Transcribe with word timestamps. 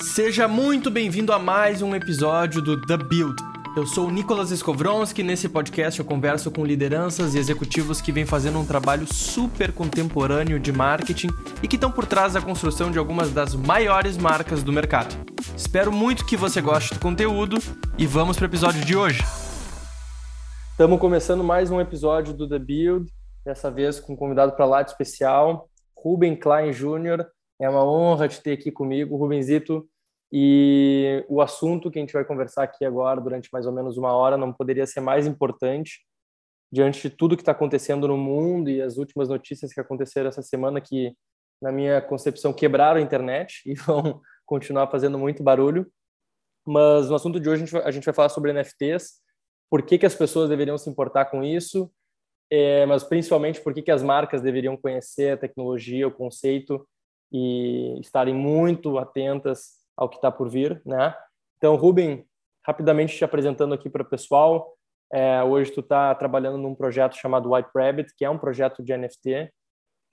Seja 0.00 0.48
muito 0.48 0.90
bem-vindo 0.90 1.32
a 1.32 1.38
mais 1.38 1.80
um 1.80 1.94
episódio 1.94 2.60
do 2.60 2.80
The 2.80 2.96
Build. 2.96 3.36
Eu 3.76 3.86
sou 3.86 4.08
o 4.08 4.10
Nicolas 4.10 4.50
Skowronski 4.50 5.20
e 5.20 5.24
nesse 5.24 5.48
podcast 5.48 6.00
eu 6.00 6.06
converso 6.06 6.50
com 6.50 6.64
lideranças 6.64 7.34
e 7.34 7.38
executivos 7.38 8.00
que 8.00 8.10
vêm 8.10 8.26
fazendo 8.26 8.58
um 8.58 8.66
trabalho 8.66 9.06
super 9.12 9.72
contemporâneo 9.72 10.58
de 10.58 10.72
marketing 10.72 11.28
e 11.62 11.68
que 11.68 11.76
estão 11.76 11.92
por 11.92 12.06
trás 12.06 12.32
da 12.32 12.42
construção 12.42 12.90
de 12.90 12.98
algumas 12.98 13.32
das 13.32 13.54
maiores 13.54 14.16
marcas 14.16 14.62
do 14.62 14.72
mercado. 14.72 15.14
Espero 15.56 15.92
muito 15.92 16.26
que 16.26 16.36
você 16.36 16.60
goste 16.60 16.94
do 16.94 17.00
conteúdo 17.00 17.56
e 17.96 18.06
vamos 18.06 18.36
para 18.36 18.46
o 18.46 18.50
episódio 18.50 18.84
de 18.84 18.96
hoje. 18.96 19.22
Estamos 20.72 20.98
começando 20.98 21.44
mais 21.44 21.70
um 21.70 21.80
episódio 21.80 22.34
do 22.34 22.48
The 22.48 22.58
Build, 22.58 23.06
dessa 23.44 23.70
vez 23.70 24.00
com 24.00 24.14
um 24.14 24.16
convidado 24.16 24.52
para 24.52 24.66
lá 24.66 24.82
de 24.82 24.90
especial, 24.90 25.68
Ruben 25.96 26.36
Klein 26.36 26.72
Jr., 26.72 27.24
é 27.64 27.68
uma 27.68 27.82
honra 27.82 28.28
te 28.28 28.42
ter 28.42 28.52
aqui 28.52 28.70
comigo, 28.70 29.16
Rubenzito. 29.16 29.88
E 30.30 31.24
o 31.28 31.40
assunto 31.40 31.90
que 31.90 31.98
a 31.98 32.02
gente 32.02 32.12
vai 32.12 32.24
conversar 32.24 32.64
aqui 32.64 32.84
agora, 32.84 33.20
durante 33.20 33.48
mais 33.52 33.66
ou 33.66 33.72
menos 33.72 33.96
uma 33.96 34.12
hora, 34.12 34.36
não 34.36 34.52
poderia 34.52 34.86
ser 34.86 35.00
mais 35.00 35.26
importante 35.26 36.04
diante 36.70 37.08
de 37.08 37.16
tudo 37.16 37.36
que 37.36 37.42
está 37.42 37.52
acontecendo 37.52 38.06
no 38.06 38.18
mundo 38.18 38.68
e 38.68 38.82
as 38.82 38.98
últimas 38.98 39.28
notícias 39.28 39.72
que 39.72 39.80
aconteceram 39.80 40.28
essa 40.28 40.42
semana, 40.42 40.80
que, 40.80 41.16
na 41.62 41.72
minha 41.72 42.02
concepção, 42.02 42.52
quebraram 42.52 42.98
a 42.98 43.02
internet 43.02 43.62
e 43.70 43.74
vão 43.74 44.20
continuar 44.44 44.88
fazendo 44.88 45.18
muito 45.18 45.42
barulho. 45.42 45.90
Mas 46.66 47.08
no 47.08 47.14
assunto 47.14 47.40
de 47.40 47.48
hoje 47.48 47.62
a 47.62 47.64
gente 47.64 47.72
vai, 47.72 47.82
a 47.82 47.90
gente 47.90 48.04
vai 48.04 48.14
falar 48.14 48.28
sobre 48.28 48.52
NFTs, 48.52 49.22
por 49.70 49.82
que, 49.82 49.96
que 49.96 50.06
as 50.06 50.14
pessoas 50.14 50.50
deveriam 50.50 50.76
se 50.76 50.90
importar 50.90 51.26
com 51.26 51.42
isso, 51.42 51.90
é, 52.50 52.84
mas 52.86 53.04
principalmente 53.04 53.60
por 53.60 53.72
que, 53.72 53.82
que 53.82 53.90
as 53.90 54.02
marcas 54.02 54.42
deveriam 54.42 54.76
conhecer 54.76 55.32
a 55.32 55.36
tecnologia, 55.36 56.06
o 56.06 56.12
conceito 56.12 56.86
e 57.36 57.98
estarem 57.98 58.32
muito 58.32 58.96
atentas 58.96 59.72
ao 59.96 60.08
que 60.08 60.14
está 60.14 60.30
por 60.30 60.48
vir, 60.48 60.80
né? 60.86 61.12
Então, 61.56 61.74
Ruben, 61.74 62.24
rapidamente 62.64 63.16
te 63.16 63.24
apresentando 63.24 63.74
aqui 63.74 63.90
para 63.90 64.02
o 64.02 64.08
pessoal, 64.08 64.72
é, 65.12 65.42
hoje 65.42 65.72
tu 65.72 65.80
está 65.80 66.14
trabalhando 66.14 66.58
num 66.58 66.76
projeto 66.76 67.16
chamado 67.16 67.52
White 67.52 67.70
Rabbit, 67.74 68.14
que 68.16 68.24
é 68.24 68.30
um 68.30 68.38
projeto 68.38 68.84
de 68.84 68.96
NFT, 68.96 69.52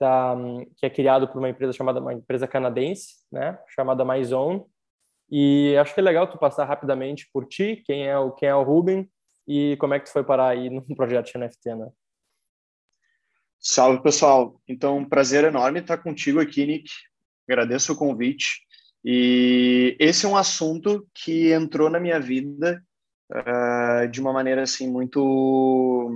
tá, 0.00 0.36
que 0.76 0.84
é 0.84 0.90
criado 0.90 1.28
por 1.28 1.38
uma 1.38 1.48
empresa 1.48 1.72
chamada 1.72 2.00
uma 2.00 2.12
empresa 2.12 2.48
canadense, 2.48 3.14
né? 3.30 3.56
Chamada 3.68 4.04
MyZone. 4.04 4.64
E 5.30 5.76
acho 5.76 5.94
que 5.94 6.00
é 6.00 6.02
legal 6.02 6.26
tu 6.26 6.36
passar 6.38 6.64
rapidamente 6.64 7.30
por 7.32 7.46
ti, 7.46 7.84
quem 7.86 8.04
é 8.04 8.18
o 8.18 8.32
quem 8.32 8.48
é 8.48 8.54
o 8.54 8.64
Ruben 8.64 9.08
e 9.46 9.76
como 9.78 9.94
é 9.94 10.00
que 10.00 10.06
tu 10.06 10.12
foi 10.12 10.24
parar 10.24 10.48
aí 10.48 10.68
no 10.74 10.84
projeto 10.96 11.26
de 11.26 11.38
NFT, 11.38 11.74
né? 11.76 11.88
Salve, 13.60 14.02
pessoal. 14.02 14.60
Então, 14.66 14.98
um 14.98 15.08
prazer 15.08 15.44
enorme 15.44 15.78
estar 15.78 15.98
contigo 15.98 16.40
aqui, 16.40 16.66
Nick 16.66 16.90
agradeço 17.52 17.92
o 17.92 17.96
convite. 17.96 18.62
E 19.04 19.96
esse 19.98 20.26
é 20.26 20.28
um 20.28 20.36
assunto 20.36 21.06
que 21.14 21.52
entrou 21.52 21.90
na 21.90 21.98
minha 21.98 22.20
vida 22.20 22.82
uh, 23.32 24.08
de 24.08 24.20
uma 24.20 24.32
maneira 24.32 24.62
assim 24.62 24.90
muito. 24.90 26.10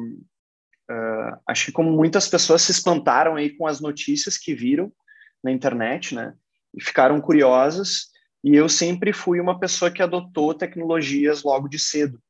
Uh, 0.89 1.37
acho 1.49 1.67
que 1.67 1.73
como 1.73 1.91
muitas 1.91 2.29
pessoas 2.29 2.63
se 2.63 2.71
espantaram 2.71 3.35
aí 3.35 3.57
com 3.57 3.67
as 3.67 3.81
notícias 3.81 4.39
que 4.39 4.55
viram 4.55 4.93
na 5.43 5.51
internet, 5.51 6.15
né? 6.15 6.33
E 6.75 6.83
ficaram 6.83 7.21
curiosas. 7.21 8.07
E 8.45 8.55
eu 8.55 8.69
sempre 8.69 9.13
fui 9.13 9.41
uma 9.41 9.59
pessoa 9.59 9.91
que 9.91 10.03
adotou 10.03 10.55
tecnologias 10.55 11.43
logo 11.43 11.69
de 11.69 11.81
cedo, 11.81 12.21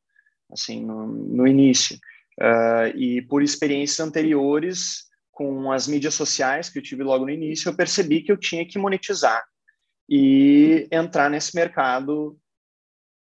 assim, 0.50 0.84
no, 0.84 1.06
no 1.06 1.46
início. 1.46 1.98
Uh, 2.40 2.96
e 2.96 3.22
por 3.22 3.42
experiências 3.42 4.00
anteriores, 4.00 5.04
com 5.36 5.70
as 5.70 5.86
mídias 5.86 6.14
sociais 6.14 6.70
que 6.70 6.78
eu 6.78 6.82
tive 6.82 7.02
logo 7.02 7.26
no 7.26 7.30
início, 7.30 7.68
eu 7.68 7.76
percebi 7.76 8.22
que 8.22 8.32
eu 8.32 8.38
tinha 8.38 8.66
que 8.66 8.78
monetizar 8.78 9.44
e 10.08 10.88
entrar 10.90 11.28
nesse 11.28 11.54
mercado 11.54 12.38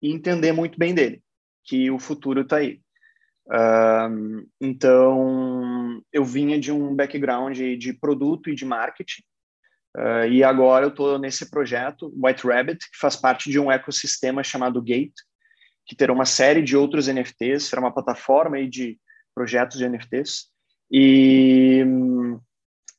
e 0.02 0.12
entender 0.12 0.52
muito 0.52 0.78
bem 0.78 0.94
dele, 0.94 1.22
que 1.64 1.90
o 1.90 1.98
futuro 1.98 2.42
está 2.42 2.58
aí. 2.58 2.82
Um, 3.50 4.46
então, 4.60 6.02
eu 6.12 6.22
vinha 6.22 6.60
de 6.60 6.70
um 6.70 6.94
background 6.94 7.56
de 7.56 7.94
produto 7.94 8.50
e 8.50 8.54
de 8.54 8.66
marketing, 8.66 9.22
uh, 9.96 10.26
e 10.30 10.44
agora 10.44 10.84
eu 10.84 10.90
estou 10.90 11.18
nesse 11.18 11.50
projeto, 11.50 12.12
White 12.14 12.46
Rabbit, 12.46 12.90
que 12.90 12.98
faz 12.98 13.16
parte 13.16 13.50
de 13.50 13.58
um 13.58 13.72
ecossistema 13.72 14.44
chamado 14.44 14.82
Gate, 14.82 15.16
que 15.86 15.96
terá 15.96 16.12
uma 16.12 16.26
série 16.26 16.60
de 16.60 16.76
outros 16.76 17.08
NFTs, 17.08 17.64
será 17.64 17.80
uma 17.80 17.94
plataforma 17.94 18.58
aí 18.58 18.68
de 18.68 19.00
projetos 19.34 19.78
de 19.78 19.88
NFTs, 19.88 20.51
e 20.92 21.82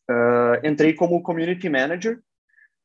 uh, 0.10 0.68
entrei 0.68 0.94
como 0.94 1.22
community 1.22 1.70
manager, 1.70 2.20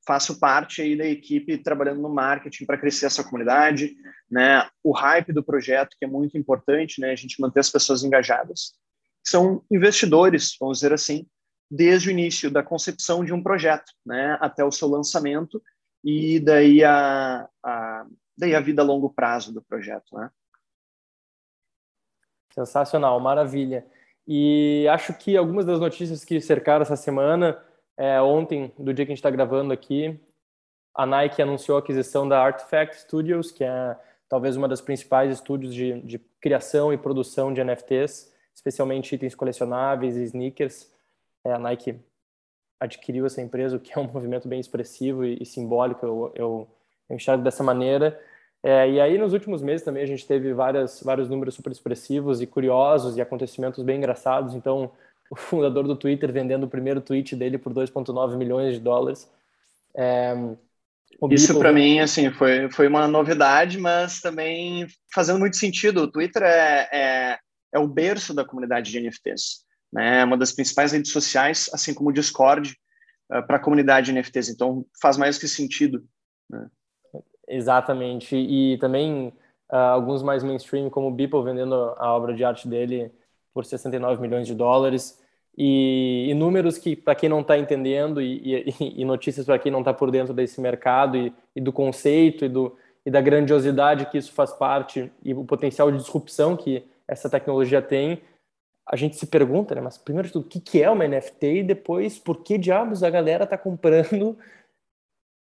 faço 0.07 0.39
parte 0.39 0.83
aí 0.83 0.97
da 0.97 1.07
equipe 1.07 1.57
trabalhando 1.57 2.03
no 2.03 2.11
marketing 2.11 2.67
para 2.67 2.77
crescer 2.77 3.07
essa 3.07 3.25
comunidade, 3.25 3.97
né? 4.31 4.69
O 4.85 4.93
hype 4.93 5.33
do 5.33 5.43
projeto 5.43 5.97
que 5.99 6.05
é 6.05 6.09
muito 6.09 6.37
importante, 6.37 7.01
né? 7.01 7.11
A 7.11 7.17
gente 7.17 7.41
manter 7.41 7.61
as 7.61 7.71
pessoas 7.71 8.05
engajadas. 8.05 8.75
São 9.27 9.65
investidores, 9.71 10.57
vamos 10.61 10.79
dizer 10.79 10.93
assim, 10.93 11.27
desde 11.71 12.09
o 12.09 12.13
início 12.13 12.51
da 12.51 12.63
concepção 12.63 13.25
de 13.25 13.33
um 13.33 13.43
projeto, 13.43 13.91
né? 14.05 14.37
Até 14.41 14.63
o 14.63 14.73
seu 14.73 14.89
lançamento 14.89 15.63
e 16.05 16.39
daí 16.39 16.85
a, 16.85 17.49
a 17.65 18.07
daí 18.37 18.55
a 18.55 18.61
vida 18.61 18.83
a 18.83 18.85
longo 18.85 19.11
prazo 19.11 19.53
do 19.53 19.63
projeto, 19.63 20.15
né? 20.17 20.31
Sensacional, 22.55 23.19
maravilha. 23.21 23.87
E 24.31 24.87
acho 24.89 25.15
que 25.15 25.39
algumas 25.39 25.65
das 25.65 25.81
notícias 25.81 26.23
que 26.23 26.39
cercaram 26.39 26.83
essa 26.83 26.97
semana, 26.97 27.59
é, 27.97 28.21
ontem, 28.21 28.71
do 28.79 28.93
dia 28.93 29.07
que 29.07 29.13
a 29.13 29.15
gente 29.15 29.21
está 29.21 29.31
gravando 29.31 29.73
aqui, 29.73 30.21
a 30.95 31.07
Nike 31.07 31.41
anunciou 31.41 31.79
a 31.79 31.81
aquisição 31.81 32.29
da 32.29 32.39
Artifact 32.39 33.01
Studios, 33.01 33.51
que 33.51 33.65
é 33.65 33.97
talvez 34.29 34.55
uma 34.55 34.69
das 34.69 34.83
principais 34.83 35.33
estúdios 35.33 35.75
de, 35.75 36.03
de 36.03 36.19
criação 36.43 36.93
e 36.93 36.99
produção 36.99 37.55
de 37.55 37.65
NFTs, 37.65 38.31
especialmente 38.55 39.15
itens 39.15 39.35
colecionáveis 39.35 40.15
e 40.15 40.25
sneakers. 40.25 40.93
É, 41.43 41.53
a 41.53 41.59
Nike 41.59 41.99
adquiriu 42.79 43.25
essa 43.25 43.41
empresa, 43.41 43.77
o 43.77 43.81
que 43.81 43.95
é 43.95 43.99
um 43.99 44.09
movimento 44.13 44.47
bem 44.47 44.61
expressivo 44.61 45.25
e, 45.25 45.39
e 45.41 45.47
simbólico, 45.47 46.05
eu, 46.05 46.33
eu, 46.35 46.69
eu 47.09 47.17
enxergo 47.17 47.43
dessa 47.43 47.65
maneira. 47.65 48.21
É, 48.63 48.91
e 48.91 49.01
aí, 49.01 49.17
nos 49.17 49.33
últimos 49.33 49.63
meses 49.63 49.85
também, 49.85 50.03
a 50.03 50.07
gente 50.07 50.27
teve 50.27 50.53
várias, 50.53 51.01
vários 51.03 51.29
números 51.29 51.55
super 51.55 51.71
expressivos 51.71 52.41
e 52.41 52.47
curiosos 52.47 53.17
e 53.17 53.21
acontecimentos 53.21 53.83
bem 53.85 53.99
engraçados. 53.99 54.55
Então, 54.55 54.93
o 55.31 55.37
fundador 55.37 55.87
do 55.87 55.97
Twitter 55.97 56.33
vendendo 56.33 56.65
o 56.65 56.69
primeiro 56.69 57.01
tweet 57.01 57.37
dele 57.37 57.59
por 57.59 57.73
2,9 57.73 58.37
milhões 58.37 58.75
de 58.75 58.81
dólares. 58.81 59.31
É, 59.95 60.35
Isso 61.31 61.59
para 61.59 61.73
mim, 61.73 62.01
assim, 62.01 62.31
foi, 62.31 62.71
foi 62.71 62.87
uma 62.87 63.09
novidade, 63.09 63.79
mas 63.79 64.21
também 64.21 64.87
fazendo 65.13 65.39
muito 65.39 65.57
sentido. 65.57 66.03
O 66.03 66.11
Twitter 66.11 66.43
é, 66.43 66.89
é, 66.93 67.39
é 67.73 67.79
o 67.79 67.89
berço 67.89 68.35
da 68.35 68.45
comunidade 68.45 68.91
de 68.91 69.01
NFTs. 69.01 69.65
Né? 69.93 70.21
É 70.21 70.25
uma 70.25 70.37
das 70.37 70.53
principais 70.53 70.93
redes 70.93 71.13
sociais, 71.13 71.69
assim 71.73 71.95
como 71.95 72.11
o 72.11 72.13
Discord, 72.13 72.77
uh, 73.33 73.47
para 73.47 73.57
a 73.57 73.61
comunidade 73.61 74.07
de 74.07 74.13
NFTs. 74.13 74.49
Então, 74.49 74.87
faz 75.01 75.17
mais 75.17 75.39
que 75.39 75.49
sentido. 75.49 76.05
Né? 76.49 76.67
Exatamente. 77.49 78.37
E 78.37 78.77
também 78.79 79.29
uh, 79.73 79.77
alguns 79.77 80.23
mais 80.23 80.45
mainstream, 80.45 80.91
como 80.91 81.09
o 81.09 81.11
Beeple 81.11 81.43
vendendo 81.43 81.75
a 81.97 82.15
obra 82.15 82.35
de 82.35 82.45
arte 82.45 82.69
dele 82.69 83.11
por 83.55 83.65
69 83.65 84.21
milhões 84.21 84.47
de 84.47 84.55
dólares. 84.55 85.19
E, 85.57 86.29
e 86.31 86.35
números 86.35 86.79
que, 86.79 86.95
para 86.95 87.17
quem 87.17 87.29
não 87.29 87.41
está 87.41 87.59
entendendo, 87.59 88.23
e, 88.23 88.69
e, 88.69 88.75
e 89.03 89.05
notícias 89.05 89.47
para 89.47 89.59
quem 89.59 89.73
não 89.73 89.81
está 89.81 89.93
por 89.93 90.11
dentro 90.11 90.33
desse 90.33 90.61
mercado 90.61 91.17
e, 91.57 91.61
do 91.61 91.73
conceito 91.73 92.45
e, 92.45 92.49
do, 92.49 92.77
e 93.05 93.11
da 93.11 93.21
grandiosidade 93.21 94.07
que 94.07 94.19
isso 94.19 94.33
faz 94.33 94.53
parte 94.53 95.11
e 95.25 95.35
o 95.35 95.45
potencial 95.45 95.91
de 95.91 95.99
disrupção 95.99 96.57
que 96.57 96.85
essa 97.09 97.29
tecnologia 97.29 97.81
tem, 97.83 98.21
a 98.87 98.95
gente 98.97 99.17
se 99.17 99.27
pergunta, 99.27 99.75
né, 99.75 99.81
mas 99.81 99.99
primeiro 99.99 100.29
de 100.29 100.33
tudo, 100.33 100.47
o 100.47 100.49
que, 100.49 100.61
que 100.61 100.83
é 100.83 100.91
uma 100.91 101.07
NFT 101.07 101.47
e 101.47 101.63
depois, 101.63 102.19
por 102.19 102.43
que 102.43 102.57
diabos 102.57 103.03
a 103.03 103.11
galera 103.11 103.45
está 103.45 103.59
comprando 103.59 104.39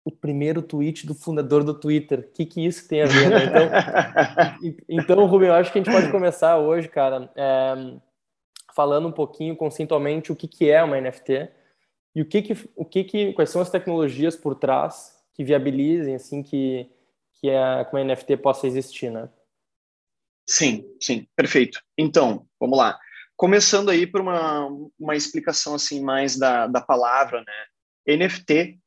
o 0.04 0.10
primeiro 0.10 0.62
tweet 0.62 1.06
do 1.06 1.14
fundador 1.14 1.62
do 1.62 1.78
Twitter. 1.78 2.20
O 2.20 2.32
que, 2.32 2.46
que 2.46 2.64
isso 2.64 2.88
tem 2.88 3.02
a 3.02 3.06
ver? 3.06 3.30
Né? 3.30 3.44
Então, 3.44 4.84
então, 4.88 5.26
Rubem, 5.26 5.48
eu 5.48 5.54
acho 5.54 5.70
que 5.72 5.78
a 5.78 5.82
gente 5.82 5.92
pode 5.92 6.10
começar 6.10 6.58
hoje, 6.58 6.88
cara, 6.88 7.30
é, 7.36 7.96
falando 8.74 9.08
um 9.08 9.12
pouquinho 9.12 9.56
conceitualmente 9.56 10.32
o 10.32 10.36
que, 10.36 10.48
que 10.48 10.70
é 10.70 10.82
uma 10.82 11.00
NFT 11.00 11.50
e 12.14 12.22
o 12.22 12.26
que 12.26 12.42
que, 12.42 12.70
o 12.74 12.84
que 12.84 13.04
que, 13.04 13.32
quais 13.34 13.50
são 13.50 13.60
as 13.60 13.70
tecnologias 13.70 14.36
por 14.36 14.54
trás 14.54 15.16
que 15.34 15.44
viabilizem, 15.44 16.14
assim, 16.14 16.42
que, 16.42 16.90
que 17.34 17.50
a, 17.50 17.84
que 17.84 17.94
uma 17.94 18.04
NFT 18.04 18.38
possa 18.38 18.66
existir, 18.66 19.10
né? 19.10 19.28
Sim, 20.48 20.84
sim, 21.00 21.28
perfeito. 21.36 21.80
Então, 21.96 22.46
vamos 22.58 22.76
lá. 22.76 22.98
Começando 23.36 23.90
aí 23.90 24.06
por 24.06 24.20
uma, 24.20 24.66
uma 24.98 25.14
explicação, 25.14 25.74
assim, 25.74 26.02
mais 26.02 26.36
da, 26.36 26.66
da 26.66 26.80
palavra, 26.80 27.44
né? 27.44 28.16
NFT 28.16 28.79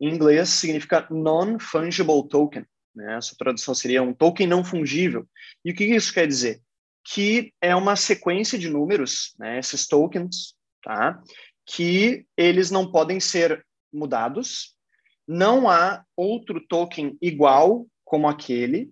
em 0.00 0.08
inglês 0.08 0.48
significa 0.48 1.06
non-fungible 1.10 2.26
token. 2.28 2.64
Né? 2.94 3.16
Essa 3.16 3.36
tradução 3.36 3.74
seria 3.74 4.02
um 4.02 4.14
token 4.14 4.46
não 4.46 4.64
fungível. 4.64 5.28
E 5.64 5.70
o 5.70 5.74
que 5.74 5.84
isso 5.84 6.12
quer 6.12 6.26
dizer? 6.26 6.60
Que 7.04 7.52
é 7.60 7.74
uma 7.76 7.96
sequência 7.96 8.58
de 8.58 8.68
números, 8.68 9.34
né? 9.38 9.58
esses 9.58 9.86
tokens, 9.86 10.54
tá? 10.82 11.20
que 11.66 12.26
eles 12.36 12.70
não 12.70 12.90
podem 12.90 13.20
ser 13.20 13.64
mudados, 13.92 14.74
não 15.26 15.68
há 15.68 16.04
outro 16.16 16.60
token 16.66 17.16
igual 17.20 17.86
como 18.04 18.28
aquele. 18.28 18.90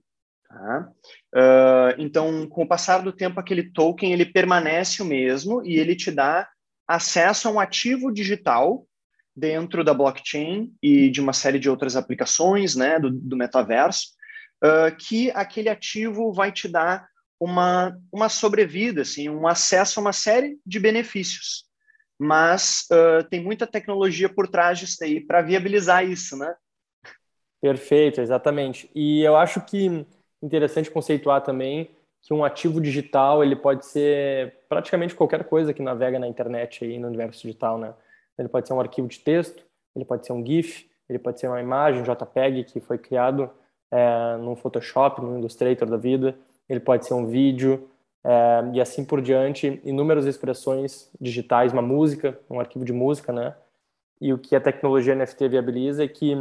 Tá? 0.49 0.93
Uh, 1.35 1.95
então, 1.99 2.49
com 2.49 2.63
o 2.63 2.69
passar 2.69 3.03
do 3.03 3.13
tempo, 3.13 3.41
aquele 3.41 3.71
token 3.73 4.13
ele 4.13 4.25
permanece 4.25 5.03
o 5.03 5.07
mesmo 5.07 5.65
e 5.65 5.77
ele 5.77 5.97
te 5.97 6.11
dá 6.11 6.49
acesso 6.87 7.49
a 7.49 7.51
um 7.51 7.61
ativo 7.61 8.13
digital 8.13 8.87
dentro 9.39 9.85
da 9.85 9.95
blockchain 9.95 10.73
e 10.83 11.09
de 11.11 11.21
uma 11.21 11.33
série 11.33 11.59
de 11.59 11.71
outras 11.71 11.95
aplicações 11.95 12.75
né, 12.75 12.99
do, 12.99 13.11
do 13.11 13.37
metaverso, 13.37 14.09
uh, 14.65 14.95
que 14.97 15.31
aquele 15.31 15.69
ativo 15.69 16.33
vai 16.33 16.51
te 16.51 16.67
dar 16.67 17.07
uma, 17.41 17.97
uma 18.13 18.29
sobrevida, 18.29 19.03
assim, 19.03 19.29
um 19.29 19.47
acesso 19.47 20.01
a 20.01 20.03
uma 20.03 20.13
série 20.13 20.59
de 20.67 20.81
benefícios. 20.81 21.65
Mas 22.19 22.85
uh, 22.91 23.23
tem 23.29 23.41
muita 23.41 23.65
tecnologia 23.65 24.29
por 24.29 24.49
trás 24.49 24.81
disso 24.81 25.05
aí 25.05 25.21
para 25.21 25.41
viabilizar 25.41 26.05
isso, 26.05 26.37
né? 26.37 26.53
Perfeito, 27.61 28.21
exatamente. 28.21 28.91
E 28.93 29.23
eu 29.23 29.37
acho 29.37 29.61
que 29.61 30.05
interessante 30.43 30.91
conceituar 30.91 31.43
também 31.43 31.91
que 32.23 32.35
um 32.35 32.45
ativo 32.45 32.81
digital 32.81 33.45
ele 33.45 33.55
pode 33.55 33.87
ser 33.87 34.59
praticamente 34.69 35.15
qualquer 35.15 35.45
coisa 35.45 35.73
que 35.73 35.83
navega 35.83 36.19
na 36.19 36.27
internet 36.27 36.85
aí 36.85 36.99
no 36.99 37.07
universo 37.07 37.43
digital, 37.43 37.79
né? 37.79 37.95
Ele 38.39 38.49
pode 38.49 38.69
ser 38.69 38.75
um 38.75 38.81
arquivo 38.81 39.09
de 39.09 39.19
texto, 39.19 39.65
ele 39.95 40.05
pode 40.05 40.27
ser 40.27 40.33
um 40.33 40.45
GIF, 40.45 40.89
ele 41.09 41.19
pode 41.19 41.41
ser 41.41 41.49
uma 41.49 41.61
imagem 41.61 42.03
JPEG 42.03 42.65
que 42.65 42.81
foi 42.81 42.99
criado 42.99 43.51
é, 43.91 44.37
no 44.37 44.55
Photoshop, 44.55 45.21
no 45.21 45.39
Illustrator 45.39 45.89
da 45.89 45.97
vida, 45.97 46.39
ele 46.69 46.81
pode 46.81 47.07
ser 47.07 47.15
um 47.15 47.27
vídeo 47.27 47.89
é, 48.25 48.71
e 48.75 48.81
assim 48.81 49.05
por 49.05 49.23
diante, 49.23 49.81
inúmeras 49.85 50.27
expressões 50.27 51.11
digitais, 51.21 51.73
uma 51.73 51.83
música, 51.83 52.39
um 52.51 52.61
arquivo 52.61 52.85
de 52.85 52.93
música, 52.93 53.33
né? 53.33 53.55
E 54.21 54.33
o 54.33 54.39
que 54.39 54.55
a 54.55 54.61
tecnologia 54.61 55.15
NFT 55.15 55.49
viabiliza 55.49 56.05
é 56.05 56.09
que 56.09 56.37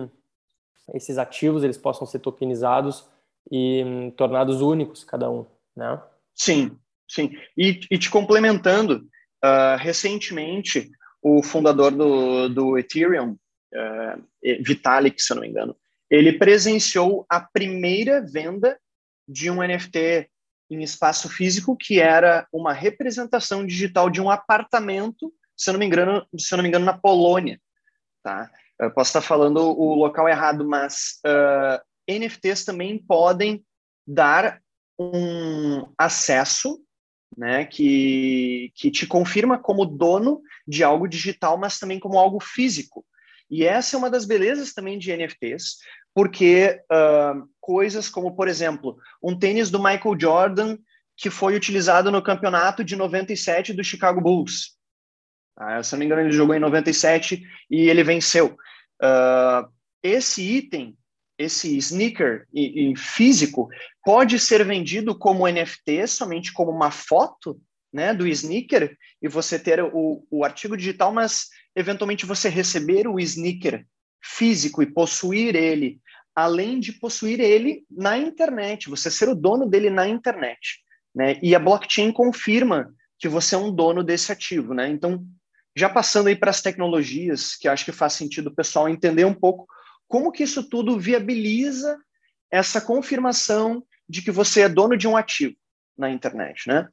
esses 0.94 1.18
ativos 1.18 1.64
eles 1.64 1.78
possam 1.78 2.08
ser 2.08 2.20
tokenizados 2.20 3.08
e 3.52 3.84
hum, 3.86 4.12
tornados 4.12 4.62
únicos 4.62 5.04
cada 5.04 5.30
um, 5.30 5.46
né? 5.76 6.02
Sim, 6.34 6.78
sim. 7.08 7.32
E, 7.56 7.80
e 7.90 7.98
te 7.98 8.10
complementando, 8.10 9.08
uh, 9.44 9.78
recentemente 9.78 10.92
o 11.28 11.44
fundador 11.44 11.92
do, 11.92 12.48
do 12.50 12.78
Ethereum, 12.78 13.32
uh, 13.74 14.24
Vitalik, 14.64 15.22
se 15.22 15.32
eu 15.32 15.36
não 15.36 15.42
me 15.42 15.50
engano, 15.50 15.76
ele 16.10 16.34
presenciou 16.34 17.26
a 17.30 17.42
primeira 17.42 18.22
venda 18.22 18.80
de 19.28 19.52
um 19.52 19.62
NFT 19.62 20.30
em 20.70 20.84
espaço 20.84 21.30
físico 21.30 21.76
que 21.76 22.00
era 22.00 22.48
uma 22.52 22.74
representação 22.74 23.66
digital 23.66 24.10
de 24.10 24.22
um 24.22 24.30
apartamento, 24.30 25.34
se 25.56 25.70
eu 25.70 25.74
não 25.74 25.80
me 25.80 25.86
engano, 25.86 26.26
se 26.38 26.54
eu 26.54 26.58
não 26.58 26.64
me 26.64 26.70
engano 26.70 26.86
na 26.86 26.98
Polônia, 26.98 27.60
tá? 28.24 28.50
Eu 28.80 28.92
posso 28.92 29.10
estar 29.10 29.22
falando 29.22 29.58
o 29.58 29.96
local 29.96 30.30
errado, 30.30 30.68
mas 30.68 31.20
uh, 31.26 31.82
NFTs 32.10 32.64
também 32.64 32.98
podem 32.98 33.66
dar 34.06 34.62
um 35.00 35.92
acesso, 35.98 36.80
né, 37.36 37.66
que, 37.66 38.72
que 38.76 38.92
te 38.92 39.06
confirma 39.08 39.58
como 39.58 39.86
dono 39.86 40.42
de 40.68 40.84
algo 40.84 41.08
digital, 41.08 41.58
mas 41.58 41.80
também 41.80 42.00
como 42.00 42.18
algo 42.18 42.40
físico. 42.40 43.06
E 43.50 43.66
essa 43.66 43.96
é 43.96 43.98
uma 43.98 44.10
das 44.10 44.26
belezas 44.26 44.74
também 44.74 44.98
de 44.98 45.16
NFTs, 45.16 45.78
porque 46.14 46.82
uh, 46.92 47.48
coisas 47.60 48.10
como, 48.10 48.36
por 48.36 48.48
exemplo, 48.48 48.98
um 49.22 49.38
tênis 49.38 49.70
do 49.70 49.80
Michael 49.80 50.20
Jordan 50.20 50.78
que 51.16 51.32
foi 51.32 51.56
utilizado 51.56 52.12
no 52.12 52.22
campeonato 52.22 52.84
de 52.84 52.96
97 52.96 53.74
do 53.74 53.84
Chicago 53.84 54.22
Bulls. 54.22 54.78
Ah, 55.56 55.82
se 55.82 55.92
não 55.92 56.00
me 56.00 56.06
engano, 56.06 56.22
ele 56.22 56.32
jogou 56.32 56.54
em 56.54 56.60
97 56.60 57.42
e 57.72 57.90
ele 57.90 58.04
venceu. 58.04 58.56
Uh, 59.02 59.68
esse 60.04 60.44
item, 60.44 60.96
esse 61.38 61.78
sneaker 61.78 62.48
em 62.54 62.96
físico, 62.96 63.70
pode 64.04 64.40
ser 64.40 64.66
vendido 64.66 65.18
como 65.18 65.48
NFT, 65.48 66.08
somente 66.08 66.52
como 66.52 66.72
uma 66.72 66.92
foto 66.92 67.60
né, 67.94 68.14
do 68.14 68.28
sneaker, 68.28 68.98
e 69.22 69.28
você 69.28 69.58
ter 69.58 69.82
o, 69.82 70.26
o 70.30 70.44
artigo 70.44 70.76
digital, 70.76 71.14
mas 71.14 71.48
eventualmente 71.76 72.26
você 72.26 72.50
receber 72.50 73.08
o 73.08 73.20
sneaker 73.20 73.86
físico 74.22 74.82
e 74.82 74.92
possuir 74.92 75.56
ele, 75.56 76.00
além 76.36 76.80
de 76.80 76.94
possuir 76.94 77.40
ele 77.40 77.84
na 77.90 78.18
internet, 78.18 78.90
você 78.90 79.10
ser 79.10 79.30
o 79.30 79.36
dono 79.36 79.68
dele 79.68 79.90
na 79.90 80.08
internet. 80.08 80.80
Né? 81.16 81.40
E 81.42 81.56
a 81.56 81.60
blockchain 81.60 82.12
confirma 82.12 82.94
que 83.20 83.28
você 83.28 83.56
é 83.56 83.58
um 83.58 83.74
dono 83.74 84.04
desse 84.04 84.32
ativo. 84.32 84.74
Né? 84.74 84.90
Então, 84.90 85.26
já 85.76 85.90
passando 85.90 86.28
aí 86.28 86.36
para 86.36 86.52
as 86.52 86.62
tecnologias, 86.62 87.56
que 87.56 87.68
acho 87.68 87.86
que 87.86 87.92
faz 87.92 88.14
sentido 88.14 88.48
o 88.48 88.56
pessoal 88.56 88.90
entender 88.90 89.26
um 89.26 89.34
pouco 89.34 89.68
como 90.08 90.32
que 90.32 90.44
isso 90.44 90.68
tudo 90.70 91.00
viabiliza 91.00 91.98
essa 92.52 92.80
confirmação 92.80 93.84
de 94.08 94.22
que 94.22 94.32
você 94.32 94.62
é 94.62 94.70
dono 94.70 94.98
de 94.98 95.08
um 95.08 95.18
ativo 95.18 95.56
na 95.98 96.10
internet. 96.10 96.68
Né? 96.68 96.88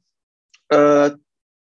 Uh, 0.71 1.17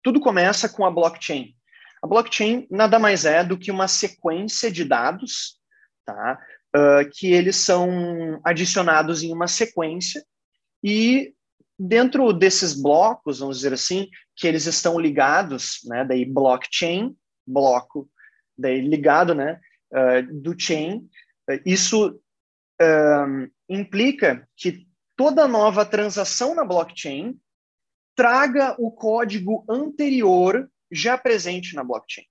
tudo 0.02 0.20
começa 0.20 0.68
com 0.68 0.84
a 0.84 0.90
blockchain. 0.90 1.54
A 2.02 2.06
blockchain 2.06 2.66
nada 2.70 2.98
mais 2.98 3.24
é 3.24 3.44
do 3.44 3.58
que 3.58 3.70
uma 3.70 3.88
sequência 3.88 4.70
de 4.70 4.84
dados, 4.84 5.58
tá? 6.04 6.38
Uh, 6.74 7.08
que 7.12 7.32
eles 7.32 7.56
são 7.56 8.40
adicionados 8.44 9.22
em 9.22 9.32
uma 9.32 9.48
sequência 9.48 10.24
e 10.84 11.34
dentro 11.78 12.32
desses 12.32 12.80
blocos, 12.80 13.38
vamos 13.38 13.56
dizer 13.56 13.72
assim, 13.72 14.08
que 14.34 14.46
eles 14.46 14.66
estão 14.66 14.98
ligados, 14.98 15.80
né? 15.84 16.04
Daí 16.04 16.24
blockchain, 16.24 17.16
bloco, 17.46 18.08
daí 18.56 18.80
ligado, 18.80 19.34
né? 19.34 19.60
Uh, 19.90 20.40
do 20.40 20.58
chain, 20.58 21.08
isso 21.64 22.18
implica 23.68 24.48
que 24.56 24.86
toda 25.16 25.48
nova 25.48 25.84
transação 25.84 26.54
na 26.54 26.64
blockchain 26.64 27.38
traga 28.14 28.74
o 28.78 28.90
código 28.90 29.64
anterior 29.68 30.70
já 30.90 31.18
presente 31.18 31.74
na 31.74 31.84
blockchain. 31.84 32.24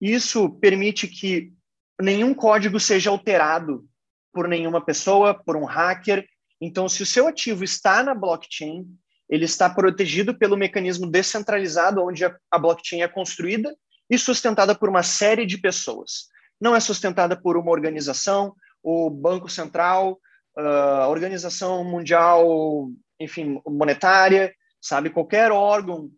Isso 0.00 0.50
permite 0.58 1.06
que 1.06 1.52
nenhum 2.00 2.34
código 2.34 2.80
seja 2.80 3.10
alterado 3.10 3.86
por 4.32 4.48
nenhuma 4.48 4.84
pessoa, 4.84 5.34
por 5.34 5.56
um 5.56 5.64
hacker. 5.64 6.26
Então, 6.60 6.88
se 6.88 7.02
o 7.02 7.06
seu 7.06 7.28
ativo 7.28 7.62
está 7.62 8.02
na 8.02 8.14
blockchain, 8.14 8.86
ele 9.28 9.44
está 9.44 9.70
protegido 9.70 10.36
pelo 10.36 10.56
mecanismo 10.56 11.06
descentralizado, 11.10 12.02
onde 12.02 12.24
a 12.24 12.58
blockchain 12.58 13.02
é 13.02 13.08
construída 13.08 13.74
e 14.10 14.18
sustentada 14.18 14.74
por 14.74 14.88
uma 14.88 15.02
série 15.02 15.46
de 15.46 15.58
pessoas. 15.58 16.28
Não 16.62 16.76
é 16.76 16.78
sustentada 16.78 17.34
por 17.34 17.56
uma 17.56 17.72
organização, 17.72 18.54
o 18.80 19.10
Banco 19.10 19.48
Central, 19.48 20.16
a 20.56 21.08
Organização 21.08 21.82
Mundial, 21.82 22.88
enfim, 23.18 23.60
monetária, 23.66 24.54
sabe? 24.80 25.10
Qualquer 25.10 25.50
órgão 25.50 26.08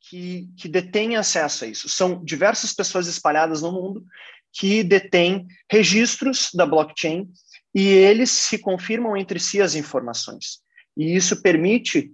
que, 0.00 0.50
que 0.58 0.68
detém 0.68 1.14
acesso 1.14 1.64
a 1.64 1.68
isso. 1.68 1.88
São 1.88 2.24
diversas 2.24 2.72
pessoas 2.72 3.06
espalhadas 3.06 3.62
no 3.62 3.70
mundo 3.70 4.04
que 4.52 4.82
detêm 4.82 5.46
registros 5.70 6.50
da 6.52 6.66
blockchain 6.66 7.30
e 7.72 7.86
eles 7.86 8.30
se 8.32 8.58
confirmam 8.58 9.16
entre 9.16 9.38
si 9.38 9.62
as 9.62 9.76
informações. 9.76 10.62
E 10.96 11.14
isso 11.14 11.40
permite 11.42 12.12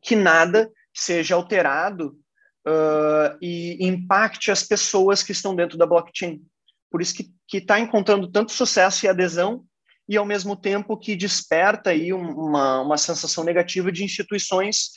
que 0.00 0.14
nada 0.14 0.70
seja 0.94 1.34
alterado 1.34 2.16
uh, 2.64 3.36
e 3.42 3.84
impacte 3.84 4.52
as 4.52 4.62
pessoas 4.62 5.24
que 5.24 5.32
estão 5.32 5.56
dentro 5.56 5.76
da 5.76 5.86
blockchain. 5.86 6.40
Por 6.90 7.02
isso 7.02 7.14
que 7.14 7.56
está 7.56 7.78
encontrando 7.78 8.30
tanto 8.30 8.52
sucesso 8.52 9.04
e 9.04 9.08
adesão 9.08 9.64
e, 10.08 10.16
ao 10.16 10.24
mesmo 10.24 10.56
tempo, 10.56 10.96
que 10.96 11.14
desperta 11.14 11.90
aí 11.90 12.12
uma, 12.12 12.80
uma 12.80 12.96
sensação 12.96 13.44
negativa 13.44 13.92
de 13.92 14.04
instituições 14.04 14.92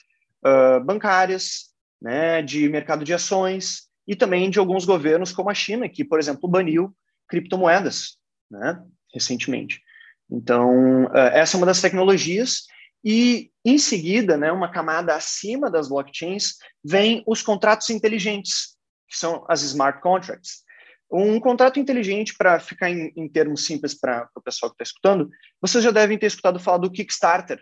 uh, 0.45 0.83
bancárias, 0.83 1.71
né, 2.01 2.41
de 2.41 2.67
mercado 2.69 3.03
de 3.03 3.13
ações 3.13 3.89
e 4.07 4.15
também 4.15 4.49
de 4.49 4.57
alguns 4.57 4.85
governos 4.85 5.31
como 5.31 5.49
a 5.49 5.53
China, 5.53 5.87
que, 5.89 6.03
por 6.03 6.17
exemplo, 6.17 6.49
baniu 6.49 6.95
criptomoedas 7.27 8.17
né, 8.49 8.81
recentemente. 9.13 9.81
Então, 10.29 11.05
uh, 11.05 11.17
essa 11.33 11.55
é 11.55 11.57
uma 11.57 11.65
das 11.65 11.81
tecnologias 11.81 12.63
e, 13.03 13.51
em 13.65 13.77
seguida, 13.77 14.37
né, 14.37 14.51
uma 14.51 14.71
camada 14.71 15.15
acima 15.15 15.69
das 15.69 15.89
blockchains, 15.89 16.55
vem 16.83 17.23
os 17.27 17.41
contratos 17.41 17.89
inteligentes, 17.89 18.77
que 19.09 19.17
são 19.17 19.45
as 19.49 19.61
smart 19.61 20.01
contracts. 20.01 20.63
Um 21.11 21.39
contrato 21.39 21.79
inteligente, 21.79 22.35
para 22.37 22.59
ficar 22.59 22.89
em, 22.89 23.11
em, 23.15 23.27
termos 23.27 23.65
simples 23.65 23.93
para 23.93 24.29
o 24.35 24.41
pessoal 24.41 24.69
que 24.69 24.75
está 24.75 24.83
escutando, 24.83 25.29
vocês 25.61 25.83
já 25.83 25.91
devem 25.91 26.17
ter 26.17 26.27
escutado 26.27 26.59
falar 26.59 26.77
do 26.77 26.91
Kickstarter, 26.91 27.61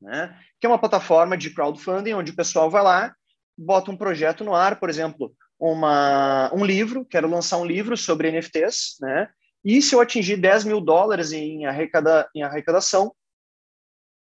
né? 0.00 0.36
que 0.58 0.66
é 0.66 0.68
uma 0.68 0.78
plataforma 0.78 1.36
de 1.36 1.50
crowdfunding 1.50 2.14
onde 2.14 2.32
o 2.32 2.36
pessoal 2.36 2.68
vai 2.68 2.82
lá 2.82 3.14
bota 3.60 3.90
um 3.90 3.96
projeto 3.96 4.42
no 4.42 4.54
ar, 4.54 4.80
por 4.80 4.88
exemplo, 4.88 5.34
uma, 5.58 6.50
um 6.54 6.64
livro, 6.64 7.04
quero 7.04 7.28
lançar 7.28 7.58
um 7.58 7.66
livro 7.66 7.94
sobre 7.96 8.30
NFTs, 8.30 8.96
né? 9.00 9.28
E 9.62 9.82
se 9.82 9.94
eu 9.94 10.00
atingir 10.00 10.38
10 10.38 10.64
mil 10.64 10.80
dólares 10.80 11.32
em, 11.32 11.66
arrecada, 11.66 12.28
em 12.34 12.42
arrecadação, 12.42 13.14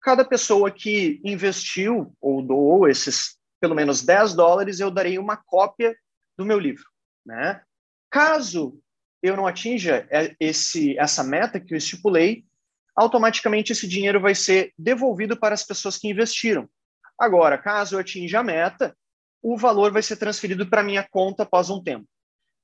cada 0.03 0.23
pessoa 0.23 0.71
que 0.71 1.19
investiu 1.25 2.15
ou 2.21 2.43
doou 2.43 2.87
esses 2.87 3.39
pelo 3.59 3.75
menos 3.75 4.03
10 4.03 4.35
dólares, 4.35 4.79
eu 4.79 4.91
darei 4.91 5.19
uma 5.19 5.39
cópia 5.39 5.97
do 6.37 6.45
meu 6.45 6.59
livro, 6.59 6.85
né? 7.25 7.63
Caso 8.15 8.81
eu 9.21 9.37
não 9.37 9.45
atinja 9.45 10.07
é, 10.09 10.37
esse, 10.39 10.97
essa 10.97 11.25
meta 11.25 11.59
que 11.59 11.75
eu 11.75 11.77
estipulei, 11.77 12.45
automaticamente 12.95 13.73
esse 13.73 13.89
dinheiro 13.89 14.21
vai 14.21 14.37
ser 14.37 14.73
devolvido 14.79 15.37
para 15.37 15.53
as 15.53 15.65
pessoas 15.65 15.99
que 15.99 16.07
investiram. 16.07 16.71
Agora, 17.19 17.59
caso 17.59 17.97
eu 17.97 17.99
atinja 17.99 18.39
a 18.39 18.45
meta, 18.45 18.97
o 19.43 19.57
valor 19.57 19.91
vai 19.91 20.01
ser 20.01 20.15
transferido 20.15 20.65
para 20.65 20.85
minha 20.85 21.03
conta 21.03 21.43
após 21.43 21.71
um 21.71 21.83
tempo. 21.83 22.07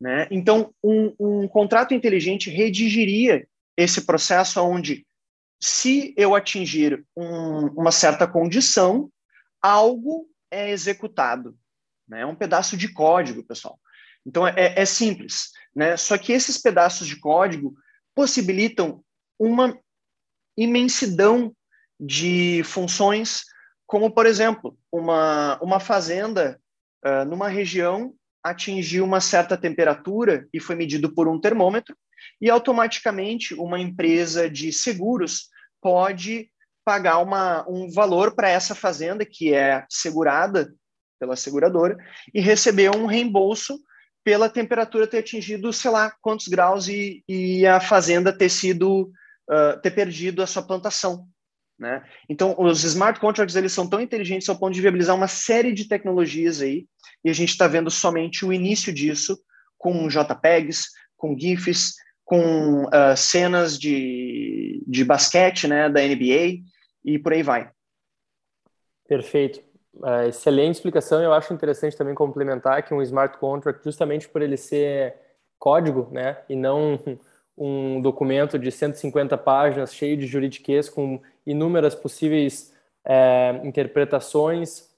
Né? 0.00 0.28
Então, 0.30 0.72
um, 0.84 1.16
um 1.18 1.48
contrato 1.48 1.94
inteligente 1.94 2.48
redigiria 2.48 3.44
esse 3.76 4.06
processo 4.06 4.62
onde, 4.62 5.04
se 5.60 6.14
eu 6.16 6.36
atingir 6.36 7.04
um, 7.16 7.66
uma 7.70 7.90
certa 7.90 8.24
condição, 8.24 9.10
algo 9.60 10.28
é 10.48 10.70
executado. 10.70 11.58
Né? 12.06 12.20
É 12.20 12.26
um 12.26 12.36
pedaço 12.36 12.76
de 12.76 12.92
código, 12.92 13.42
pessoal. 13.42 13.80
Então, 14.30 14.46
é, 14.46 14.74
é 14.76 14.84
simples. 14.84 15.50
Né? 15.74 15.96
Só 15.96 16.16
que 16.16 16.32
esses 16.32 16.56
pedaços 16.56 17.08
de 17.08 17.16
código 17.16 17.74
possibilitam 18.14 19.02
uma 19.36 19.76
imensidão 20.56 21.52
de 21.98 22.62
funções, 22.64 23.42
como, 23.86 24.08
por 24.10 24.26
exemplo, 24.26 24.78
uma, 24.90 25.58
uma 25.60 25.80
fazenda 25.80 26.60
uh, 27.04 27.24
numa 27.24 27.48
região 27.48 28.14
atingiu 28.42 29.04
uma 29.04 29.20
certa 29.20 29.56
temperatura 29.56 30.48
e 30.54 30.60
foi 30.60 30.76
medido 30.76 31.12
por 31.12 31.28
um 31.28 31.40
termômetro, 31.40 31.96
e 32.40 32.48
automaticamente 32.48 33.54
uma 33.54 33.80
empresa 33.80 34.48
de 34.48 34.72
seguros 34.72 35.48
pode 35.82 36.50
pagar 36.84 37.18
uma, 37.18 37.68
um 37.68 37.90
valor 37.90 38.34
para 38.34 38.48
essa 38.48 38.74
fazenda 38.74 39.26
que 39.26 39.52
é 39.52 39.84
segurada 39.90 40.72
pela 41.18 41.36
seguradora 41.36 41.98
e 42.32 42.40
receber 42.40 42.94
um 42.94 43.06
reembolso 43.06 43.78
pela 44.24 44.48
temperatura 44.48 45.06
ter 45.06 45.18
atingido, 45.18 45.72
sei 45.72 45.90
lá, 45.90 46.12
quantos 46.20 46.48
graus 46.48 46.88
e, 46.88 47.24
e 47.28 47.66
a 47.66 47.80
fazenda 47.80 48.36
ter 48.36 48.48
sido, 48.48 49.10
uh, 49.50 49.80
ter 49.82 49.90
perdido 49.90 50.42
a 50.42 50.46
sua 50.46 50.62
plantação. 50.62 51.26
Né? 51.78 52.04
Então, 52.28 52.54
os 52.58 52.84
smart 52.84 53.18
contracts 53.18 53.56
eles 53.56 53.72
são 53.72 53.88
tão 53.88 54.00
inteligentes 54.00 54.48
ao 54.48 54.58
ponto 54.58 54.74
de 54.74 54.82
viabilizar 54.82 55.16
uma 55.16 55.28
série 55.28 55.72
de 55.72 55.88
tecnologias 55.88 56.60
aí, 56.60 56.86
e 57.24 57.30
a 57.30 57.32
gente 57.32 57.50
está 57.50 57.66
vendo 57.66 57.90
somente 57.90 58.44
o 58.44 58.52
início 58.52 58.92
disso 58.92 59.38
com 59.78 60.08
JPEGs, 60.08 60.88
com 61.16 61.38
GIFs, 61.38 61.94
com 62.24 62.84
uh, 62.84 63.16
cenas 63.16 63.78
de, 63.78 64.84
de 64.86 65.04
basquete 65.04 65.66
né, 65.66 65.88
da 65.88 66.00
NBA 66.00 66.62
e 67.04 67.18
por 67.18 67.32
aí 67.32 67.42
vai. 67.42 67.70
Perfeito. 69.08 69.69
Uh, 69.94 70.28
excelente 70.28 70.76
explicação. 70.76 71.22
Eu 71.22 71.32
acho 71.32 71.52
interessante 71.52 71.96
também 71.96 72.14
complementar 72.14 72.82
que 72.82 72.94
um 72.94 73.02
smart 73.02 73.38
contract, 73.38 73.82
justamente 73.82 74.28
por 74.28 74.40
ele 74.40 74.56
ser 74.56 75.14
código, 75.58 76.08
né, 76.10 76.38
e 76.48 76.56
não 76.56 76.98
um 77.58 78.00
documento 78.00 78.58
de 78.58 78.70
150 78.70 79.36
páginas 79.36 79.94
cheio 79.94 80.16
de 80.16 80.26
juridiquês 80.26 80.88
com 80.88 81.20
inúmeras 81.46 81.94
possíveis 81.94 82.74
é, 83.04 83.60
interpretações 83.64 84.88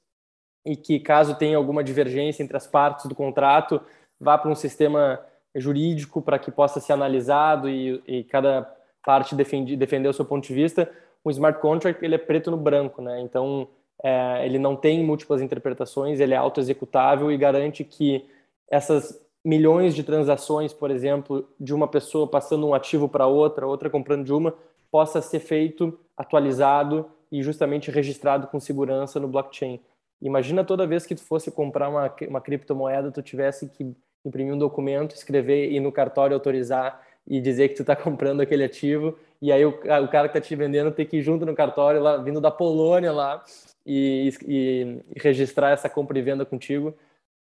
e 0.65 0.77
que 0.77 1.01
caso 1.01 1.35
tenha 1.35 1.57
alguma 1.57 1.83
divergência 1.83 2.43
entre 2.43 2.57
as 2.57 2.67
partes 2.67 3.07
do 3.07 3.15
contrato 3.15 3.81
vá 4.23 4.39
para 4.39 4.51
um 4.51 4.55
sistema 4.55 5.21
jurídico 5.55 6.23
para 6.23 6.39
que 6.39 6.51
possa 6.51 6.81
ser 6.81 6.93
analisado 6.93 7.69
e, 7.69 8.01
e 8.07 8.25
cada 8.25 8.73
parte 9.05 9.35
defende, 9.35 9.77
defender 9.77 10.09
o 10.09 10.13
seu 10.13 10.25
ponto 10.25 10.47
de 10.47 10.55
vista. 10.55 10.91
O 11.25 11.31
smart 11.31 11.61
contract 11.61 12.03
ele 12.05 12.15
é 12.15 12.19
preto 12.19 12.51
no 12.51 12.57
branco, 12.57 13.03
né? 13.03 13.21
Então 13.21 13.69
é, 14.03 14.45
ele 14.45 14.59
não 14.59 14.75
tem 14.75 15.05
múltiplas 15.05 15.41
interpretações, 15.41 16.21
ele 16.21 16.35
é 16.35 16.37
auto-executável 16.37 17.31
e 17.31 17.37
garante 17.37 17.85
que 17.85 18.25
essas 18.71 19.21
milhões 19.45 19.95
de 19.95 20.03
transações, 20.03 20.73
por 20.73 20.91
exemplo, 20.91 21.49
de 21.59 21.75
uma 21.75 21.89
pessoa 21.89 22.27
passando 22.27 22.67
um 22.67 22.75
ativo 22.75 23.09
para 23.09 23.27
outra, 23.27 23.67
outra 23.67 23.91
comprando 23.91 24.25
de 24.25 24.33
uma, 24.33 24.55
possa 24.91 25.21
ser 25.21 25.41
feito, 25.41 25.99
atualizado 26.17 27.07
e 27.31 27.43
justamente 27.43 27.91
registrado 27.91 28.47
com 28.47 28.61
segurança 28.61 29.19
no 29.19 29.29
blockchain. 29.29 29.81
Imagina 30.21 30.65
toda 30.65 30.87
vez 30.87 31.05
que 31.07 31.15
tu 31.15 31.23
fosse 31.23 31.51
comprar 31.51 31.89
uma, 31.89 32.15
uma 32.29 32.41
criptomoeda, 32.41 33.11
tu 33.11 33.23
tivesse 33.23 33.69
que 33.69 33.95
imprimir 34.25 34.55
um 34.55 34.59
documento, 34.59 35.15
escrever, 35.15 35.73
ir 35.73 35.81
no 35.81 35.91
cartório 35.91 36.35
autorizar 36.35 37.01
e 37.27 37.41
dizer 37.41 37.69
que 37.69 37.75
tu 37.75 37.83
está 37.83 37.95
comprando 37.97 38.41
aquele 38.41 38.65
ativo, 38.65 39.19
e 39.41 39.51
aí 39.53 39.65
o, 39.65 39.71
o 39.71 40.09
cara 40.09 40.29
que 40.29 40.39
está 40.39 40.41
te 40.41 40.55
vendendo 40.55 40.91
tem 40.91 41.07
que 41.07 41.19
ir 41.19 41.23
junto 41.23 41.45
no 41.45 41.55
cartório, 41.55 42.01
lá, 42.01 42.17
vindo 42.17 42.41
da 42.41 42.51
Polônia 42.51 43.13
lá, 43.13 43.43
e, 43.85 44.33
e, 44.47 45.03
registrar 45.17 45.71
essa 45.71 45.89
compra 45.89 46.19
e 46.19 46.23
venda 46.23 46.47
contigo 46.47 46.95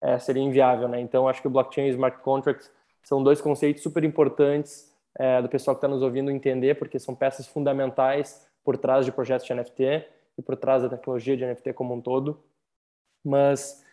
é, 0.02 0.18
seria 0.18 0.42
inviável, 0.42 0.88
né? 0.88 0.98
Então, 1.00 1.28
acho 1.28 1.42
que 1.42 1.46
o 1.46 1.50
blockchain 1.50 1.86
e 1.86 1.90
smart 1.90 2.18
contracts 2.22 2.70
são 3.02 3.22
dois 3.22 3.40
conceitos 3.40 3.82
super 3.82 4.02
importantes 4.04 4.90
é, 5.18 5.42
do 5.42 5.48
pessoal 5.48 5.74
que 5.74 5.78
está 5.78 5.88
nos 5.88 6.02
ouvindo 6.02 6.30
entender, 6.30 6.76
porque 6.76 6.98
são 6.98 7.14
peças 7.14 7.46
fundamentais 7.46 8.46
por 8.64 8.78
trás 8.78 9.04
de 9.04 9.12
projetos 9.12 9.46
de 9.46 9.54
NFT 9.54 10.06
e 10.38 10.42
por 10.42 10.56
trás 10.56 10.82
da 10.82 10.88
tecnologia 10.88 11.36
de 11.36 11.44
NFT 11.44 11.72
como 11.74 11.94
um 11.94 12.00
todo. 12.00 12.42
Mas 13.24 13.84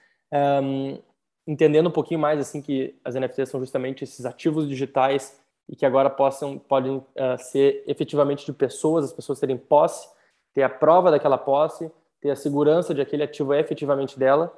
um, 0.63 0.99
entendendo 1.45 1.87
um 1.89 1.91
pouquinho 1.91 2.19
mais 2.19 2.39
assim 2.39 2.61
que 2.61 2.97
as 3.03 3.15
NFTs 3.15 3.49
são 3.49 3.59
justamente 3.59 4.03
esses 4.03 4.25
ativos 4.25 4.67
digitais 4.67 5.41
e 5.69 5.75
que 5.75 5.85
agora 5.85 6.09
possam 6.09 6.57
podem 6.57 6.97
uh, 6.97 7.37
ser 7.37 7.83
efetivamente 7.87 8.45
de 8.45 8.53
pessoas, 8.53 9.05
as 9.05 9.13
pessoas 9.13 9.39
terem 9.39 9.57
posse, 9.57 10.07
ter 10.53 10.63
a 10.63 10.69
prova 10.69 11.11
daquela 11.11 11.37
posse, 11.37 11.91
ter 12.21 12.31
a 12.31 12.35
segurança 12.35 12.93
de 12.93 13.01
aquele 13.01 13.23
ativo 13.23 13.53
é 13.53 13.59
efetivamente 13.59 14.17
dela 14.17 14.53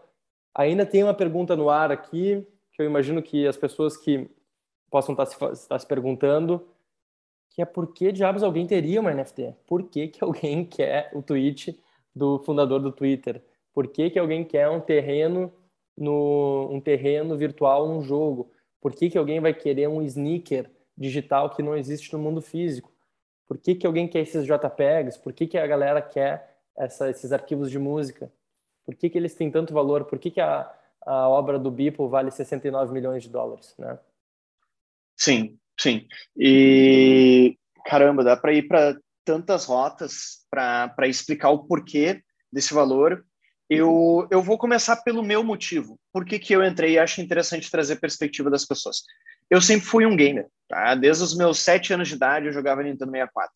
Ainda 0.55 0.85
tem 0.85 1.03
uma 1.03 1.13
pergunta 1.13 1.55
no 1.55 1.69
ar 1.69 1.91
aqui, 1.91 2.45
que 2.73 2.81
eu 2.81 2.85
imagino 2.85 3.21
que 3.21 3.47
as 3.47 3.57
pessoas 3.57 3.95
que 3.95 4.29
possam 4.89 5.13
estar 5.13 5.25
se, 5.25 5.45
estar 5.53 5.79
se 5.79 5.87
perguntando, 5.87 6.67
que 7.51 7.61
é 7.61 7.65
por 7.65 7.93
que 7.93 8.11
diabos 8.11 8.43
alguém 8.43 8.65
teria 8.65 8.99
uma 8.99 9.13
NFT? 9.13 9.55
Por 9.67 9.83
que, 9.83 10.07
que 10.07 10.23
alguém 10.23 10.65
quer 10.67 11.11
o 11.13 11.21
tweet 11.21 11.79
do 12.15 12.39
fundador 12.39 12.79
do 12.79 12.91
Twitter? 12.91 13.43
Por 13.73 13.87
que, 13.87 14.09
que 14.09 14.19
alguém 14.19 14.43
quer 14.43 14.69
um 14.69 14.81
terreno 14.81 15.53
no 15.97 16.67
um 16.71 16.81
terreno 16.81 17.37
virtual 17.37 17.87
num 17.87 18.01
jogo? 18.01 18.51
Por 18.81 18.93
que, 18.93 19.09
que 19.09 19.17
alguém 19.17 19.39
vai 19.39 19.53
querer 19.53 19.87
um 19.87 20.01
sneaker 20.01 20.69
digital 20.99 21.49
que 21.49 21.63
não 21.63 21.75
existe 21.77 22.11
no 22.11 22.19
mundo 22.19 22.41
físico? 22.41 22.91
Por 23.47 23.57
que, 23.57 23.73
que 23.73 23.87
alguém 23.87 24.07
quer 24.07 24.19
esses 24.19 24.45
JPEGs? 24.45 25.17
Por 25.17 25.33
que, 25.33 25.47
que 25.47 25.57
a 25.57 25.65
galera 25.65 26.01
quer 26.01 26.57
essa, 26.77 27.09
esses 27.09 27.31
arquivos 27.31 27.71
de 27.71 27.79
música? 27.79 28.31
Por 28.85 28.95
que, 28.95 29.09
que 29.09 29.17
eles 29.17 29.33
têm 29.33 29.49
tanto 29.49 29.73
valor? 29.73 30.05
Por 30.05 30.19
que, 30.19 30.29
que 30.29 30.41
a, 30.41 30.71
a 31.05 31.29
obra 31.29 31.57
do 31.57 31.71
Beeple 31.71 32.07
vale 32.07 32.29
69 32.29 32.91
milhões 32.91 33.23
de 33.23 33.29
dólares, 33.29 33.73
né? 33.77 33.97
Sim, 35.17 35.57
sim. 35.79 36.07
E 36.37 37.57
caramba, 37.85 38.23
dá 38.23 38.37
para 38.37 38.53
ir 38.53 38.67
para 38.67 38.97
tantas 39.25 39.65
rotas 39.65 40.45
para 40.49 41.07
explicar 41.07 41.49
o 41.49 41.65
porquê 41.65 42.21
desse 42.51 42.73
valor. 42.73 43.25
Eu, 43.69 44.27
eu 44.31 44.41
vou 44.41 44.57
começar 44.57 44.97
pelo 44.97 45.21
meu 45.21 45.43
motivo. 45.43 45.99
Por 46.11 46.25
que, 46.25 46.39
que 46.39 46.55
eu 46.55 46.63
entrei 46.63 46.93
e 46.93 46.99
acho 46.99 47.21
interessante 47.21 47.69
trazer 47.69 47.93
a 47.93 47.99
perspectiva 47.99 48.49
das 48.49 48.65
pessoas. 48.65 49.03
Eu 49.49 49.61
sempre 49.61 49.85
fui 49.85 50.05
um 50.05 50.15
gamer, 50.15 50.47
tá? 50.67 50.95
Desde 50.95 51.23
os 51.23 51.35
meus 51.35 51.59
sete 51.59 51.93
anos 51.93 52.07
de 52.07 52.15
idade 52.15 52.45
eu 52.45 52.53
jogava 52.53 52.83
Nintendo 52.83 53.11
64. 53.11 53.51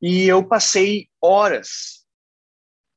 E 0.00 0.28
eu 0.28 0.46
passei 0.46 1.08
horas 1.20 1.98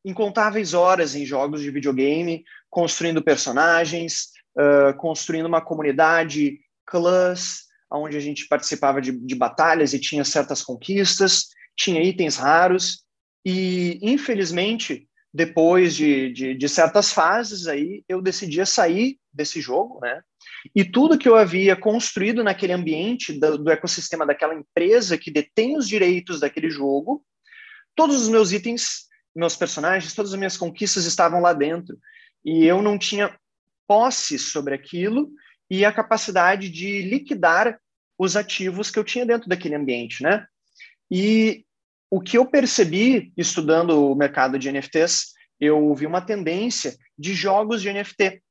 incontáveis 0.03 0.73
horas 0.73 1.15
em 1.15 1.25
jogos 1.25 1.61
de 1.61 1.69
videogame, 1.69 2.43
construindo 2.69 3.23
personagens, 3.23 4.29
uh, 4.57 4.97
construindo 4.97 5.45
uma 5.45 5.61
comunidade, 5.61 6.59
clãs, 6.85 7.65
onde 7.91 8.17
a 8.17 8.19
gente 8.19 8.47
participava 8.47 9.01
de, 9.01 9.11
de 9.11 9.35
batalhas 9.35 9.93
e 9.93 9.99
tinha 9.99 10.23
certas 10.23 10.63
conquistas, 10.63 11.47
tinha 11.75 12.01
itens 12.01 12.37
raros, 12.37 13.03
e 13.45 13.99
infelizmente, 14.01 15.07
depois 15.33 15.95
de, 15.95 16.31
de, 16.31 16.53
de 16.55 16.69
certas 16.69 17.11
fases 17.11 17.67
aí, 17.67 18.03
eu 18.07 18.21
decidia 18.21 18.65
sair 18.65 19.17
desse 19.33 19.61
jogo, 19.61 19.99
né? 20.01 20.21
E 20.75 20.83
tudo 20.83 21.17
que 21.17 21.27
eu 21.27 21.35
havia 21.35 21.75
construído 21.75 22.43
naquele 22.43 22.73
ambiente 22.73 23.33
do, 23.39 23.57
do 23.57 23.71
ecossistema 23.71 24.25
daquela 24.25 24.53
empresa 24.53 25.17
que 25.17 25.31
detém 25.31 25.77
os 25.77 25.87
direitos 25.87 26.39
daquele 26.39 26.69
jogo, 26.69 27.23
todos 27.95 28.21
os 28.21 28.29
meus 28.29 28.51
itens 28.51 29.09
meus 29.35 29.55
personagens, 29.55 30.13
todas 30.13 30.33
as 30.33 30.37
minhas 30.37 30.57
conquistas 30.57 31.05
estavam 31.05 31.41
lá 31.41 31.53
dentro. 31.53 31.97
E 32.43 32.65
eu 32.65 32.81
não 32.81 32.97
tinha 32.97 33.35
posse 33.87 34.37
sobre 34.37 34.73
aquilo 34.73 35.31
e 35.69 35.85
a 35.85 35.91
capacidade 35.91 36.69
de 36.69 37.01
liquidar 37.03 37.79
os 38.17 38.35
ativos 38.35 38.91
que 38.91 38.99
eu 38.99 39.03
tinha 39.03 39.25
dentro 39.25 39.49
daquele 39.49 39.75
ambiente, 39.75 40.21
né? 40.21 40.45
E 41.09 41.65
o 42.09 42.21
que 42.21 42.37
eu 42.37 42.45
percebi 42.45 43.31
estudando 43.37 44.11
o 44.11 44.15
mercado 44.15 44.59
de 44.59 44.71
NFTs, 44.71 45.33
eu 45.59 45.93
vi 45.95 46.05
uma 46.05 46.21
tendência 46.21 46.95
de 47.17 47.33
jogos 47.33 47.81
de 47.81 47.91
NFT 47.91 48.41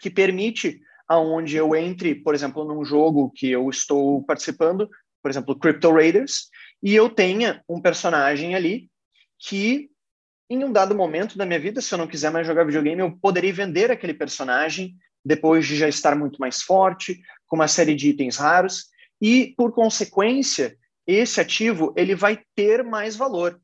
que 0.00 0.10
permite 0.10 0.80
aonde 1.08 1.56
eu 1.56 1.74
entre, 1.74 2.14
por 2.14 2.34
exemplo, 2.34 2.64
num 2.64 2.84
jogo 2.84 3.30
que 3.34 3.50
eu 3.50 3.68
estou 3.68 4.22
participando, 4.24 4.88
por 5.22 5.30
exemplo, 5.30 5.58
Crypto 5.58 5.92
Raiders, 5.92 6.48
e 6.82 6.94
eu 6.94 7.08
tenha 7.08 7.62
um 7.68 7.80
personagem 7.80 8.54
ali 8.54 8.90
que 9.38 9.90
em 10.48 10.62
um 10.62 10.72
dado 10.72 10.94
momento 10.94 11.38
da 11.38 11.46
minha 11.46 11.58
vida, 11.58 11.80
se 11.80 11.92
eu 11.92 11.98
não 11.98 12.06
quiser 12.06 12.30
mais 12.30 12.46
jogar 12.46 12.64
videogame, 12.64 13.00
eu 13.00 13.16
poderia 13.18 13.52
vender 13.52 13.90
aquele 13.90 14.14
personagem 14.14 14.94
depois 15.24 15.66
de 15.66 15.76
já 15.76 15.88
estar 15.88 16.14
muito 16.14 16.38
mais 16.38 16.60
forte, 16.62 17.20
com 17.46 17.56
uma 17.56 17.68
série 17.68 17.94
de 17.94 18.10
itens 18.10 18.36
raros. 18.36 18.86
e, 19.20 19.54
por 19.56 19.72
consequência, 19.72 20.76
esse 21.06 21.40
ativo 21.40 21.94
ele 21.96 22.14
vai 22.14 22.42
ter 22.54 22.82
mais 22.82 23.16
valor, 23.16 23.58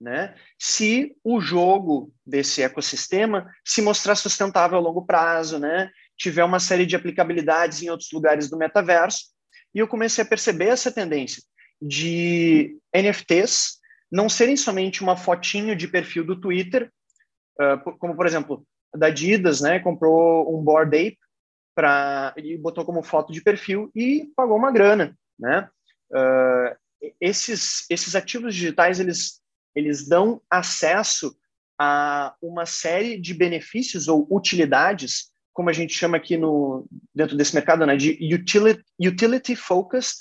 né? 0.00 0.34
Se 0.58 1.14
o 1.22 1.40
jogo 1.40 2.12
desse 2.26 2.62
ecossistema 2.62 3.48
se 3.64 3.82
mostrar 3.82 4.16
sustentável 4.16 4.78
a 4.78 4.80
longo 4.80 5.04
prazo, 5.04 5.58
né? 5.58 5.90
Tiver 6.16 6.44
uma 6.44 6.60
série 6.60 6.86
de 6.86 6.96
aplicabilidades 6.96 7.82
em 7.82 7.90
outros 7.90 8.10
lugares 8.12 8.48
do 8.48 8.56
metaverso, 8.56 9.34
e 9.74 9.78
eu 9.78 9.88
comecei 9.88 10.22
a 10.22 10.26
perceber 10.26 10.66
essa 10.66 10.92
tendência 10.92 11.42
de 11.80 12.78
NFTs 12.94 13.80
não 14.10 14.28
serem 14.28 14.56
somente 14.56 15.02
uma 15.02 15.16
fotinho 15.16 15.74
de 15.74 15.88
perfil 15.88 16.24
do 16.24 16.40
Twitter, 16.40 16.90
uh, 17.60 17.98
como 17.98 18.14
por 18.14 18.26
exemplo 18.26 18.64
da 18.94 19.08
Adidas, 19.08 19.60
né? 19.60 19.80
Comprou 19.80 20.56
um 20.56 20.62
Bored 20.62 20.96
Ape 20.96 21.18
para 21.74 22.32
e 22.36 22.56
botou 22.56 22.84
como 22.84 23.02
foto 23.02 23.32
de 23.32 23.42
perfil 23.42 23.90
e 23.94 24.30
pagou 24.36 24.56
uma 24.56 24.70
grana, 24.70 25.18
né? 25.38 25.68
Uh, 26.10 26.76
esses 27.20 27.84
esses 27.90 28.14
ativos 28.14 28.54
digitais 28.54 29.00
eles 29.00 29.42
eles 29.74 30.06
dão 30.06 30.40
acesso 30.48 31.36
a 31.76 32.34
uma 32.40 32.64
série 32.64 33.18
de 33.20 33.34
benefícios 33.34 34.06
ou 34.06 34.28
utilidades, 34.30 35.32
como 35.54 35.70
a 35.70 35.72
gente 35.72 35.94
chama 35.94 36.18
aqui 36.18 36.36
no 36.36 36.86
dentro 37.14 37.36
desse 37.36 37.54
mercado, 37.54 37.86
né, 37.86 37.96
de 37.96 38.18
utility, 38.34 38.84
utility 39.00 39.56
focused 39.56 40.16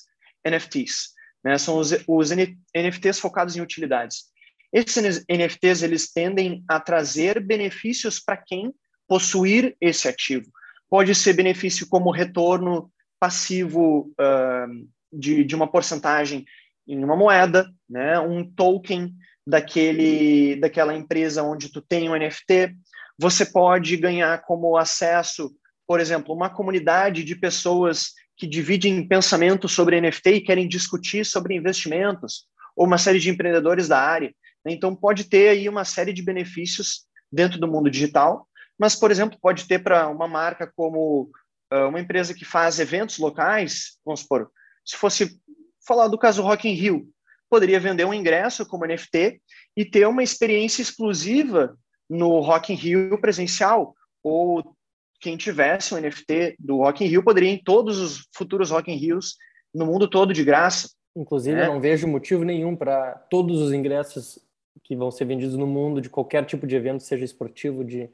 NFTs, 0.47 1.09
né? 1.43 1.57
São 1.57 1.77
os, 1.77 1.91
os 2.07 2.29
NFTs 2.31 3.19
focados 3.19 3.57
em 3.57 3.61
utilidades. 3.61 4.31
Esses 4.71 5.25
NFTs 5.29 5.83
eles 5.83 6.11
tendem 6.11 6.63
a 6.67 6.79
trazer 6.79 7.39
benefícios 7.39 8.19
para 8.19 8.37
quem 8.37 8.73
possuir 9.07 9.75
esse 9.81 10.07
ativo. 10.07 10.49
Pode 10.89 11.13
ser 11.13 11.33
benefício 11.33 11.87
como 11.87 12.11
retorno 12.11 12.91
passivo 13.19 14.11
uh, 14.19 14.87
de, 15.11 15.43
de 15.43 15.55
uma 15.55 15.69
porcentagem 15.69 16.45
em 16.87 17.03
uma 17.03 17.15
moeda, 17.15 17.71
né? 17.89 18.19
um 18.19 18.43
token 18.43 19.13
daquele, 19.45 20.55
daquela 20.55 20.95
empresa 20.95 21.43
onde 21.43 21.71
tu 21.71 21.81
tem 21.81 22.09
um 22.09 22.15
NFT. 22.15 22.75
Você 23.17 23.45
pode 23.45 23.95
ganhar 23.97 24.41
como 24.43 24.77
acesso, 24.77 25.55
por 25.87 25.99
exemplo, 25.99 26.33
uma 26.33 26.49
comunidade 26.49 27.23
de 27.23 27.35
pessoas 27.35 28.11
que 28.35 28.47
dividem 28.47 29.07
pensamento 29.07 29.67
sobre 29.67 30.01
NFT 30.01 30.29
e 30.31 30.41
querem 30.41 30.67
discutir 30.67 31.25
sobre 31.25 31.55
investimentos, 31.55 32.45
ou 32.75 32.85
uma 32.85 32.97
série 32.97 33.19
de 33.19 33.29
empreendedores 33.29 33.87
da 33.87 33.99
área. 33.99 34.33
Então, 34.65 34.95
pode 34.95 35.25
ter 35.25 35.49
aí 35.49 35.69
uma 35.69 35.85
série 35.85 36.13
de 36.13 36.23
benefícios 36.23 37.05
dentro 37.31 37.59
do 37.59 37.67
mundo 37.67 37.89
digital, 37.89 38.47
mas, 38.79 38.95
por 38.95 39.11
exemplo, 39.11 39.37
pode 39.39 39.67
ter 39.67 39.79
para 39.79 40.07
uma 40.07 40.27
marca 40.27 40.71
como 40.75 41.29
uh, 41.71 41.87
uma 41.87 41.99
empresa 41.99 42.33
que 42.33 42.45
faz 42.45 42.79
eventos 42.79 43.17
locais, 43.17 43.97
vamos 44.05 44.21
supor, 44.21 44.49
se 44.85 44.97
fosse 44.97 45.39
falar 45.85 46.07
do 46.07 46.17
caso 46.17 46.41
Rock 46.41 46.67
in 46.67 46.73
Rio, 46.73 47.07
poderia 47.49 47.79
vender 47.79 48.05
um 48.05 48.13
ingresso 48.13 48.65
como 48.65 48.85
NFT 48.85 49.41
e 49.77 49.85
ter 49.85 50.07
uma 50.07 50.23
experiência 50.23 50.81
exclusiva 50.81 51.77
no 52.09 52.39
Rock 52.39 52.73
in 52.73 52.75
Rio 52.75 53.19
presencial, 53.19 53.95
ou 54.21 54.75
quem 55.19 55.37
tivesse 55.37 55.93
um 55.93 55.97
NFT 55.99 56.55
do 56.59 56.77
Rock 56.77 57.03
in 57.03 57.07
Rio 57.07 57.23
poderia 57.23 57.49
em 57.49 57.57
todos 57.57 57.99
os 57.99 58.27
futuros 58.35 58.71
Rock 58.71 58.91
in 58.91 58.95
Rios 58.95 59.37
no 59.73 59.85
mundo 59.85 60.07
todo 60.07 60.33
de 60.33 60.43
graça. 60.43 60.89
Inclusive, 61.15 61.55
né? 61.55 61.67
eu 61.67 61.73
não 61.73 61.79
vejo 61.79 62.07
motivo 62.07 62.43
nenhum 62.43 62.75
para 62.75 63.13
todos 63.29 63.61
os 63.61 63.71
ingressos 63.71 64.39
que 64.83 64.95
vão 64.95 65.11
ser 65.11 65.25
vendidos 65.25 65.55
no 65.55 65.67
mundo 65.67 66.01
de 66.01 66.09
qualquer 66.09 66.45
tipo 66.45 66.67
de 66.67 66.75
evento, 66.75 67.03
seja 67.03 67.23
esportivo, 67.23 67.83
de, 67.85 68.09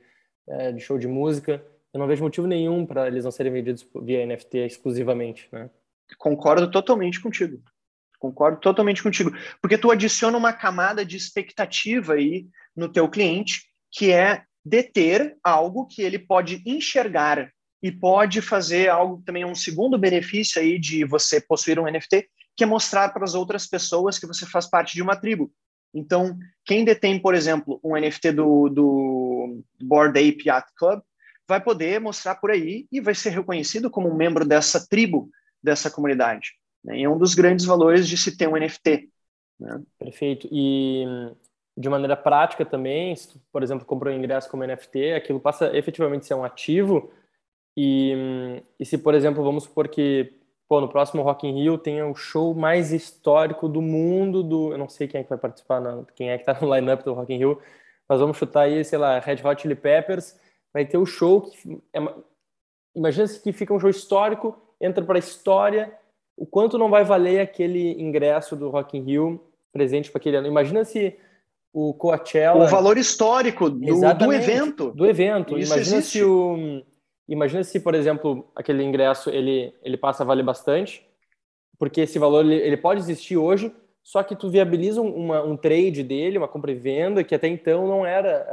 é, 0.48 0.72
de 0.72 0.80
show 0.82 0.98
de 0.98 1.08
música, 1.08 1.64
eu 1.94 2.00
não 2.00 2.08
vejo 2.08 2.24
motivo 2.24 2.46
nenhum 2.46 2.86
para 2.86 3.08
eles 3.08 3.24
não 3.24 3.32
serem 3.32 3.52
vendidos 3.52 3.88
via 4.04 4.26
NFT 4.26 4.58
exclusivamente, 4.60 5.48
né? 5.52 5.70
Concordo 6.18 6.70
totalmente 6.70 7.20
contigo. 7.22 7.62
Concordo 8.20 8.60
totalmente 8.60 9.02
contigo. 9.02 9.32
Porque 9.62 9.78
tu 9.78 9.92
adiciona 9.92 10.38
uma 10.38 10.54
camada 10.54 11.06
de 11.06 11.16
expectativa 11.16 12.14
aí 12.14 12.48
no 12.76 12.90
teu 12.90 13.08
cliente, 13.10 13.69
que 13.92 14.12
é 14.12 14.44
deter 14.64 15.38
algo 15.44 15.86
que 15.88 16.02
ele 16.02 16.20
pode 16.20 16.62
enxergar 16.66 17.52
e 17.82 17.92
pode 17.92 18.42
fazer 18.42 18.90
algo 18.90 19.22
também 19.26 19.46
um 19.46 19.56
segundo 19.56 19.98
benefício 19.98 20.62
aí 20.62 20.78
de 20.78 21.06
você 21.06 21.40
possuir 21.40 21.80
um 21.80 21.90
NFT, 21.90 22.30
que 22.56 22.64
é 22.64 22.68
mostrar 22.68 23.10
para 23.10 23.24
as 23.24 23.34
outras 23.34 23.66
pessoas 23.68 24.20
que 24.20 24.28
você 24.28 24.46
faz 24.46 24.70
parte 24.70 24.94
de 24.94 25.02
uma 25.02 25.16
tribo. 25.16 25.52
Então, 25.94 26.38
quem 26.66 26.84
detém, 26.84 27.20
por 27.20 27.34
exemplo, 27.34 27.80
um 27.84 27.98
NFT 27.98 28.34
do, 28.34 28.70
do 28.70 29.64
Board 29.82 30.20
Ape 30.20 30.48
Yacht 30.48 30.72
Club, 30.78 31.02
vai 31.48 31.60
poder 31.60 32.00
mostrar 32.00 32.36
por 32.36 32.52
aí 32.52 32.86
e 32.92 33.02
vai 33.02 33.16
ser 33.16 33.32
reconhecido 33.32 33.90
como 33.90 34.08
um 34.08 34.16
membro 34.16 34.46
dessa 34.46 34.86
tribo, 34.88 35.30
dessa 35.64 35.90
comunidade. 35.90 36.52
Né? 36.84 37.00
E 37.00 37.04
é 37.04 37.10
um 37.10 37.18
dos 37.18 37.34
grandes 37.34 37.66
valores 37.66 38.08
de 38.08 38.18
se 38.18 38.38
ter 38.38 38.48
um 38.48 38.56
NFT. 38.58 39.10
Né? 39.60 39.82
Perfeito. 39.98 40.48
E 40.52 41.06
de 41.80 41.88
maneira 41.88 42.18
prática 42.18 42.66
também, 42.66 43.16
se 43.16 43.30
tu, 43.30 43.42
por 43.54 43.64
exemplo, 43.64 43.86
comprou 43.86 44.14
um 44.14 44.18
ingresso 44.18 44.50
como 44.50 44.66
NFT, 44.66 45.14
aquilo 45.14 45.40
passa 45.40 45.74
efetivamente 45.78 46.24
a 46.24 46.26
ser 46.26 46.34
um 46.34 46.44
ativo. 46.44 47.10
E, 47.78 48.62
e 48.78 48.86
se, 48.86 48.98
por 48.98 49.16
exemplo, 49.16 49.42
vamos 49.42 49.64
supor 49.64 49.88
que 49.88 50.34
pô, 50.68 50.82
no 50.82 50.90
próximo 50.90 51.22
Rock 51.22 51.48
in 51.48 51.54
Rio 51.54 51.78
tenha 51.78 52.06
o 52.06 52.14
show 52.14 52.54
mais 52.54 52.92
histórico 52.92 53.70
do 53.70 53.82
mundo 53.82 54.44
do... 54.44 54.74
Eu 54.74 54.78
não 54.78 54.90
sei 54.90 55.08
quem 55.08 55.22
é 55.22 55.24
que 55.24 55.30
vai 55.30 55.38
participar, 55.38 55.80
não, 55.80 56.06
quem 56.16 56.30
é 56.30 56.38
que 56.38 56.50
está 56.50 56.60
no 56.60 56.68
line-up 56.76 57.02
do 57.02 57.14
Rock 57.14 57.34
in 57.34 57.38
Rio, 57.38 57.62
mas 58.10 58.20
vamos 58.20 58.36
chutar 58.38 58.64
aí, 58.64 58.84
sei 58.84 59.00
lá, 59.00 59.18
Red 59.20 59.38
Hot 59.42 59.62
Chili 59.62 59.76
Peppers, 59.76 60.38
vai 60.74 60.86
ter 60.86 60.98
o 60.98 61.06
show 61.06 61.44
que... 61.44 61.82
É, 61.94 62.00
imagina 62.94 63.26
se 63.26 63.42
que 63.42 63.54
fica 63.54 63.74
um 63.74 63.80
show 63.80 63.90
histórico, 63.90 64.62
entra 64.82 65.02
para 65.02 65.18
a 65.18 65.20
história, 65.20 65.98
o 66.36 66.46
quanto 66.46 66.78
não 66.78 66.90
vai 66.90 67.06
valer 67.06 67.40
aquele 67.40 67.94
ingresso 68.02 68.54
do 68.58 68.70
Rock 68.70 68.98
in 68.98 69.04
Rio 69.04 69.42
presente 69.72 70.12
para 70.12 70.20
aquele 70.20 70.36
ano. 70.36 70.48
Imagina 70.48 70.84
se 70.84 71.18
o 71.74 71.94
Coachella... 71.94 72.66
O 72.66 72.68
valor 72.68 72.98
histórico 72.98 73.70
do, 73.70 74.14
do 74.16 74.34
evento. 74.34 74.92
Do 74.92 75.06
evento. 75.06 75.58
Isso 75.58 75.74
Imagina 75.74 75.98
existe. 75.98 76.20
se 76.20 76.24
o 76.24 76.84
Imagina 77.30 77.64
se, 77.64 77.80
por 77.80 77.94
exemplo, 77.94 78.52
aquele 78.56 78.84
ingresso 78.84 79.30
ele, 79.30 79.72
ele 79.84 79.96
passa 79.96 80.24
a 80.24 80.26
valer 80.26 80.44
bastante, 80.44 81.08
porque 81.78 82.02
esse 82.02 82.18
valor 82.18 82.44
ele, 82.44 82.56
ele 82.56 82.76
pode 82.76 83.00
existir 83.00 83.38
hoje, 83.38 83.72
só 84.04 84.24
que 84.24 84.36
tu 84.36 84.50
viabiliza 84.50 85.00
uma, 85.00 85.44
um 85.44 85.56
trade 85.56 86.02
dele, 86.02 86.40
uma 86.40 86.48
compra 86.48 86.72
e 86.72 86.76
venda, 86.76 87.24
que 87.24 87.36
até 87.36 87.48
então 87.48 87.88
não 87.88 88.04
era, 88.04 88.48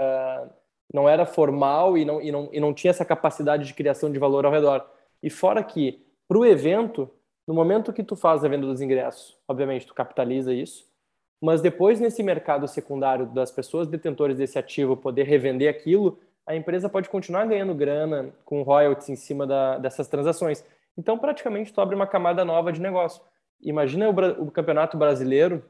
uh, 0.46 0.54
não 0.92 1.08
era 1.08 1.24
formal 1.24 1.96
e 1.96 2.04
não, 2.04 2.20
e, 2.20 2.30
não, 2.30 2.50
e 2.52 2.60
não 2.60 2.74
tinha 2.74 2.90
essa 2.90 3.04
capacidade 3.04 3.66
de 3.66 3.72
criação 3.72 4.12
de 4.12 4.18
valor 4.18 4.44
ao 4.44 4.52
redor. 4.52 4.86
E 5.22 5.30
fora 5.30 5.64
que, 5.64 6.04
para 6.28 6.36
o 6.36 6.44
evento, 6.44 7.10
no 7.48 7.54
momento 7.54 7.94
que 7.94 8.04
tu 8.04 8.14
faz 8.14 8.44
a 8.44 8.48
venda 8.48 8.66
dos 8.66 8.82
ingressos, 8.82 9.38
obviamente 9.48 9.86
tu 9.86 9.94
capitaliza 9.94 10.52
isso, 10.52 10.84
mas 11.40 11.60
depois 11.60 12.00
nesse 12.00 12.22
mercado 12.22 12.66
secundário 12.66 13.26
das 13.26 13.50
pessoas 13.50 13.86
detentores 13.86 14.36
desse 14.36 14.58
ativo 14.58 14.96
poder 14.96 15.24
revender 15.24 15.68
aquilo, 15.68 16.18
a 16.46 16.54
empresa 16.54 16.88
pode 16.88 17.08
continuar 17.08 17.46
ganhando 17.46 17.74
grana 17.74 18.30
com 18.44 18.62
royalties 18.62 19.08
em 19.08 19.16
cima 19.16 19.46
da, 19.46 19.78
dessas 19.78 20.06
transações. 20.06 20.64
Então, 20.96 21.18
praticamente, 21.18 21.72
tu 21.72 21.80
abre 21.80 21.94
uma 21.94 22.06
camada 22.06 22.44
nova 22.44 22.72
de 22.72 22.80
negócio. 22.80 23.20
Imagina 23.60 24.08
o, 24.08 24.44
o 24.44 24.50
campeonato 24.50 24.96
brasileiro 24.96 25.62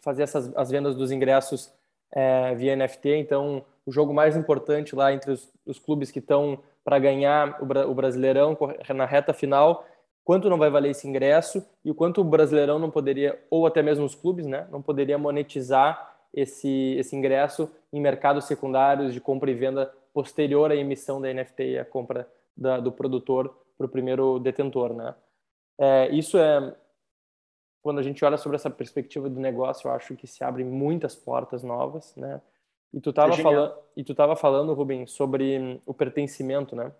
fazer 0.00 0.22
essas, 0.22 0.54
as 0.54 0.70
vendas 0.70 0.94
dos 0.94 1.10
ingressos 1.10 1.72
é, 2.12 2.54
via 2.54 2.76
NFT. 2.76 3.16
Então, 3.16 3.64
o 3.86 3.90
jogo 3.90 4.12
mais 4.12 4.36
importante 4.36 4.94
lá 4.94 5.12
entre 5.12 5.32
os, 5.32 5.50
os 5.66 5.78
clubes 5.78 6.10
que 6.10 6.18
estão 6.18 6.62
para 6.84 6.98
ganhar 6.98 7.58
o, 7.60 7.90
o 7.90 7.94
Brasileirão 7.94 8.56
na 8.94 9.06
reta 9.06 9.32
final, 9.32 9.86
quanto 10.24 10.48
não 10.48 10.58
vai 10.58 10.70
valer 10.70 10.90
esse 10.90 11.06
ingresso 11.06 11.64
e 11.84 11.90
o 11.90 11.94
quanto 11.94 12.20
o 12.20 12.24
Brasileirão 12.24 12.78
não 12.78 12.90
poderia, 12.90 13.38
ou 13.50 13.66
até 13.66 13.82
mesmo 13.82 14.04
os 14.04 14.14
clubes, 14.14 14.46
né, 14.46 14.66
não 14.70 14.80
poderia 14.80 15.18
monetizar 15.18 16.16
esse, 16.32 16.96
esse 16.98 17.14
ingresso 17.14 17.70
em 17.92 18.00
mercados 18.00 18.46
secundários 18.46 19.12
de 19.12 19.20
compra 19.20 19.50
e 19.50 19.54
venda 19.54 19.92
posterior 20.12 20.70
à 20.70 20.76
emissão 20.76 21.20
da 21.20 21.32
NFT 21.32 21.62
e 21.62 21.78
à 21.78 21.84
compra 21.84 22.28
da, 22.56 22.80
do 22.80 22.90
produtor 22.90 23.54
para 23.76 23.86
o 23.86 23.88
primeiro 23.88 24.38
detentor, 24.38 24.92
né? 24.92 25.14
É, 25.78 26.08
isso 26.10 26.38
é 26.38 26.74
quando 27.82 27.98
a 27.98 28.02
gente 28.02 28.24
olha 28.24 28.38
sobre 28.38 28.56
essa 28.56 28.70
perspectiva 28.70 29.28
do 29.28 29.38
negócio, 29.38 29.88
eu 29.88 29.92
acho 29.92 30.16
que 30.16 30.26
se 30.26 30.42
abrem 30.42 30.64
muitas 30.64 31.14
portas 31.14 31.62
novas, 31.62 32.16
né? 32.16 32.40
E 32.94 33.00
tu 33.00 33.10
estava 33.10 33.34
é 33.34 33.36
falando, 33.36 33.74
e 33.96 34.02
tu 34.02 34.12
estava 34.12 34.36
falando, 34.36 34.72
Rubem, 34.72 35.06
sobre 35.06 35.80
o 35.84 35.92
pertencimento, 35.92 36.74
né? 36.74 36.90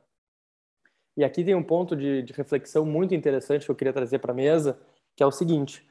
E 1.16 1.24
aqui 1.24 1.44
tem 1.44 1.54
um 1.54 1.62
ponto 1.62 1.94
de, 1.94 2.22
de 2.22 2.32
reflexão 2.32 2.84
muito 2.84 3.14
interessante 3.14 3.64
que 3.64 3.70
eu 3.70 3.76
queria 3.76 3.92
trazer 3.92 4.18
para 4.18 4.32
a 4.32 4.34
mesa, 4.34 4.78
que 5.16 5.22
é 5.22 5.26
o 5.26 5.30
seguinte: 5.30 5.86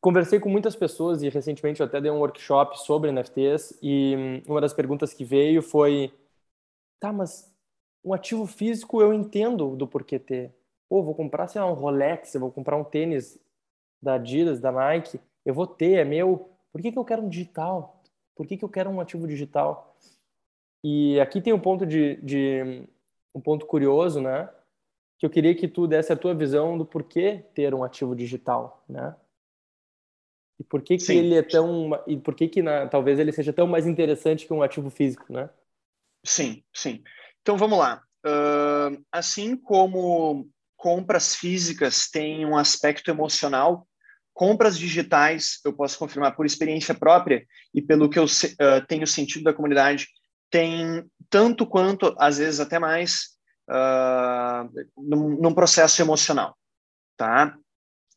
conversei 0.00 0.38
com 0.38 0.48
muitas 0.48 0.76
pessoas 0.76 1.22
e 1.22 1.28
recentemente 1.28 1.80
eu 1.80 1.86
até 1.86 2.00
dei 2.00 2.10
um 2.10 2.18
workshop 2.18 2.78
sobre 2.80 3.10
NFTs 3.10 3.78
e 3.82 4.14
hum, 4.16 4.42
uma 4.46 4.60
das 4.60 4.72
perguntas 4.72 5.12
que 5.12 5.24
veio 5.24 5.62
foi 5.62 6.12
tá, 7.00 7.12
mas 7.12 7.52
um 8.04 8.12
ativo 8.12 8.46
físico 8.46 9.00
eu 9.00 9.12
entendo 9.12 9.76
do 9.76 9.86
porquê 9.86 10.18
ter. 10.18 10.54
Pô, 10.88 11.02
vou 11.02 11.14
comprar, 11.14 11.48
sei 11.48 11.60
lá, 11.60 11.70
um 11.70 11.74
Rolex, 11.74 12.34
eu 12.34 12.40
vou 12.40 12.50
comprar 12.50 12.76
um 12.76 12.84
tênis 12.84 13.38
da 14.00 14.14
Adidas, 14.14 14.60
da 14.60 14.72
Nike, 14.72 15.20
eu 15.44 15.52
vou 15.52 15.66
ter, 15.66 15.98
é 15.98 16.04
meu. 16.04 16.50
Por 16.72 16.80
que, 16.80 16.92
que 16.92 16.98
eu 16.98 17.04
quero 17.04 17.22
um 17.22 17.28
digital? 17.28 18.02
Por 18.34 18.46
que, 18.46 18.56
que 18.56 18.64
eu 18.64 18.68
quero 18.68 18.88
um 18.88 19.00
ativo 19.00 19.26
digital? 19.26 19.94
E 20.82 21.18
aqui 21.20 21.40
tem 21.40 21.52
um 21.52 21.60
ponto 21.60 21.84
de, 21.84 22.16
de 22.22 22.84
um 23.34 23.40
ponto 23.40 23.66
curioso, 23.66 24.20
né? 24.20 24.48
que 25.18 25.26
eu 25.26 25.30
queria 25.30 25.54
que 25.54 25.66
tu 25.66 25.86
desse 25.86 26.12
a 26.12 26.16
tua 26.16 26.34
visão 26.34 26.78
do 26.78 26.86
porquê 26.86 27.44
ter 27.52 27.74
um 27.74 27.82
ativo 27.82 28.14
digital, 28.14 28.84
né? 28.88 29.14
E 30.60 30.64
por 30.64 30.80
que, 30.82 30.96
que 30.96 31.12
ele 31.12 31.34
é 31.36 31.42
tão 31.42 31.90
e 32.06 32.16
por 32.16 32.34
que 32.34 32.48
que 32.48 32.62
na, 32.62 32.86
talvez 32.86 33.18
ele 33.18 33.32
seja 33.32 33.52
tão 33.52 33.66
mais 33.66 33.86
interessante 33.86 34.46
que 34.46 34.52
um 34.52 34.62
ativo 34.62 34.90
físico, 34.90 35.32
né? 35.32 35.50
Sim, 36.24 36.62
sim. 36.72 37.02
Então 37.42 37.56
vamos 37.56 37.78
lá. 37.78 38.02
Uh, 38.24 39.04
assim 39.10 39.56
como 39.56 40.48
compras 40.76 41.34
físicas 41.34 42.08
têm 42.08 42.46
um 42.46 42.56
aspecto 42.56 43.10
emocional, 43.10 43.86
compras 44.32 44.78
digitais, 44.78 45.60
eu 45.64 45.72
posso 45.72 45.98
confirmar 45.98 46.34
por 46.36 46.46
experiência 46.46 46.94
própria 46.94 47.44
e 47.74 47.82
pelo 47.82 48.08
que 48.08 48.18
eu 48.18 48.24
uh, 48.24 48.86
tenho 48.86 49.06
sentido 49.06 49.44
da 49.44 49.54
comunidade, 49.54 50.08
tem 50.50 51.08
tanto 51.30 51.66
quanto, 51.66 52.14
às 52.18 52.38
vezes 52.38 52.60
até 52.60 52.78
mais, 52.78 53.36
uh, 53.68 54.68
num, 54.96 55.40
num, 55.40 55.54
processo 55.54 56.00
emocional, 56.00 56.56
tá? 57.16 57.56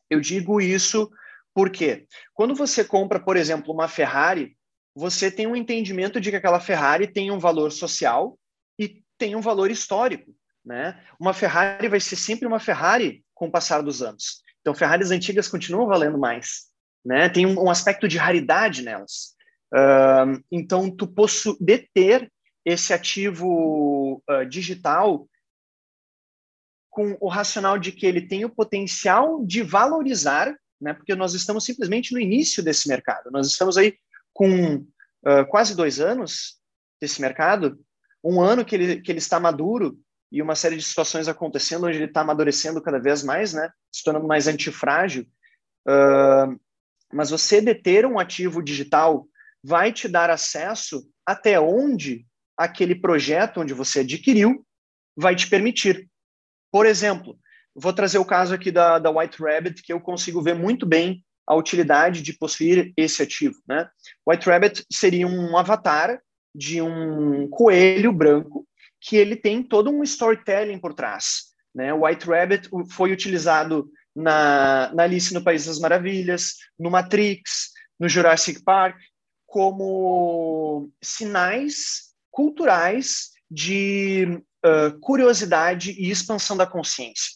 Eu 0.08 0.20
digo 0.20 0.60
isso 0.60 1.10
porque 1.54 2.06
quando 2.32 2.54
você 2.54 2.84
compra, 2.84 3.20
por 3.20 3.36
exemplo, 3.36 3.72
uma 3.72 3.88
Ferrari, 3.88 4.56
você 4.94 5.30
tem 5.30 5.46
um 5.46 5.56
entendimento 5.56 6.20
de 6.20 6.30
que 6.30 6.36
aquela 6.36 6.60
Ferrari 6.60 7.06
tem 7.06 7.30
um 7.30 7.38
valor 7.38 7.70
social 7.70 8.38
e 8.78 9.02
tem 9.18 9.36
um 9.36 9.40
valor 9.40 9.70
histórico, 9.70 10.34
né? 10.64 11.02
Uma 11.18 11.34
Ferrari 11.34 11.88
vai 11.88 12.00
ser 12.00 12.16
sempre 12.16 12.46
uma 12.46 12.58
Ferrari 12.58 13.24
com 13.34 13.46
o 13.46 13.50
passar 13.50 13.82
dos 13.82 14.02
anos. 14.02 14.42
Então, 14.60 14.74
Ferraris 14.74 15.10
antigas 15.10 15.48
continuam 15.48 15.86
valendo 15.86 16.18
mais, 16.18 16.66
né? 17.04 17.28
Tem 17.28 17.44
um, 17.44 17.64
um 17.64 17.70
aspecto 17.70 18.06
de 18.06 18.16
raridade 18.16 18.82
nelas. 18.82 19.34
Uh, 19.72 20.42
então, 20.50 20.90
tu 20.90 21.06
possu 21.06 21.56
deter 21.58 22.30
esse 22.64 22.92
ativo 22.92 24.22
uh, 24.28 24.46
digital 24.46 25.26
com 26.90 27.16
o 27.20 27.28
racional 27.28 27.78
de 27.78 27.90
que 27.90 28.04
ele 28.04 28.28
tem 28.28 28.44
o 28.44 28.50
potencial 28.50 29.42
de 29.44 29.62
valorizar, 29.62 30.54
né? 30.78 30.92
Porque 30.92 31.14
nós 31.14 31.32
estamos 31.32 31.64
simplesmente 31.64 32.12
no 32.12 32.20
início 32.20 32.62
desse 32.62 32.86
mercado. 32.86 33.30
Nós 33.30 33.46
estamos 33.46 33.78
aí 33.78 33.96
com 34.34 34.76
uh, 34.76 35.46
quase 35.48 35.74
dois 35.74 36.00
anos 36.00 36.60
desse 37.00 37.20
mercado, 37.20 37.80
um 38.22 38.40
ano 38.40 38.64
que 38.64 38.74
ele, 38.74 39.00
que 39.00 39.10
ele 39.10 39.18
está 39.18 39.40
maduro 39.40 39.98
e 40.30 40.42
uma 40.42 40.54
série 40.54 40.76
de 40.76 40.82
situações 40.82 41.28
acontecendo 41.28 41.86
onde 41.86 41.96
ele 41.96 42.04
está 42.04 42.20
amadurecendo 42.20 42.80
cada 42.80 42.98
vez 42.98 43.22
mais, 43.22 43.54
né? 43.54 43.70
Se 43.90 44.04
tornando 44.04 44.26
mais 44.26 44.46
antifrágil. 44.46 45.26
Uh, 45.88 46.60
mas 47.12 47.30
você 47.30 47.60
deter 47.60 48.04
um 48.04 48.18
ativo 48.18 48.62
digital 48.62 49.26
vai 49.62 49.92
te 49.92 50.08
dar 50.08 50.30
acesso 50.30 51.08
até 51.24 51.58
onde 51.60 52.26
aquele 52.56 52.94
projeto 52.94 53.60
onde 53.60 53.72
você 53.72 54.00
adquiriu 54.00 54.64
vai 55.16 55.34
te 55.34 55.48
permitir. 55.48 56.08
Por 56.70 56.86
exemplo, 56.86 57.38
vou 57.74 57.92
trazer 57.92 58.18
o 58.18 58.24
caso 58.24 58.54
aqui 58.54 58.70
da, 58.70 58.98
da 58.98 59.10
White 59.10 59.42
Rabbit, 59.42 59.82
que 59.82 59.92
eu 59.92 60.00
consigo 60.00 60.42
ver 60.42 60.54
muito 60.54 60.86
bem 60.86 61.24
a 61.46 61.54
utilidade 61.54 62.22
de 62.22 62.32
possuir 62.32 62.92
esse 62.96 63.22
ativo. 63.22 63.56
Né? 63.66 63.88
White 64.26 64.48
Rabbit 64.48 64.86
seria 64.90 65.26
um 65.26 65.56
avatar 65.56 66.20
de 66.54 66.80
um 66.80 67.48
coelho 67.48 68.12
branco 68.12 68.66
que 69.00 69.16
ele 69.16 69.34
tem 69.34 69.62
todo 69.62 69.90
um 69.90 70.02
storytelling 70.02 70.78
por 70.78 70.94
trás. 70.94 71.52
Né? 71.74 71.92
White 71.92 72.26
Rabbit 72.26 72.68
foi 72.90 73.12
utilizado 73.12 73.90
na, 74.14 74.92
na 74.94 75.02
Alice 75.04 75.32
no 75.34 75.42
País 75.42 75.66
das 75.66 75.78
Maravilhas, 75.78 76.56
no 76.78 76.90
Matrix, 76.90 77.72
no 77.98 78.08
Jurassic 78.08 78.62
Park, 78.62 78.96
como 79.52 80.90
sinais 81.02 82.14
culturais 82.30 83.32
de 83.50 84.42
uh, 84.64 84.98
curiosidade 84.98 85.90
e 85.90 86.10
expansão 86.10 86.56
da 86.56 86.66
consciência. 86.66 87.34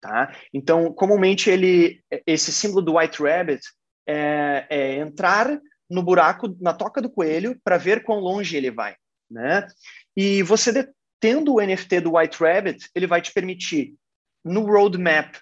Tá? 0.00 0.32
Então, 0.54 0.92
comumente, 0.92 1.50
ele, 1.50 2.00
esse 2.24 2.52
símbolo 2.52 2.82
do 2.82 2.96
White 2.96 3.20
Rabbit 3.20 3.62
é, 4.06 4.64
é 4.70 4.94
entrar 4.98 5.60
no 5.90 6.04
buraco, 6.04 6.56
na 6.60 6.72
toca 6.72 7.02
do 7.02 7.10
coelho, 7.10 7.60
para 7.64 7.76
ver 7.76 8.04
quão 8.04 8.20
longe 8.20 8.56
ele 8.56 8.70
vai. 8.70 8.94
Né? 9.28 9.66
E 10.16 10.44
você, 10.44 10.88
tendo 11.18 11.54
o 11.54 11.60
NFT 11.60 11.98
do 12.00 12.16
White 12.16 12.38
Rabbit, 12.38 12.88
ele 12.94 13.08
vai 13.08 13.20
te 13.20 13.32
permitir, 13.32 13.96
no 14.44 14.64
roadmap 14.64 15.34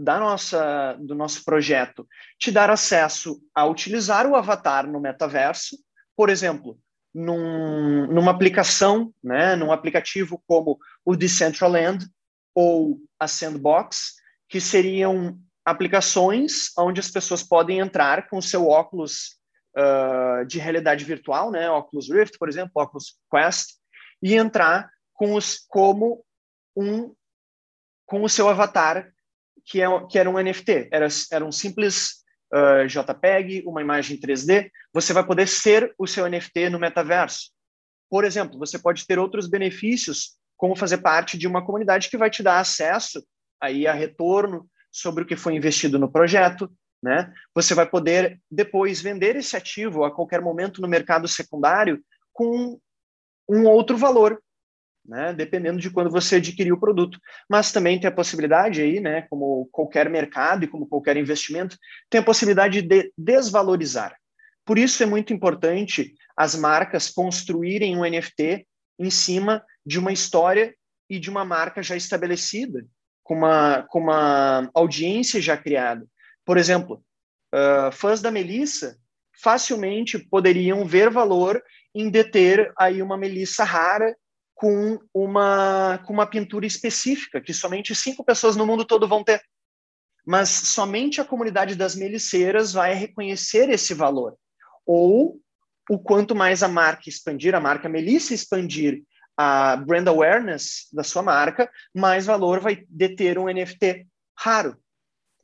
da 0.00 0.20
nossa, 0.20 0.96
do 1.00 1.12
nosso 1.12 1.44
projeto, 1.44 2.06
te 2.38 2.52
dar 2.52 2.70
acesso 2.70 3.40
a 3.52 3.66
utilizar 3.66 4.28
o 4.28 4.36
avatar 4.36 4.86
no 4.86 5.00
metaverso, 5.00 5.76
por 6.16 6.30
exemplo, 6.30 6.78
num, 7.12 8.06
numa 8.06 8.30
aplicação, 8.30 9.12
né, 9.22 9.56
num 9.56 9.72
aplicativo 9.72 10.40
como 10.46 10.78
o 11.04 11.16
Decentraland 11.16 12.06
ou 12.54 13.00
a 13.18 13.26
Sandbox, 13.26 14.14
que 14.48 14.60
seriam 14.60 15.36
aplicações 15.64 16.70
onde 16.78 17.00
as 17.00 17.10
pessoas 17.10 17.42
podem 17.42 17.80
entrar 17.80 18.28
com 18.28 18.38
o 18.38 18.42
seu 18.42 18.68
óculos 18.68 19.36
uh, 19.76 20.46
de 20.46 20.60
realidade 20.60 21.04
virtual, 21.04 21.50
né, 21.50 21.68
Oculus 21.68 22.08
Rift, 22.08 22.38
por 22.38 22.48
exemplo, 22.48 22.70
Oculus 22.76 23.18
Quest, 23.28 23.78
e 24.22 24.36
entrar 24.36 24.88
com 25.12 25.34
os, 25.34 25.58
como 25.68 26.24
um 26.76 27.12
com 28.06 28.22
o 28.22 28.28
seu 28.28 28.48
avatar 28.48 29.12
que, 29.68 29.82
é, 29.82 29.86
que 30.08 30.18
era 30.18 30.30
um 30.30 30.42
NFT, 30.42 30.88
era, 30.90 31.06
era 31.30 31.44
um 31.44 31.52
simples 31.52 32.24
uh, 32.52 32.86
JPEG, 32.86 33.62
uma 33.66 33.82
imagem 33.82 34.18
3D, 34.18 34.70
você 34.92 35.12
vai 35.12 35.24
poder 35.24 35.46
ser 35.46 35.94
o 35.98 36.06
seu 36.06 36.26
NFT 36.26 36.70
no 36.70 36.78
metaverso. 36.78 37.50
Por 38.10 38.24
exemplo, 38.24 38.58
você 38.58 38.78
pode 38.78 39.06
ter 39.06 39.18
outros 39.18 39.46
benefícios, 39.46 40.38
como 40.56 40.74
fazer 40.74 40.98
parte 40.98 41.36
de 41.36 41.46
uma 41.46 41.64
comunidade 41.64 42.08
que 42.08 42.16
vai 42.16 42.30
te 42.30 42.42
dar 42.42 42.58
acesso 42.58 43.22
aí 43.60 43.86
a 43.86 43.92
retorno 43.92 44.66
sobre 44.90 45.22
o 45.22 45.26
que 45.26 45.36
foi 45.36 45.54
investido 45.54 45.98
no 45.98 46.10
projeto, 46.10 46.72
né? 47.02 47.32
Você 47.54 47.74
vai 47.74 47.88
poder 47.88 48.40
depois 48.50 49.00
vender 49.00 49.36
esse 49.36 49.56
ativo 49.56 50.04
a 50.04 50.10
qualquer 50.10 50.40
momento 50.40 50.80
no 50.80 50.88
mercado 50.88 51.28
secundário 51.28 52.02
com 52.32 52.80
um 53.48 53.66
outro 53.66 53.96
valor, 53.96 54.42
né, 55.08 55.32
dependendo 55.32 55.80
de 55.80 55.90
quando 55.90 56.10
você 56.10 56.36
adquiriu 56.36 56.74
o 56.74 56.80
produto. 56.80 57.18
Mas 57.48 57.72
também 57.72 57.98
tem 57.98 58.08
a 58.08 58.14
possibilidade 58.14 58.82
aí, 58.82 59.00
né, 59.00 59.22
como 59.22 59.68
qualquer 59.72 60.10
mercado 60.10 60.64
e 60.64 60.68
como 60.68 60.86
qualquer 60.86 61.16
investimento, 61.16 61.76
tem 62.10 62.20
a 62.20 62.24
possibilidade 62.24 62.82
de 62.82 63.12
desvalorizar. 63.16 64.14
Por 64.66 64.78
isso 64.78 65.02
é 65.02 65.06
muito 65.06 65.32
importante 65.32 66.14
as 66.36 66.54
marcas 66.54 67.08
construírem 67.08 67.96
um 67.96 68.04
NFT 68.04 68.66
em 68.98 69.10
cima 69.10 69.64
de 69.84 69.98
uma 69.98 70.12
história 70.12 70.74
e 71.08 71.18
de 71.18 71.30
uma 71.30 71.44
marca 71.44 71.82
já 71.82 71.96
estabelecida, 71.96 72.84
com 73.24 73.34
uma, 73.34 73.82
com 73.88 74.00
uma 74.00 74.70
audiência 74.74 75.40
já 75.40 75.56
criada. 75.56 76.06
Por 76.44 76.58
exemplo, 76.58 77.02
uh, 77.54 77.90
fãs 77.92 78.20
da 78.20 78.30
Melissa 78.30 78.98
facilmente 79.42 80.18
poderiam 80.18 80.84
ver 80.84 81.08
valor 81.08 81.62
em 81.94 82.10
deter 82.10 82.72
aí 82.76 83.00
uma 83.00 83.16
Melissa 83.16 83.64
rara 83.64 84.14
com 84.58 84.98
uma, 85.14 86.02
com 86.04 86.12
uma 86.12 86.26
pintura 86.26 86.66
específica, 86.66 87.40
que 87.40 87.54
somente 87.54 87.94
cinco 87.94 88.24
pessoas 88.24 88.56
no 88.56 88.66
mundo 88.66 88.84
todo 88.84 89.06
vão 89.06 89.22
ter. 89.22 89.40
Mas 90.26 90.48
somente 90.48 91.20
a 91.20 91.24
comunidade 91.24 91.76
das 91.76 91.94
meliceiras 91.94 92.72
vai 92.72 92.92
reconhecer 92.92 93.70
esse 93.70 93.94
valor. 93.94 94.36
Ou 94.84 95.40
o 95.88 95.96
quanto 95.96 96.34
mais 96.34 96.64
a 96.64 96.68
marca 96.68 97.08
expandir, 97.08 97.54
a 97.54 97.60
marca 97.60 97.88
Melissa 97.88 98.34
expandir 98.34 99.04
a 99.36 99.76
brand 99.76 100.08
awareness 100.08 100.88
da 100.92 101.04
sua 101.04 101.22
marca, 101.22 101.70
mais 101.94 102.26
valor 102.26 102.58
vai 102.58 102.84
deter 102.88 103.38
um 103.38 103.46
NFT 103.46 104.08
raro. 104.36 104.76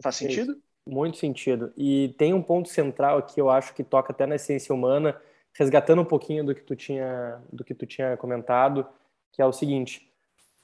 Faz 0.02 0.16
sentido? 0.16 0.60
Muito 0.84 1.18
sentido. 1.18 1.72
E 1.76 2.12
tem 2.18 2.34
um 2.34 2.42
ponto 2.42 2.68
central 2.68 3.18
aqui, 3.18 3.40
eu 3.40 3.48
acho 3.48 3.72
que 3.74 3.84
toca 3.84 4.12
até 4.12 4.26
na 4.26 4.34
essência 4.34 4.74
humana, 4.74 5.16
resgatando 5.56 6.02
um 6.02 6.04
pouquinho 6.04 6.44
do 6.44 6.52
que 6.52 6.62
tu 6.62 6.74
tinha, 6.74 7.40
do 7.52 7.62
que 7.62 7.72
tu 7.72 7.86
tinha 7.86 8.16
comentado, 8.16 8.84
que 9.34 9.42
é 9.42 9.46
o 9.46 9.52
seguinte: 9.52 10.10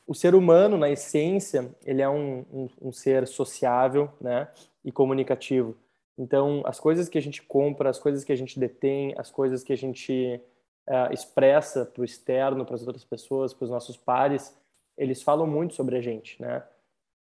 o 0.06 0.14
ser 0.14 0.35
humano, 0.35 0.76
na 0.76 0.88
essência, 0.88 1.74
ele 1.85 2.02
é 2.02 2.09
um, 2.09 2.44
um, 2.52 2.68
um 2.83 2.92
ser 2.92 3.26
sociável, 3.26 4.11
né, 4.20 4.48
e 4.85 4.90
comunicativo. 4.90 5.76
Então, 6.16 6.62
as 6.66 6.78
coisas 6.78 7.09
que 7.09 7.18
a 7.18 7.22
gente 7.22 7.42
compra, 7.42 7.88
as 7.88 7.98
coisas 7.98 8.24
que 8.24 8.33
a 8.33 8.37
gente 8.37 8.59
detém, 8.59 9.14
as 9.16 9.30
coisas 9.30 9.62
que 9.62 9.72
a 9.72 9.76
gente 9.76 10.40
uh, 10.88 11.12
expressa 11.12 11.85
para 11.87 12.02
o 12.02 12.04
externo, 12.04 12.64
para 12.64 12.74
as 12.74 12.87
outras 12.87 13.04
pessoas, 13.04 13.54
para 13.54 13.64
os 13.64 13.70
nossos 13.70 13.96
pares, 13.96 14.54
eles 14.98 15.22
falam 15.22 15.46
muito 15.46 15.74
sobre 15.74 15.96
a 15.96 16.00
gente, 16.00 16.40
né? 16.40 16.62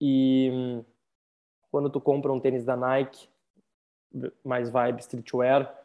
E 0.01 0.83
quando 1.71 1.91
tu 1.91 2.01
compra 2.01 2.33
um 2.33 2.41
tênis 2.41 2.65
da 2.65 2.77
Nike, 2.77 3.29
mais 4.43 4.71
vibe 4.71 5.01
streetwear, 5.01 5.77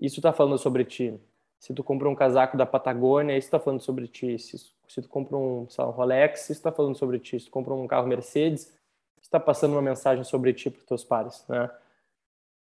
isso 0.00 0.20
está 0.20 0.32
falando 0.32 0.58
sobre 0.58 0.84
ti. 0.84 1.18
Se 1.64 1.72
tu 1.72 1.82
compra 1.82 2.06
um 2.10 2.14
casaco 2.14 2.58
da 2.58 2.66
Patagônia, 2.66 3.38
isso 3.38 3.46
está 3.46 3.58
falando 3.58 3.80
sobre 3.80 4.06
ti. 4.06 4.38
Se, 4.38 4.58
se 4.86 5.00
tu 5.00 5.08
compra 5.08 5.34
um, 5.34 5.66
um 5.66 5.90
Rolex, 5.92 6.42
isso 6.42 6.52
está 6.52 6.70
falando 6.70 6.94
sobre 6.94 7.18
ti. 7.18 7.40
Se 7.40 7.46
tu 7.46 7.50
compra 7.50 7.72
um 7.72 7.86
carro 7.86 8.06
Mercedes, 8.06 8.70
está 9.22 9.40
passando 9.40 9.72
uma 9.72 9.80
mensagem 9.80 10.22
sobre 10.24 10.52
ti 10.52 10.68
para 10.68 10.80
os 10.80 10.84
teus 10.84 11.02
pares, 11.02 11.42
né? 11.48 11.70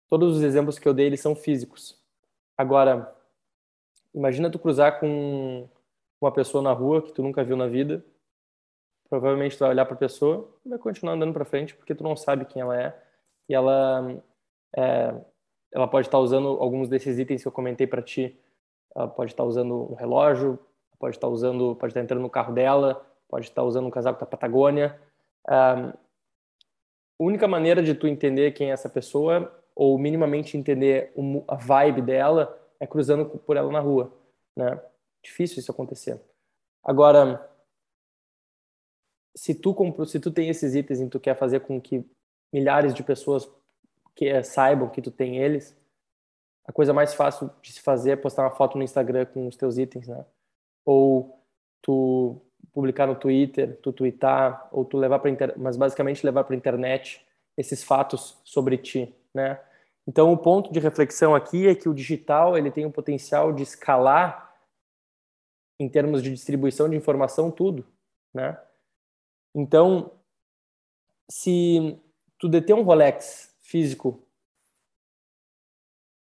Todos 0.06 0.36
os 0.36 0.42
exemplos 0.42 0.78
que 0.78 0.86
eu 0.86 0.92
dei, 0.92 1.06
eles 1.06 1.22
são 1.22 1.34
físicos. 1.34 1.98
Agora, 2.58 3.10
imagina 4.14 4.50
tu 4.50 4.58
cruzar 4.58 5.00
com 5.00 5.66
uma 6.20 6.30
pessoa 6.30 6.62
na 6.62 6.72
rua 6.74 7.00
que 7.00 7.14
tu 7.14 7.22
nunca 7.22 7.42
viu 7.42 7.56
na 7.56 7.68
vida, 7.68 8.04
provavelmente 9.08 9.56
tu 9.56 9.60
vai 9.60 9.70
olhar 9.70 9.86
para 9.86 9.94
a 9.94 9.98
pessoa 9.98 10.46
e 10.62 10.68
vai 10.68 10.78
continuar 10.78 11.14
andando 11.14 11.32
para 11.32 11.46
frente 11.46 11.74
porque 11.74 11.94
tu 11.94 12.04
não 12.04 12.14
sabe 12.14 12.44
quem 12.44 12.60
ela 12.60 12.78
é 12.78 13.02
e 13.48 13.54
ela 13.54 14.22
é, 14.76 15.14
ela 15.72 15.88
pode 15.88 16.06
estar 16.06 16.18
usando 16.18 16.48
alguns 16.48 16.86
desses 16.86 17.18
itens 17.18 17.40
que 17.40 17.48
eu 17.48 17.52
comentei 17.52 17.86
para 17.86 18.02
ti. 18.02 18.38
Ela 18.94 19.08
pode 19.08 19.32
estar 19.32 19.44
usando 19.44 19.92
um 19.92 19.94
relógio, 19.94 20.58
pode 20.98 21.16
estar 21.16 21.28
usando, 21.28 21.74
pode 21.76 21.92
estar 21.92 22.00
entrando 22.00 22.22
no 22.22 22.30
carro 22.30 22.52
dela, 22.52 23.06
pode 23.28 23.46
estar 23.46 23.62
usando 23.62 23.86
um 23.86 23.90
casaco 23.90 24.20
da 24.20 24.26
Patagônia. 24.26 25.00
a 25.46 25.94
única 27.18 27.46
maneira 27.46 27.82
de 27.82 27.94
tu 27.94 28.06
entender 28.06 28.52
quem 28.52 28.70
é 28.70 28.72
essa 28.72 28.88
pessoa 28.88 29.52
ou 29.74 29.98
minimamente 29.98 30.56
entender 30.56 31.12
a 31.48 31.56
vibe 31.56 32.02
dela 32.02 32.58
é 32.78 32.86
cruzando 32.86 33.26
por 33.26 33.56
ela 33.56 33.70
na 33.70 33.80
rua, 33.80 34.12
né? 34.56 34.80
Difícil 35.22 35.58
isso 35.58 35.70
acontecer. 35.70 36.20
Agora, 36.82 37.46
se 39.34 39.54
tu 39.54 39.74
se 40.06 40.18
tu 40.18 40.30
tem 40.30 40.48
esses 40.48 40.74
itens 40.74 41.00
e 41.00 41.08
tu 41.08 41.20
quer 41.20 41.36
fazer 41.36 41.60
com 41.60 41.80
que 41.80 42.04
milhares 42.52 42.92
de 42.94 43.02
pessoas 43.02 43.50
que 44.14 44.26
é, 44.26 44.42
saibam 44.42 44.88
que 44.88 45.00
tu 45.00 45.10
tem 45.10 45.38
eles, 45.38 45.76
a 46.70 46.72
coisa 46.72 46.92
mais 46.92 47.14
fácil 47.14 47.50
de 47.60 47.72
se 47.72 47.80
fazer 47.80 48.12
é 48.12 48.16
postar 48.16 48.44
uma 48.44 48.52
foto 48.52 48.78
no 48.78 48.84
Instagram 48.84 49.26
com 49.26 49.48
os 49.48 49.56
teus 49.56 49.76
itens, 49.76 50.06
né? 50.06 50.24
Ou 50.84 51.42
tu 51.82 52.40
publicar 52.72 53.08
no 53.08 53.16
Twitter, 53.16 53.76
tu 53.82 53.92
tweetar, 53.92 54.68
ou 54.70 54.84
tu 54.84 54.96
levar 54.96 55.18
para 55.18 55.30
inter... 55.30 55.54
mas 55.58 55.76
basicamente 55.76 56.24
levar 56.24 56.44
para 56.44 56.54
internet 56.54 57.26
esses 57.56 57.82
fatos 57.82 58.40
sobre 58.44 58.78
ti, 58.78 59.12
né? 59.34 59.60
Então 60.06 60.32
o 60.32 60.38
ponto 60.38 60.72
de 60.72 60.78
reflexão 60.78 61.34
aqui 61.34 61.66
é 61.66 61.74
que 61.74 61.88
o 61.88 61.94
digital 61.94 62.56
ele 62.56 62.70
tem 62.70 62.86
o 62.86 62.92
potencial 62.92 63.52
de 63.52 63.64
escalar 63.64 64.54
em 65.80 65.88
termos 65.88 66.22
de 66.22 66.30
distribuição 66.30 66.88
de 66.88 66.94
informação 66.94 67.50
tudo, 67.50 67.84
né? 68.32 68.56
Então, 69.52 70.12
se 71.28 72.00
tu 72.38 72.48
deter 72.48 72.76
um 72.76 72.82
Rolex 72.82 73.52
físico 73.60 74.24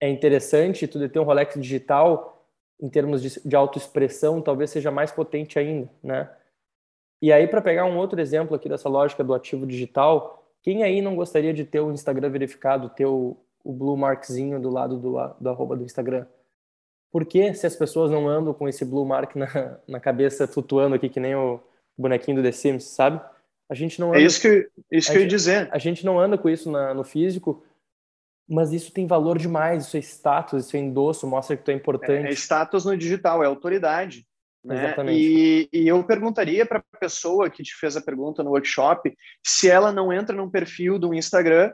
é 0.05 0.09
interessante, 0.09 0.87
tu 0.87 0.99
deter 0.99 1.21
um 1.21 1.25
Rolex 1.25 1.59
digital 1.59 2.47
em 2.79 2.89
termos 2.89 3.21
de, 3.21 3.41
de 3.47 3.55
autoexpressão 3.55 4.41
talvez 4.41 4.69
seja 4.69 4.91
mais 4.91 5.11
potente 5.11 5.57
ainda, 5.57 5.89
né? 6.03 6.29
E 7.21 7.31
aí, 7.31 7.47
para 7.47 7.61
pegar 7.61 7.85
um 7.85 7.97
outro 7.97 8.19
exemplo 8.19 8.55
aqui 8.55 8.69
dessa 8.69 8.89
lógica 8.89 9.23
do 9.23 9.33
ativo 9.33 9.65
digital, 9.65 10.45
quem 10.61 10.83
aí 10.83 11.01
não 11.01 11.15
gostaria 11.15 11.53
de 11.53 11.63
ter 11.63 11.79
o 11.79 11.91
Instagram 11.91 12.29
verificado, 12.29 12.89
ter 12.89 13.05
o, 13.05 13.37
o 13.63 13.71
blue 13.71 13.97
markzinho 13.97 14.59
do 14.59 14.69
lado 14.69 14.97
do, 14.97 15.15
do 15.39 15.49
arroba 15.49 15.75
do 15.75 15.83
Instagram? 15.83 16.25
Por 17.11 17.25
que 17.25 17.53
se 17.53 17.65
as 17.65 17.75
pessoas 17.75 18.11
não 18.11 18.27
andam 18.27 18.53
com 18.53 18.67
esse 18.67 18.83
blue 18.83 19.05
mark 19.05 19.35
na, 19.35 19.79
na 19.87 19.99
cabeça 19.99 20.47
flutuando 20.47 20.95
aqui 20.95 21.07
que 21.07 21.19
nem 21.19 21.33
o 21.33 21.59
bonequinho 21.97 22.37
do 22.37 22.43
The 22.43 22.51
Sims, 22.51 22.83
sabe? 22.83 23.21
A 23.69 23.73
gente 23.73 23.99
não 23.99 24.07
é 24.13 24.17
anda, 24.17 24.19
é 24.19 24.27
isso 24.27 24.41
que, 24.41 24.69
isso 24.91 25.11
que 25.11 25.17
eu 25.17 25.21
ia 25.21 25.27
dizer. 25.27 25.69
A 25.71 25.77
gente 25.77 26.05
não 26.05 26.19
anda 26.19 26.37
com 26.37 26.49
isso 26.49 26.69
na, 26.69 26.93
no 26.93 27.03
físico, 27.03 27.63
mas 28.47 28.71
isso 28.71 28.91
tem 28.91 29.07
valor 29.07 29.37
demais, 29.37 29.85
isso 29.85 29.97
é 29.97 29.99
status, 29.99 30.65
isso 30.65 30.77
é 30.77 30.79
endosso, 30.79 31.27
mostra 31.27 31.57
que 31.57 31.63
tu 31.63 31.71
é 31.71 31.73
importante. 31.73 32.27
É, 32.27 32.29
é 32.29 32.33
status 32.33 32.85
no 32.85 32.95
digital, 32.97 33.43
é 33.43 33.47
autoridade. 33.47 34.25
Né? 34.63 34.85
Exatamente. 34.85 35.19
E, 35.19 35.69
e 35.71 35.87
eu 35.87 36.03
perguntaria 36.03 36.65
para 36.65 36.79
a 36.79 36.97
pessoa 36.97 37.49
que 37.49 37.63
te 37.63 37.75
fez 37.75 37.95
a 37.95 38.01
pergunta 38.01 38.43
no 38.43 38.51
workshop 38.51 39.15
se 39.45 39.69
ela 39.69 39.91
não 39.91 40.11
entra 40.11 40.35
num 40.35 40.49
perfil 40.49 40.97
do 40.97 41.13
Instagram, 41.13 41.73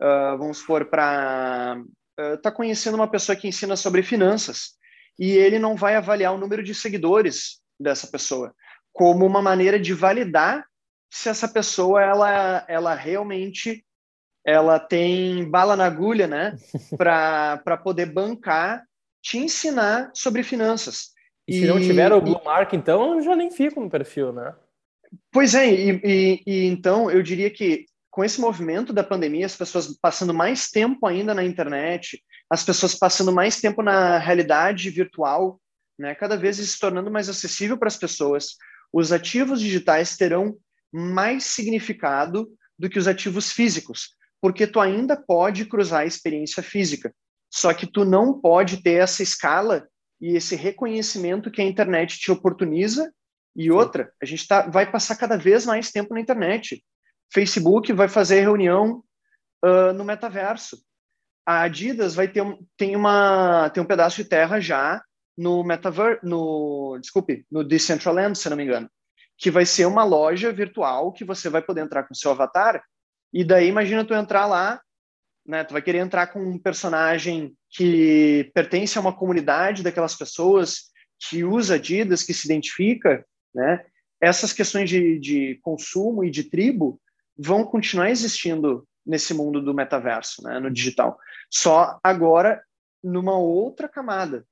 uh, 0.00 0.38
vamos 0.38 0.58
supor, 0.58 0.86
para 0.86 1.80
uh, 2.20 2.36
tá 2.38 2.50
conhecendo 2.50 2.96
uma 2.96 3.08
pessoa 3.08 3.36
que 3.36 3.48
ensina 3.48 3.76
sobre 3.76 4.02
finanças 4.02 4.72
e 5.18 5.30
ele 5.32 5.58
não 5.58 5.76
vai 5.76 5.94
avaliar 5.94 6.34
o 6.34 6.38
número 6.38 6.62
de 6.62 6.74
seguidores 6.74 7.60
dessa 7.78 8.06
pessoa 8.08 8.52
como 8.94 9.26
uma 9.26 9.42
maneira 9.42 9.78
de 9.78 9.92
validar 9.92 10.64
se 11.10 11.28
essa 11.28 11.48
pessoa 11.48 12.00
ela, 12.00 12.64
ela 12.68 12.94
realmente 12.94 13.83
ela 14.44 14.78
tem 14.78 15.48
bala 15.48 15.76
na 15.76 15.86
agulha, 15.86 16.26
né, 16.26 16.56
para 16.98 17.76
poder 17.82 18.06
bancar, 18.06 18.84
te 19.22 19.38
ensinar 19.38 20.10
sobre 20.14 20.42
finanças. 20.42 21.14
E, 21.48 21.60
se 21.60 21.66
não 21.66 21.80
tiver 21.80 22.12
o 22.12 22.20
Blue 22.20 22.42
Mark, 22.44 22.72
então, 22.72 23.14
eu 23.14 23.22
já 23.22 23.34
nem 23.34 23.50
fico 23.50 23.80
no 23.80 23.90
perfil, 23.90 24.32
né? 24.32 24.54
Pois 25.30 25.54
é, 25.54 25.66
e, 25.72 26.00
e, 26.04 26.42
e, 26.46 26.66
então 26.66 27.10
eu 27.10 27.22
diria 27.22 27.50
que 27.50 27.86
com 28.10 28.24
esse 28.24 28.40
movimento 28.40 28.92
da 28.92 29.02
pandemia, 29.02 29.44
as 29.44 29.56
pessoas 29.56 29.98
passando 30.00 30.32
mais 30.32 30.70
tempo 30.70 31.04
ainda 31.06 31.34
na 31.34 31.42
internet, 31.42 32.22
as 32.48 32.62
pessoas 32.62 32.94
passando 32.94 33.32
mais 33.32 33.60
tempo 33.60 33.82
na 33.82 34.18
realidade 34.18 34.88
virtual, 34.90 35.60
né, 35.98 36.14
cada 36.14 36.36
vez 36.36 36.56
se 36.56 36.78
tornando 36.78 37.10
mais 37.10 37.28
acessível 37.28 37.76
para 37.76 37.88
as 37.88 37.96
pessoas, 37.96 38.56
os 38.92 39.12
ativos 39.12 39.60
digitais 39.60 40.16
terão 40.16 40.56
mais 40.92 41.44
significado 41.44 42.48
do 42.78 42.88
que 42.88 42.98
os 42.98 43.08
ativos 43.08 43.50
físicos, 43.50 44.10
porque 44.44 44.66
tu 44.66 44.78
ainda 44.78 45.16
pode 45.16 45.64
cruzar 45.64 46.02
a 46.02 46.04
experiência 46.04 46.62
física, 46.62 47.14
só 47.50 47.72
que 47.72 47.86
tu 47.86 48.04
não 48.04 48.38
pode 48.38 48.82
ter 48.82 49.02
essa 49.02 49.22
escala 49.22 49.88
e 50.20 50.36
esse 50.36 50.54
reconhecimento 50.54 51.50
que 51.50 51.62
a 51.62 51.64
internet 51.64 52.18
te 52.18 52.30
oportuniza. 52.30 53.10
E 53.56 53.70
outra, 53.70 54.12
a 54.22 54.26
gente 54.26 54.46
tá, 54.46 54.68
vai 54.68 54.92
passar 54.92 55.16
cada 55.16 55.38
vez 55.38 55.64
mais 55.64 55.90
tempo 55.90 56.12
na 56.12 56.20
internet. 56.20 56.84
Facebook 57.32 57.90
vai 57.94 58.06
fazer 58.06 58.42
reunião 58.42 59.02
uh, 59.64 59.94
no 59.94 60.04
metaverso. 60.04 60.76
A 61.46 61.62
Adidas 61.62 62.14
vai 62.14 62.28
ter 62.28 62.42
um, 62.42 62.58
tem 62.76 62.94
uma 62.94 63.70
tem 63.70 63.82
um 63.82 63.86
pedaço 63.86 64.22
de 64.22 64.28
terra 64.28 64.60
já 64.60 65.02
no 65.38 65.64
metaverso, 65.64 66.20
no 66.22 66.98
desculpe, 67.00 67.46
no 67.50 67.64
Decentraland, 67.64 68.36
se 68.36 68.50
não 68.50 68.58
me 68.58 68.64
engano, 68.64 68.90
que 69.38 69.50
vai 69.50 69.64
ser 69.64 69.86
uma 69.86 70.04
loja 70.04 70.52
virtual 70.52 71.14
que 71.14 71.24
você 71.24 71.48
vai 71.48 71.62
poder 71.62 71.80
entrar 71.80 72.02
com 72.02 72.12
seu 72.12 72.30
avatar. 72.30 72.84
E 73.34 73.44
daí 73.44 73.68
imagina 73.68 74.04
tu 74.04 74.14
entrar 74.14 74.46
lá 74.46 74.80
né? 75.46 75.62
Tu 75.62 75.72
vai 75.72 75.82
querer 75.82 75.98
entrar 75.98 76.28
com 76.28 76.40
um 76.40 76.58
personagem 76.58 77.56
que 77.68 78.50
pertence 78.54 78.96
a 78.96 79.00
uma 79.00 79.14
comunidade 79.14 79.82
daquelas 79.82 80.16
pessoas 80.16 80.90
que 81.28 81.44
usa 81.44 81.74
Adidas, 81.74 82.22
que 82.22 82.32
se 82.32 82.46
identifica, 82.46 83.24
né? 83.54 83.84
Essas 84.20 84.52
questões 84.52 84.88
de, 84.88 85.18
de 85.18 85.58
consumo 85.62 86.24
e 86.24 86.30
de 86.30 86.44
tribo 86.44 87.00
vão 87.36 87.64
continuar 87.64 88.10
existindo 88.10 88.88
nesse 89.04 89.34
mundo 89.34 89.60
do 89.60 89.74
metaverso, 89.74 90.42
né? 90.42 90.58
No 90.58 90.70
digital. 90.70 91.18
Só 91.50 91.98
agora 92.02 92.62
numa 93.02 93.36
outra 93.36 93.88
camada. 93.88 94.46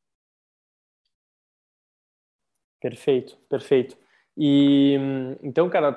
Perfeito, 2.81 3.37
perfeito. 3.49 3.97
E 4.37 4.97
então, 5.43 5.71
cara, 5.71 5.97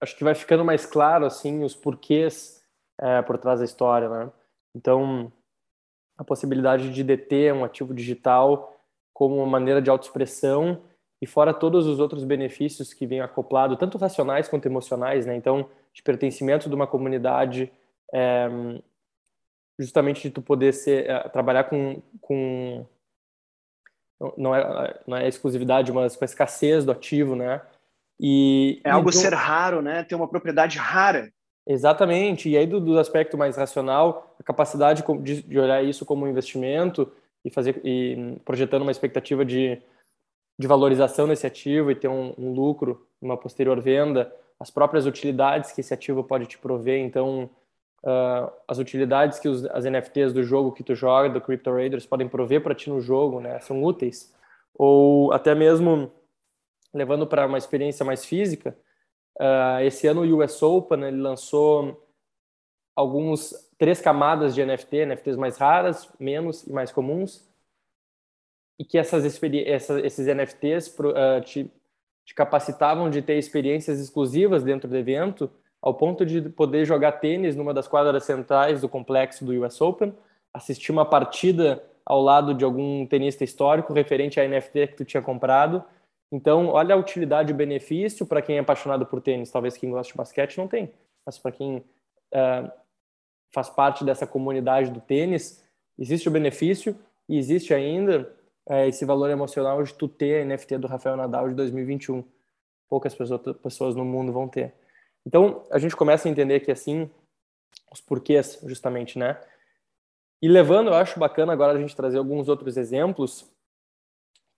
acho 0.00 0.16
que 0.16 0.24
vai 0.24 0.34
ficando 0.34 0.64
mais 0.64 0.84
claro 0.86 1.24
assim 1.24 1.64
os 1.64 1.74
porquês 1.74 2.62
é, 3.00 3.22
por 3.22 3.38
trás 3.38 3.60
da 3.60 3.64
história, 3.64 4.08
né? 4.08 4.32
Então, 4.74 5.32
a 6.16 6.24
possibilidade 6.24 6.92
de 6.92 7.04
deter 7.04 7.52
um 7.52 7.64
ativo 7.64 7.92
digital 7.94 8.76
como 9.12 9.36
uma 9.36 9.46
maneira 9.46 9.80
de 9.80 9.90
autoexpressão 9.90 10.82
e 11.20 11.26
fora 11.26 11.54
todos 11.54 11.86
os 11.86 11.98
outros 11.98 12.24
benefícios 12.24 12.92
que 12.92 13.06
vêm 13.06 13.20
acoplado, 13.20 13.76
tanto 13.76 13.98
racionais 13.98 14.48
quanto 14.48 14.66
emocionais, 14.66 15.24
né? 15.24 15.34
Então, 15.34 15.68
de 15.92 16.02
pertencimento 16.02 16.68
de 16.68 16.74
uma 16.74 16.86
comunidade, 16.86 17.72
é, 18.12 18.48
justamente 19.78 20.22
de 20.22 20.30
tu 20.30 20.42
poder 20.42 20.72
ser, 20.72 21.08
é, 21.08 21.28
trabalhar 21.28 21.64
com, 21.64 22.02
com 22.20 22.86
não 24.36 24.54
é, 24.54 25.00
não 25.06 25.16
é 25.16 25.28
exclusividade, 25.28 25.92
mas 25.92 26.16
com 26.16 26.24
a 26.24 26.26
escassez 26.26 26.84
do 26.84 26.92
ativo, 26.92 27.34
né? 27.34 27.62
E, 28.18 28.80
é 28.84 28.90
algo 28.90 29.10
então, 29.10 29.20
ser 29.20 29.34
raro, 29.34 29.82
né? 29.82 30.02
Ter 30.02 30.14
uma 30.14 30.28
propriedade 30.28 30.78
rara. 30.78 31.30
Exatamente. 31.66 32.48
E 32.48 32.56
aí, 32.56 32.66
do, 32.66 32.80
do 32.80 32.98
aspecto 32.98 33.36
mais 33.36 33.56
racional, 33.56 34.34
a 34.38 34.42
capacidade 34.42 35.04
de, 35.22 35.42
de, 35.42 35.58
olhar 35.58 35.82
isso 35.82 36.06
como 36.06 36.24
um 36.24 36.28
investimento 36.28 37.12
e 37.44 37.50
fazer 37.50 37.80
e 37.84 38.38
projetando 38.44 38.82
uma 38.82 38.90
expectativa 38.90 39.44
de, 39.44 39.80
de 40.58 40.66
valorização 40.66 41.26
desse 41.26 41.46
ativo 41.46 41.90
e 41.90 41.94
ter 41.94 42.08
um, 42.08 42.32
um 42.38 42.52
lucro 42.52 43.06
numa 43.20 43.36
posterior 43.36 43.80
venda, 43.80 44.32
as 44.58 44.70
próprias 44.70 45.06
utilidades 45.06 45.72
que 45.72 45.80
esse 45.80 45.92
ativo 45.92 46.22
pode 46.22 46.46
te 46.46 46.56
prover. 46.56 47.00
Então, 47.00 47.50
uh, 48.04 48.50
as 48.66 48.78
utilidades 48.78 49.38
que 49.38 49.48
os, 49.48 49.66
as 49.66 49.84
NFTs 49.84 50.32
do 50.32 50.42
jogo 50.42 50.72
que 50.72 50.84
tu 50.84 50.94
joga, 50.94 51.28
do 51.28 51.40
Crypto 51.40 51.72
Raiders, 51.72 52.06
podem 52.06 52.28
prover 52.28 52.62
para 52.62 52.74
ti 52.74 52.88
no 52.88 53.00
jogo, 53.00 53.40
né? 53.40 53.58
São 53.60 53.82
úteis. 53.82 54.32
Ou 54.74 55.32
até 55.32 55.54
mesmo 55.54 56.12
levando 56.96 57.26
para 57.26 57.46
uma 57.46 57.58
experiência 57.58 58.04
mais 58.04 58.24
física, 58.24 58.76
Uh, 59.38 59.80
esse 59.82 60.06
ano 60.06 60.22
o 60.22 60.42
US 60.42 60.62
Open 60.62 61.04
ele 61.04 61.20
lançou 61.20 62.02
alguns 62.94 63.52
três 63.76 64.00
camadas 64.00 64.54
de 64.54 64.64
NFT, 64.64 65.04
NFTs 65.04 65.36
mais 65.36 65.58
raras, 65.58 66.08
menos 66.18 66.66
e 66.66 66.72
mais 66.72 66.90
comuns, 66.90 67.46
e 68.78 68.84
que 68.84 68.96
essas, 68.96 69.24
essa, 69.66 70.00
esses 70.00 70.26
NFTs 70.26 70.88
uh, 70.98 71.12
ah, 71.14 71.40
te, 71.42 71.70
te, 72.24 72.34
capacitavam 72.34 73.10
de 73.10 73.20
ter 73.20 73.36
experiências 73.36 74.00
exclusivas 74.00 74.62
dentro 74.62 74.88
do 74.88 74.96
evento, 74.96 75.50
ao 75.82 75.92
ponto 75.92 76.24
de 76.24 76.40
poder 76.48 76.86
jogar 76.86 77.12
tênis 77.12 77.54
numa 77.54 77.74
das 77.74 77.86
quadras 77.86 78.24
centrais 78.24 78.80
do 78.80 78.88
complexo 78.88 79.44
do 79.44 79.52
US 79.62 79.78
Open, 79.82 80.14
assistir 80.52 80.92
uma 80.92 81.04
partida 81.04 81.84
ao 82.06 82.22
lado 82.22 82.54
de 82.54 82.64
algum 82.64 83.04
tenista 83.06 83.44
histórico 83.44 83.92
referente 83.92 84.40
à 84.40 84.48
NFT 84.48 84.86
que 84.86 84.96
tu 84.96 85.04
tinha 85.04 85.22
comprado 85.22 85.84
Então, 86.30 86.68
olha 86.68 86.94
a 86.94 86.98
utilidade 86.98 87.50
e 87.50 87.54
o 87.54 87.56
benefício 87.56 88.26
para 88.26 88.42
quem 88.42 88.56
é 88.56 88.60
apaixonado 88.60 89.06
por 89.06 89.20
tênis. 89.20 89.50
Talvez 89.50 89.76
quem 89.76 89.90
gosta 89.90 90.12
de 90.12 90.16
basquete 90.16 90.58
não 90.58 90.66
tem, 90.66 90.92
mas 91.24 91.38
para 91.38 91.52
quem 91.52 91.78
uh, 91.78 92.70
faz 93.52 93.70
parte 93.70 94.04
dessa 94.04 94.26
comunidade 94.26 94.90
do 94.90 95.00
tênis, 95.00 95.64
existe 95.98 96.28
o 96.28 96.32
benefício 96.32 96.96
e 97.28 97.38
existe 97.38 97.72
ainda 97.72 98.34
uh, 98.68 98.86
esse 98.88 99.04
valor 99.04 99.30
emocional 99.30 99.82
de 99.82 99.94
tu 99.94 100.08
ter 100.08 100.42
a 100.42 100.44
NFT 100.44 100.78
do 100.78 100.88
Rafael 100.88 101.16
Nadal 101.16 101.48
de 101.48 101.54
2021. 101.54 102.24
Poucas 102.88 103.14
pessoas, 103.62 103.94
no 103.94 104.04
mundo 104.04 104.32
vão 104.32 104.48
ter. 104.48 104.74
Então, 105.24 105.64
a 105.70 105.78
gente 105.78 105.96
começa 105.96 106.28
a 106.28 106.30
entender 106.30 106.60
que 106.60 106.70
assim, 106.70 107.10
os 107.92 108.00
porquês, 108.00 108.60
justamente, 108.64 109.18
né? 109.18 109.40
E 110.40 110.48
levando, 110.48 110.88
eu 110.88 110.94
acho 110.94 111.18
bacana 111.18 111.52
agora 111.52 111.72
a 111.72 111.80
gente 111.80 111.96
trazer 111.96 112.18
alguns 112.18 112.48
outros 112.48 112.76
exemplos 112.76 113.50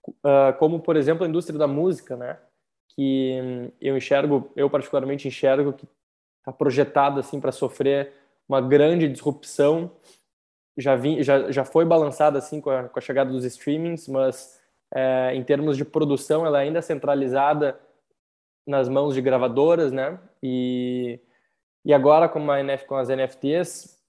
uh, 0.07 0.57
como 0.57 0.79
por 0.79 0.95
exemplo 0.95 1.25
a 1.25 1.27
indústria 1.27 1.57
da 1.57 1.67
música, 1.67 2.15
né? 2.15 2.37
Que 2.89 3.71
eu 3.79 3.95
enxergo, 3.95 4.51
eu 4.55 4.69
particularmente 4.69 5.27
enxergo 5.27 5.73
que 5.73 5.87
está 6.39 6.51
projetado 6.51 7.19
assim 7.19 7.39
para 7.39 7.51
sofrer 7.51 8.13
uma 8.47 8.61
grande 8.61 9.07
disrupção. 9.07 9.91
Já, 10.77 10.95
vi, 10.95 11.21
já, 11.21 11.51
já 11.51 11.65
foi 11.65 11.85
balançada 11.85 12.39
assim 12.39 12.59
com 12.59 12.69
a, 12.69 12.89
com 12.89 12.97
a 12.97 13.01
chegada 13.01 13.29
dos 13.31 13.43
streamings, 13.45 14.07
mas 14.07 14.59
é, 14.93 15.33
em 15.35 15.43
termos 15.43 15.77
de 15.77 15.85
produção 15.85 16.45
ela 16.45 16.59
ainda 16.59 16.79
é 16.79 16.81
centralizada 16.81 17.79
nas 18.65 18.87
mãos 18.87 19.13
de 19.13 19.21
gravadoras, 19.21 19.91
né? 19.91 20.19
E, 20.41 21.19
e 21.83 21.93
agora 21.93 22.29
com, 22.29 22.49
a 22.51 22.59
NF, 22.59 22.85
com 22.85 22.95
as 22.95 23.09
NFTs, 23.09 23.99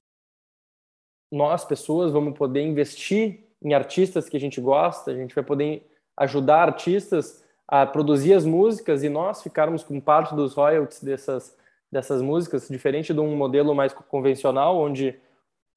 nós 1.30 1.64
pessoas 1.64 2.12
vamos 2.12 2.36
poder 2.36 2.62
investir 2.62 3.49
em 3.62 3.74
artistas 3.74 4.28
que 4.28 4.36
a 4.36 4.40
gente 4.40 4.60
gosta, 4.60 5.10
a 5.10 5.14
gente 5.14 5.34
vai 5.34 5.44
poder 5.44 5.86
ajudar 6.16 6.62
artistas 6.62 7.44
a 7.66 7.86
produzir 7.86 8.34
as 8.34 8.44
músicas 8.44 9.02
e 9.02 9.08
nós 9.08 9.42
ficarmos 9.42 9.84
com 9.84 10.00
parte 10.00 10.34
dos 10.34 10.54
royalties 10.54 11.02
dessas, 11.02 11.56
dessas 11.90 12.20
músicas, 12.20 12.68
diferente 12.68 13.14
de 13.14 13.20
um 13.20 13.36
modelo 13.36 13.74
mais 13.74 13.92
convencional, 13.92 14.76
onde 14.76 15.16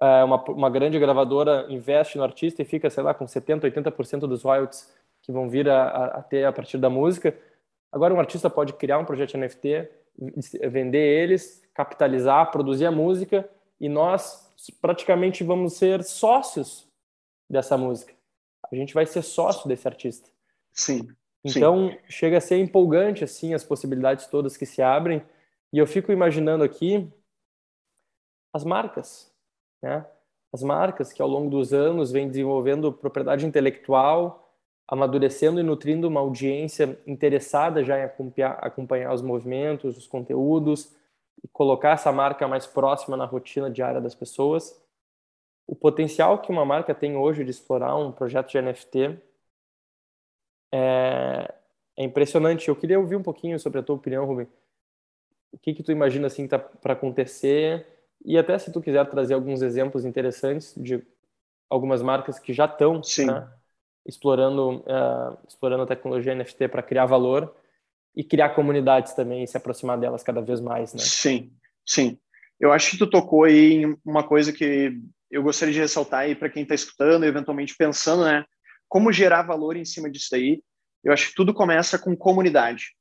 é, 0.02 0.24
uma, 0.24 0.43
uma 0.50 0.69
grande 0.69 0.98
gravadora 0.98 1.67
investe 1.69 2.17
no 2.17 2.24
artista 2.24 2.62
e 2.62 2.65
fica, 2.65 2.89
sei 2.89 3.04
lá, 3.04 3.13
com 3.13 3.26
70%, 3.26 3.62
80% 3.62 4.22
dos 4.22 4.43
royalties 4.43 4.91
que 5.22 5.32
vão 5.32 5.48
vir 5.50 5.69
a, 5.69 5.84
a, 5.84 6.06
a 6.17 6.22
ter 6.24 6.46
a 6.46 6.52
partir 6.52 6.78
da 6.78 6.89
música. 6.89 7.38
Agora 7.91 8.13
um 8.13 8.19
artista 8.19 8.50
pode 8.50 8.74
criar 8.74 8.98
um 8.98 9.06
projeto 9.06 9.38
NFT, 9.38 9.89
vender 10.69 11.22
eles, 11.22 11.62
capitalizar, 11.74 12.52
produzir 12.52 12.86
a 12.86 12.91
música 12.91 13.48
e 13.80 13.88
nós 13.88 14.52
praticamente 14.82 15.43
vamos 15.43 15.74
ser 15.74 16.04
sócios 16.04 16.91
dessa 17.54 17.78
música. 17.78 18.13
A 18.72 18.76
gente 18.76 18.94
vai 18.94 19.06
ser 19.06 19.22
sócio 19.22 19.68
desse 19.68 19.88
artista. 19.88 20.30
Sim. 20.72 21.08
Então, 21.44 21.89
sim. 21.89 21.98
chega 22.10 22.38
a 22.38 22.42
ser 22.42 22.58
empolgante 22.58 23.24
assim 23.24 23.54
as 23.54 23.63
possibilidades 23.63 24.28
todas 24.28 24.58
que 24.58 24.66
se 24.66 24.82
abrem, 24.82 25.22
e 25.72 25.78
eu 25.78 25.88
fico 25.88 26.12
imaginando 26.12 26.63
aqui 26.63 27.12
as 28.54 28.63
marcas, 28.63 29.32
né? 29.82 30.06
As 30.54 30.62
marcas 30.62 31.12
que 31.12 31.22
ao 31.22 31.28
longo 31.28 31.50
dos 31.50 31.74
anos 31.74 32.12
vêm 32.12 32.28
desenvolvendo 32.28 32.94
propriedade 32.94 33.46
intelectual, 33.46 34.56
amadurecendo 34.88 35.60
e 35.60 35.63
nutrindo 35.63 36.08
uma 36.08 36.20
audiência 36.20 37.00
interessada 37.08 37.84
já 37.84 38.00
em 38.00 38.04
acompanhar, 38.04 38.60
acompanhar 38.62 39.13
os 39.13 39.22
movimentos, 39.22 39.98
os 39.98 40.08
conteúdos, 40.08 40.96
e 41.44 41.48
colocar 41.48 41.92
essa 41.92 42.12
marca 42.12 42.48
mais 42.48 42.68
próxima 42.68 43.18
na 43.18 43.26
rotina 43.26 43.70
diária 43.70 44.00
das 44.00 44.13
pessoas 44.13 44.83
o 45.67 45.76
potencial 45.76 46.41
que 46.41 46.52
uma 46.52 46.65
marca 46.65 46.93
tem 46.93 47.15
hoje 47.15 47.43
de 47.43 47.52
explorar 47.52 47.95
um 47.95 48.12
projeto 48.12 48.52
de 48.52 48.62
NFT 48.62 49.19
é, 50.71 51.54
é 51.97 52.04
impressionante. 52.04 52.67
Eu 52.67 52.76
queria 52.76 52.99
ouvir 52.99 53.15
um 53.15 53.23
pouquinho 53.23 53.60
sobre 53.60 53.80
a 53.80 53.84
tua 53.84 53.95
opinião, 53.95 54.26
Rubem. 54.26 54.47
O 55.52 55.58
que 55.58 55.73
que 55.73 55.84
tu 55.84 55.91
imagina 55.91 56.28
assim 56.28 56.47
tá 56.47 56.58
para 56.58 56.93
acontecer 56.93 57.86
e 58.26 58.38
até 58.38 58.58
se 58.58 58.71
tu 58.71 58.82
quiser 58.82 59.08
trazer 59.10 59.34
alguns 59.34 59.62
exemplos 59.62 60.04
interessantes 60.06 60.73
de 60.76 61.06
algumas 61.69 62.02
marcas 62.02 62.39
que 62.39 62.54
já 62.54 62.65
estão 62.65 63.02
né, 63.26 63.52
explorando 64.06 64.78
uh, 64.80 65.38
explorando 65.47 65.84
a 65.84 65.88
tecnologia 65.88 66.34
NFT 66.34 66.67
para 66.67 66.82
criar 66.82 67.06
valor 67.06 67.56
e 68.15 68.23
criar 68.23 68.49
comunidades 68.49 69.13
também 69.13 69.43
e 69.43 69.47
se 69.47 69.58
aproximar 69.58 69.99
delas 69.99 70.23
cada 70.23 70.41
vez 70.41 70.60
mais, 70.60 70.93
né? 70.93 71.02
Sim, 71.02 71.52
sim. 71.86 72.17
Eu 72.60 72.71
acho 72.71 72.91
que 72.91 72.97
tu 72.97 73.10
tocou 73.10 73.43
aí 73.43 73.84
em 73.84 73.97
uma 74.06 74.23
coisa 74.23 74.54
que 74.54 74.99
eu 75.34 75.41
gostaria 75.41 75.74
de 75.74 75.80
ressaltar 75.80 76.22
aí 76.22 76.36
para 76.36 76.50
quem 76.50 76.62
está 76.62 76.76
escutando, 76.76 77.26
eventualmente 77.26 77.76
pensando, 77.76 78.24
né, 78.24 78.46
como 78.88 79.12
gerar 79.12 79.41
valor 79.41 79.76
em 79.76 79.84
cima 79.84 80.10
disso 80.10 80.36
aí. 80.36 80.62
Eu 81.04 81.12
acho 81.12 81.30
que 81.30 81.36
tudo 81.36 81.54
começa 81.54 81.98
com 81.98 82.15
comunidade, 82.15 82.91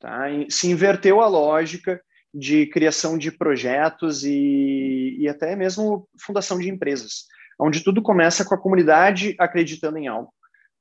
tá? 0.00 0.24
Se 0.48 0.68
inverteu 0.68 1.20
a 1.20 1.28
lógica 1.28 2.02
de 2.32 2.66
criação 2.66 3.16
de 3.16 3.30
projetos 3.30 4.24
e, 4.24 5.16
e 5.20 5.28
até 5.28 5.54
mesmo 5.54 6.08
fundação 6.18 6.58
de 6.58 6.68
empresas, 6.68 7.26
onde 7.60 7.84
tudo 7.84 8.02
começa 8.02 8.44
com 8.44 8.54
a 8.54 8.60
comunidade 8.60 9.36
acreditando 9.38 9.98
em 9.98 10.08
algo. 10.08 10.32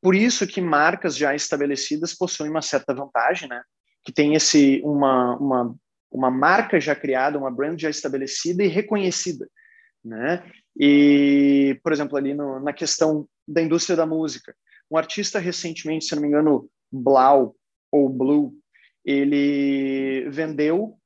Por 0.01 0.15
isso 0.15 0.47
que 0.47 0.59
marcas 0.59 1.15
já 1.15 1.35
estabelecidas 1.35 2.13
possuem 2.13 2.49
uma 2.49 2.61
certa 2.61 2.93
vantagem, 2.93 3.47
né? 3.47 3.61
Que 4.03 4.11
tem 4.11 4.33
esse 4.33 4.81
uma, 4.83 5.37
uma, 5.37 5.75
uma 6.09 6.31
marca 6.31 6.79
já 6.79 6.95
criada, 6.95 7.37
uma 7.37 7.51
brand 7.51 7.79
já 7.79 7.89
estabelecida 7.89 8.63
e 8.63 8.67
reconhecida, 8.67 9.47
né? 10.03 10.43
E, 10.79 11.79
por 11.83 11.91
exemplo, 11.91 12.17
ali 12.17 12.33
no, 12.33 12.59
na 12.59 12.73
questão 12.73 13.27
da 13.47 13.61
indústria 13.61 13.95
da 13.95 14.05
música, 14.05 14.55
um 14.89 14.97
artista 14.97 15.39
recentemente, 15.39 16.05
se 16.05 16.15
não 16.15 16.21
me 16.21 16.27
engano, 16.27 16.69
Blau 16.91 17.55
ou 17.91 18.09
Blue, 18.09 18.53
ele 19.05 20.29
vendeu 20.29 20.97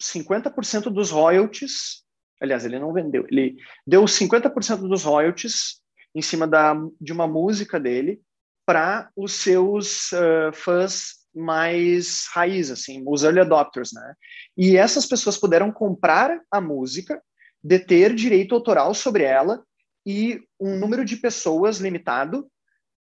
50% 0.00 0.84
dos 0.84 1.10
royalties. 1.10 2.02
Aliás, 2.40 2.64
ele 2.64 2.78
não 2.78 2.92
vendeu, 2.92 3.26
ele 3.30 3.56
deu 3.86 4.04
50% 4.04 4.88
dos 4.88 5.04
royalties 5.04 5.80
em 6.14 6.22
cima 6.22 6.46
da, 6.46 6.74
de 7.00 7.12
uma 7.12 7.26
música 7.26 7.78
dele 7.78 8.20
para 8.66 9.10
os 9.16 9.32
seus 9.32 10.12
uh, 10.12 10.52
fãs 10.52 11.22
mais 11.34 12.26
raiz, 12.32 12.70
assim, 12.70 13.02
os 13.06 13.24
early 13.24 13.40
adopters, 13.40 13.92
né? 13.92 14.14
E 14.56 14.76
essas 14.76 15.06
pessoas 15.06 15.38
puderam 15.38 15.72
comprar 15.72 16.38
a 16.50 16.60
música 16.60 17.22
deter 17.62 18.14
direito 18.14 18.54
autoral 18.54 18.94
sobre 18.94 19.24
ela 19.24 19.64
e 20.04 20.42
um 20.60 20.78
número 20.78 21.04
de 21.04 21.16
pessoas 21.16 21.78
limitado 21.78 22.48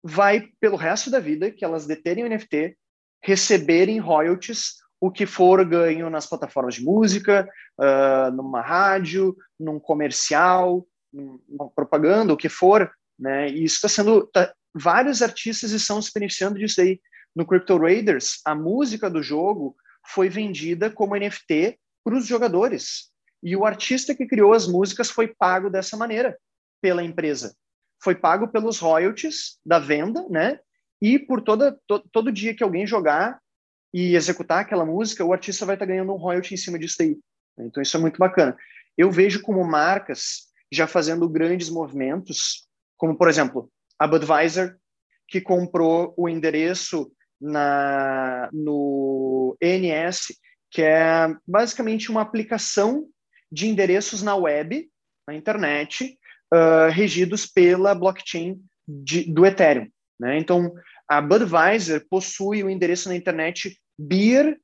vai, 0.02 0.48
pelo 0.58 0.76
resto 0.76 1.10
da 1.10 1.20
vida, 1.20 1.50
que 1.50 1.64
elas 1.64 1.86
deterem 1.86 2.24
o 2.24 2.28
NFT, 2.28 2.76
receberem 3.22 3.98
royalties, 3.98 4.76
o 5.00 5.10
que 5.10 5.26
for 5.26 5.64
ganho 5.64 6.10
nas 6.10 6.26
plataformas 6.26 6.74
de 6.74 6.84
música, 6.84 7.48
uh, 7.78 8.30
numa 8.32 8.60
rádio, 8.60 9.36
num 9.58 9.78
comercial, 9.78 10.86
numa 11.12 11.70
propaganda, 11.70 12.32
o 12.32 12.36
que 12.36 12.48
for, 12.48 12.90
né? 13.18 13.48
E 13.50 13.64
isso 13.64 13.76
está 13.76 13.88
sendo... 13.88 14.26
Tá, 14.26 14.52
vários 14.74 15.20
artistas 15.22 15.72
estão 15.72 16.00
se 16.00 16.10
beneficiando 16.14 16.58
disso 16.58 16.80
aí. 16.80 17.00
No 17.34 17.46
Crypto 17.46 17.76
Raiders, 17.76 18.40
a 18.44 18.54
música 18.54 19.08
do 19.08 19.22
jogo 19.22 19.76
foi 20.06 20.28
vendida 20.28 20.90
como 20.90 21.16
NFT 21.16 21.78
para 22.04 22.16
os 22.16 22.26
jogadores. 22.26 23.09
E 23.42 23.56
o 23.56 23.64
artista 23.64 24.14
que 24.14 24.26
criou 24.26 24.52
as 24.52 24.66
músicas 24.66 25.10
foi 25.10 25.28
pago 25.28 25.70
dessa 25.70 25.96
maneira 25.96 26.38
pela 26.80 27.02
empresa. 27.02 27.54
Foi 28.02 28.14
pago 28.14 28.48
pelos 28.48 28.78
royalties 28.78 29.58
da 29.64 29.78
venda, 29.78 30.26
né? 30.28 30.60
E 31.00 31.18
por 31.18 31.40
toda, 31.40 31.78
to, 31.86 32.00
todo 32.12 32.32
dia 32.32 32.54
que 32.54 32.62
alguém 32.62 32.86
jogar 32.86 33.40
e 33.92 34.14
executar 34.14 34.60
aquela 34.60 34.84
música, 34.84 35.24
o 35.24 35.32
artista 35.32 35.66
vai 35.66 35.74
estar 35.74 35.86
ganhando 35.86 36.12
um 36.12 36.16
royalty 36.16 36.54
em 36.54 36.56
cima 36.56 36.78
disso 36.78 36.96
aí. 37.00 37.18
Então 37.58 37.82
isso 37.82 37.96
é 37.96 38.00
muito 38.00 38.18
bacana. 38.18 38.56
Eu 38.96 39.10
vejo 39.10 39.42
como 39.42 39.64
marcas 39.64 40.48
já 40.72 40.86
fazendo 40.86 41.28
grandes 41.28 41.68
movimentos, 41.68 42.66
como 42.96 43.16
por 43.16 43.28
exemplo, 43.28 43.70
a 43.98 44.06
Budweiser, 44.06 44.78
que 45.26 45.40
comprou 45.40 46.14
o 46.16 46.28
endereço 46.28 47.10
na, 47.40 48.48
no 48.52 49.56
ENS, 49.60 50.34
que 50.70 50.82
é 50.82 51.34
basicamente 51.46 52.10
uma 52.10 52.20
aplicação 52.20 53.08
de 53.50 53.68
endereços 53.68 54.22
na 54.22 54.36
web, 54.36 54.88
na 55.26 55.34
internet, 55.34 56.18
uh, 56.52 56.90
regidos 56.90 57.46
pela 57.46 57.94
blockchain 57.94 58.60
de, 58.86 59.24
do 59.32 59.44
Ethereum. 59.46 59.88
Né? 60.18 60.38
Então, 60.38 60.72
a 61.08 61.20
Budweiser 61.20 62.06
possui 62.08 62.62
o 62.62 62.70
endereço 62.70 63.08
na 63.08 63.16
internet 63.16 63.80
beer.if. 63.98 64.58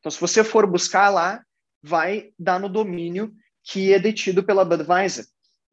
Então, 0.00 0.10
se 0.10 0.20
você 0.20 0.42
for 0.44 0.66
buscar 0.66 1.08
lá, 1.08 1.42
vai 1.82 2.30
dar 2.38 2.60
no 2.60 2.68
domínio 2.68 3.32
que 3.64 3.92
é 3.92 3.98
detido 3.98 4.42
pela 4.42 4.64
Budweiser. 4.64 5.24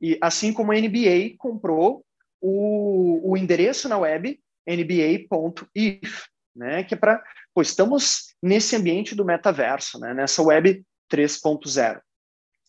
E 0.02 0.18
assim 0.22 0.54
como 0.54 0.72
a 0.72 0.76
NBA 0.76 1.36
comprou 1.38 2.06
o, 2.40 3.32
o 3.32 3.38
endereço 3.38 3.90
na 3.90 3.98
web 3.98 4.40
nba.if, 4.68 6.26
né, 6.56 6.84
que 6.84 6.94
é 6.94 6.98
para 6.98 7.24
Pô, 7.54 7.62
estamos 7.62 8.29
nesse 8.42 8.76
ambiente 8.76 9.16
do 9.16 9.26
metaverso, 9.26 10.00
né? 10.00 10.14
nessa 10.14 10.42
web 10.42 10.86
3.0. 11.12 12.02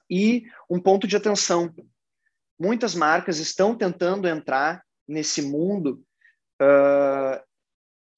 E 0.09 0.45
um 0.69 0.81
ponto 0.81 1.07
de 1.07 1.17
atenção: 1.17 1.73
muitas 2.59 2.95
marcas 2.95 3.39
estão 3.39 3.77
tentando 3.77 4.27
entrar 4.27 4.85
nesse 5.07 5.43
mundo 5.43 6.05
uh, 6.61 7.41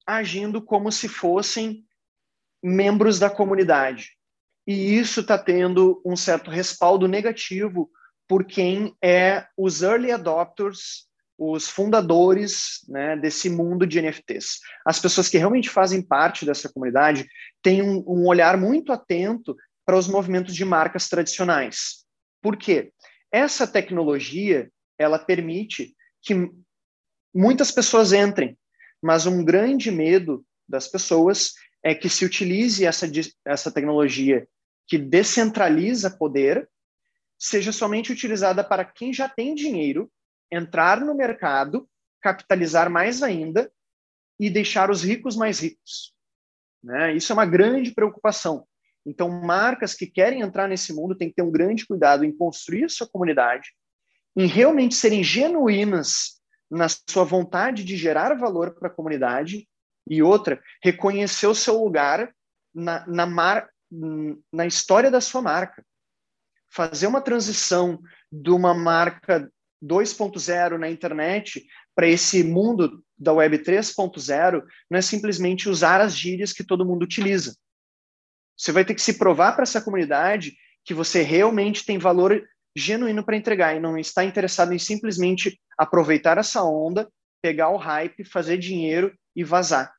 agindo 0.05 0.61
como 0.61 0.91
se 0.91 1.07
fossem 1.07 1.85
membros 2.61 3.19
da 3.19 3.29
comunidade. 3.29 4.17
E 4.65 4.97
isso 4.97 5.21
está 5.21 5.37
tendo 5.37 6.01
um 6.05 6.15
certo 6.15 6.49
respaldo 6.49 7.07
negativo 7.07 7.91
por 8.27 8.45
quem 8.45 8.95
é 9.03 9.45
os 9.57 9.81
early 9.81 10.11
adopters, 10.11 11.07
os 11.51 11.67
fundadores 11.67 12.85
né, 12.87 13.17
desse 13.17 13.49
mundo 13.49 13.85
de 13.85 14.01
NFTs. 14.01 14.59
As 14.85 14.99
pessoas 14.99 15.27
que 15.27 15.37
realmente 15.37 15.69
fazem 15.69 16.01
parte 16.01 16.45
dessa 16.45 16.71
comunidade 16.71 17.27
têm 17.61 17.81
um, 17.81 18.03
um 18.07 18.27
olhar 18.27 18.57
muito 18.57 18.93
atento 18.93 19.55
para 19.85 19.97
os 19.97 20.07
movimentos 20.07 20.55
de 20.55 20.63
marcas 20.63 21.09
tradicionais. 21.09 22.05
Por 22.41 22.55
quê? 22.55 22.93
Essa 23.31 23.67
tecnologia 23.67 24.71
ela 24.97 25.19
permite 25.19 25.93
que 26.21 26.49
muitas 27.33 27.71
pessoas 27.71 28.13
entrem, 28.13 28.57
mas 29.01 29.25
um 29.25 29.43
grande 29.43 29.91
medo 29.91 30.45
das 30.67 30.87
pessoas 30.87 31.53
é 31.83 31.93
que 31.93 32.07
se 32.07 32.23
utilize 32.23 32.85
essa, 32.85 33.05
essa 33.45 33.71
tecnologia 33.71 34.47
que 34.87 34.97
descentraliza 34.97 36.09
poder, 36.09 36.69
seja 37.37 37.73
somente 37.73 38.11
utilizada 38.11 38.63
para 38.63 38.85
quem 38.85 39.11
já 39.11 39.27
tem 39.27 39.53
dinheiro 39.53 40.09
entrar 40.51 41.01
no 41.01 41.15
mercado, 41.15 41.87
capitalizar 42.21 42.89
mais 42.89 43.21
ainda 43.21 43.71
e 44.39 44.49
deixar 44.49 44.89
os 44.89 45.03
ricos 45.03 45.35
mais 45.35 45.59
ricos. 45.59 46.13
Né? 46.83 47.15
Isso 47.15 47.31
é 47.31 47.35
uma 47.35 47.45
grande 47.45 47.91
preocupação. 47.91 48.67
Então, 49.05 49.29
marcas 49.29 49.93
que 49.93 50.07
querem 50.07 50.41
entrar 50.41 50.67
nesse 50.67 50.93
mundo 50.93 51.15
têm 51.15 51.29
que 51.29 51.35
ter 51.35 51.41
um 51.41 51.51
grande 51.51 51.85
cuidado 51.85 52.23
em 52.23 52.35
construir 52.35 52.89
sua 52.89 53.07
comunidade, 53.07 53.69
em 54.35 54.47
realmente 54.47 54.95
serem 54.95 55.23
genuínas 55.23 56.41
na 56.69 56.87
sua 56.89 57.23
vontade 57.23 57.83
de 57.83 57.95
gerar 57.95 58.33
valor 58.35 58.73
para 58.73 58.87
a 58.87 58.93
comunidade 58.93 59.67
e 60.09 60.23
outra, 60.23 60.61
reconhecer 60.81 61.47
o 61.47 61.55
seu 61.55 61.81
lugar 61.81 62.33
na, 62.73 63.05
na, 63.07 63.25
mar, 63.25 63.69
na 64.51 64.65
história 64.65 65.11
da 65.11 65.21
sua 65.21 65.41
marca. 65.41 65.85
Fazer 66.69 67.07
uma 67.07 67.21
transição 67.21 68.01
de 68.31 68.49
uma 68.49 68.73
marca 68.73 69.51
2.0 69.83 70.77
na 70.77 70.89
internet 70.89 71.65
para 71.95 72.07
esse 72.07 72.43
mundo 72.43 73.03
da 73.17 73.33
web 73.33 73.57
3.0 73.59 74.63
não 74.89 74.97
é 74.97 75.01
simplesmente 75.01 75.69
usar 75.69 76.01
as 76.01 76.15
gírias 76.15 76.53
que 76.53 76.63
todo 76.63 76.85
mundo 76.85 77.03
utiliza. 77.03 77.55
Você 78.57 78.71
vai 78.71 78.85
ter 78.85 78.93
que 78.93 79.01
se 79.01 79.17
provar 79.17 79.53
para 79.53 79.63
essa 79.63 79.81
comunidade 79.81 80.53
que 80.85 80.93
você 80.93 81.21
realmente 81.21 81.85
tem 81.85 81.97
valor 81.97 82.41
genuíno 82.75 83.23
para 83.23 83.37
entregar 83.37 83.75
e 83.75 83.79
não 83.79 83.97
está 83.97 84.23
interessado 84.23 84.73
em 84.73 84.79
simplesmente 84.79 85.59
aproveitar 85.77 86.37
essa 86.37 86.63
onda, 86.63 87.09
pegar 87.41 87.69
o 87.69 87.77
hype, 87.77 88.23
fazer 88.23 88.57
dinheiro 88.57 89.13
e 89.35 89.43
vazar. 89.43 89.93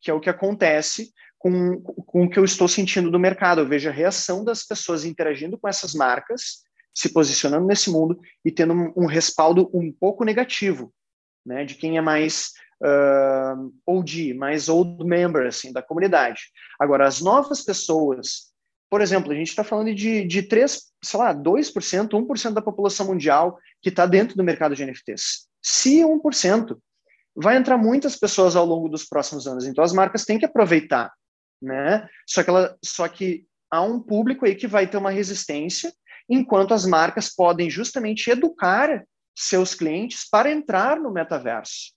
Que 0.00 0.10
é 0.10 0.14
o 0.14 0.20
que 0.20 0.30
acontece 0.30 1.12
com, 1.38 1.80
com 1.80 2.24
o 2.24 2.30
que 2.30 2.38
eu 2.38 2.44
estou 2.44 2.68
sentindo 2.68 3.10
do 3.10 3.18
mercado. 3.18 3.60
Eu 3.60 3.68
vejo 3.68 3.88
a 3.88 3.92
reação 3.92 4.44
das 4.44 4.64
pessoas 4.64 5.04
interagindo 5.04 5.58
com 5.58 5.68
essas 5.68 5.94
marcas, 5.94 6.62
se 6.98 7.10
posicionando 7.10 7.64
nesse 7.64 7.90
mundo 7.90 8.18
e 8.44 8.50
tendo 8.50 8.74
um, 8.74 8.92
um 8.96 9.06
respaldo 9.06 9.70
um 9.72 9.92
pouco 9.92 10.24
negativo, 10.24 10.92
né, 11.46 11.64
de 11.64 11.76
quem 11.76 11.96
é 11.96 12.00
mais 12.00 12.50
uh, 12.82 14.34
mais 14.36 14.68
old 14.68 15.04
member 15.04 15.46
assim, 15.46 15.72
da 15.72 15.80
comunidade. 15.80 16.40
Agora, 16.76 17.06
as 17.06 17.20
novas 17.20 17.64
pessoas, 17.64 18.52
por 18.90 19.00
exemplo, 19.00 19.30
a 19.30 19.34
gente 19.36 19.46
está 19.46 19.62
falando 19.62 19.94
de, 19.94 20.24
de 20.24 20.42
3, 20.42 20.86
sei 21.04 21.20
lá, 21.20 21.32
2%, 21.32 22.08
1% 22.08 22.52
da 22.52 22.60
população 22.60 23.06
mundial 23.06 23.56
que 23.80 23.90
está 23.90 24.04
dentro 24.04 24.36
do 24.36 24.42
mercado 24.42 24.74
de 24.74 24.84
NFTs. 24.84 25.46
Se 25.62 26.00
1%, 26.00 26.76
vai 27.36 27.56
entrar 27.56 27.78
muitas 27.78 28.16
pessoas 28.16 28.56
ao 28.56 28.66
longo 28.66 28.88
dos 28.88 29.04
próximos 29.04 29.46
anos. 29.46 29.66
Então 29.66 29.84
as 29.84 29.92
marcas 29.92 30.24
têm 30.24 30.36
que 30.36 30.46
aproveitar, 30.46 31.12
né? 31.62 32.08
Só 32.26 32.42
que 32.42 32.50
ela, 32.50 32.76
só 32.84 33.06
que 33.06 33.46
há 33.70 33.82
um 33.82 34.00
público 34.00 34.44
aí 34.44 34.56
que 34.56 34.66
vai 34.66 34.88
ter 34.88 34.96
uma 34.96 35.12
resistência, 35.12 35.92
enquanto 36.28 36.74
as 36.74 36.84
marcas 36.84 37.34
podem 37.34 37.70
justamente 37.70 38.30
educar 38.30 39.04
seus 39.36 39.74
clientes 39.74 40.28
para 40.28 40.50
entrar 40.50 40.98
no 40.98 41.10
metaverso, 41.10 41.92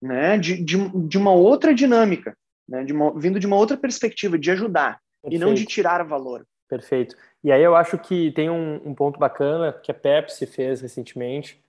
né? 0.00 0.38
De, 0.38 0.62
de, 0.62 0.76
de 1.08 1.18
uma 1.18 1.32
outra 1.32 1.74
dinâmica, 1.74 2.36
né? 2.68 2.84
De 2.84 2.92
uma, 2.92 3.18
vindo 3.18 3.40
de 3.40 3.46
uma 3.46 3.56
outra 3.56 3.76
perspectiva 3.76 4.38
de 4.38 4.50
ajudar 4.50 5.00
Perfeito. 5.22 5.34
e 5.42 5.44
não 5.44 5.54
de 5.54 5.64
tirar 5.64 6.04
valor. 6.04 6.46
Perfeito. 6.68 7.16
E 7.44 7.50
aí 7.50 7.62
eu 7.62 7.74
acho 7.74 7.98
que 7.98 8.30
tem 8.32 8.48
um, 8.48 8.76
um 8.84 8.94
ponto 8.94 9.18
bacana 9.18 9.72
que 9.72 9.90
a 9.90 9.94
Pepsi 9.94 10.46
fez 10.46 10.80
recentemente, 10.80 11.62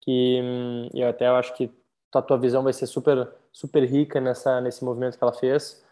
que 0.00 0.40
hum, 0.42 0.88
eu 0.94 1.08
até 1.08 1.26
acho 1.26 1.54
que 1.56 1.70
a 2.14 2.22
tua 2.22 2.38
visão 2.38 2.62
vai 2.62 2.72
ser 2.72 2.86
super, 2.86 3.28
super 3.52 3.84
rica 3.84 4.20
nessa, 4.20 4.60
nesse 4.60 4.84
movimento 4.84 5.18
que 5.18 5.24
ela 5.24 5.32
fez. 5.32 5.83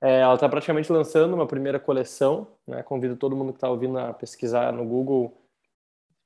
É, 0.00 0.20
ela 0.20 0.34
está 0.34 0.48
praticamente 0.48 0.92
lançando 0.92 1.34
uma 1.34 1.46
primeira 1.46 1.80
coleção, 1.80 2.46
né? 2.66 2.82
Convido 2.82 3.16
todo 3.16 3.34
mundo 3.36 3.52
que 3.52 3.56
está 3.56 3.68
ouvindo 3.68 3.98
a 3.98 4.12
pesquisar 4.12 4.72
no 4.72 4.84
Google, 4.84 5.36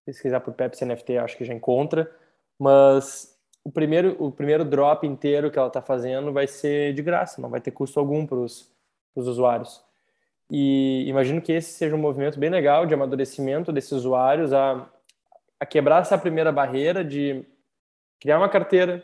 pesquisar 0.05 0.41
por 0.41 0.53
Pepsi 0.53 0.85
NFT, 0.85 1.19
acho 1.19 1.37
que 1.37 1.45
já 1.45 1.55
encontra. 1.55 2.11
Mas 2.59 3.39
o 3.65 3.71
primeiro, 3.71 4.17
o 4.19 4.31
primeiro 4.31 4.65
drop 4.65 5.07
inteiro 5.07 5.51
que 5.51 5.59
ela 5.59 5.69
está 5.69 5.81
fazendo 5.81 6.33
vai 6.33 6.47
ser 6.47 6.93
de 6.93 7.03
graça, 7.03 7.41
não 7.41 7.49
vai 7.49 7.61
ter 7.61 7.71
custo 7.71 7.99
algum 7.99 8.27
para 8.27 8.37
os 8.37 8.71
usuários. 9.17 9.83
E 10.51 11.05
imagino 11.09 11.41
que 11.41 11.53
esse 11.53 11.71
seja 11.73 11.97
um 11.97 11.99
movimento 11.99 12.39
bem 12.39 12.51
legal 12.51 12.85
de 12.85 12.93
amadurecimento 12.93 13.73
desses 13.73 13.93
usuários 13.93 14.53
a, 14.53 14.87
a 15.59 15.65
quebrar 15.65 16.03
essa 16.03 16.19
primeira 16.19 16.53
barreira 16.53 17.03
de 17.03 17.43
criar 18.21 18.37
uma 18.37 18.49
carteira, 18.49 19.03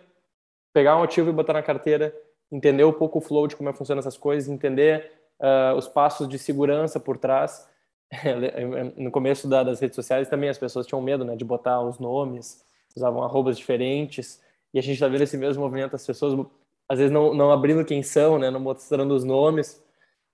pegar 0.75 0.99
um 0.99 1.03
ativo 1.03 1.31
e 1.31 1.33
botar 1.33 1.55
na 1.55 1.63
carteira, 1.63 2.15
entender 2.51 2.85
um 2.85 2.93
pouco 2.93 3.19
o 3.19 3.21
flow 3.21 3.47
de 3.47 3.57
como 3.57 3.69
é 3.69 3.73
funcionam 3.73 4.01
essas 4.01 4.17
coisas, 4.17 4.49
entender 4.49 5.13
uh, 5.41 5.77
os 5.77 5.87
passos 5.89 6.29
de 6.29 6.39
segurança 6.39 6.99
por 6.99 7.19
trás. 7.19 7.69
no 8.97 9.11
começo 9.11 9.47
da, 9.47 9.63
das 9.63 9.81
redes 9.81 9.95
sociais 9.95 10.29
também 10.29 10.49
as 10.49 10.57
pessoas 10.57 10.87
tinham 10.87 11.03
medo 11.03 11.27
né, 11.27 11.37
de 11.37 11.45
botar 11.45 11.83
os 11.83 11.99
nomes, 11.99 12.65
usavam 12.97 13.23
arrobas 13.23 13.59
diferentes, 13.59 14.41
e 14.73 14.79
a 14.79 14.83
gente 14.83 14.95
está 14.95 15.09
vendo 15.09 15.23
esse 15.23 15.37
mesmo 15.37 15.63
movimento, 15.63 15.95
as 15.95 16.07
pessoas 16.07 16.47
às 16.89 16.99
vezes 16.99 17.13
não, 17.13 17.35
não 17.35 17.53
abrindo 17.53 17.85
quem 17.85 18.03
são, 18.03 18.39
né, 18.39 18.51
não 18.51 18.61
mostrando 18.61 19.15
os 19.15 19.25
nomes, 19.25 19.83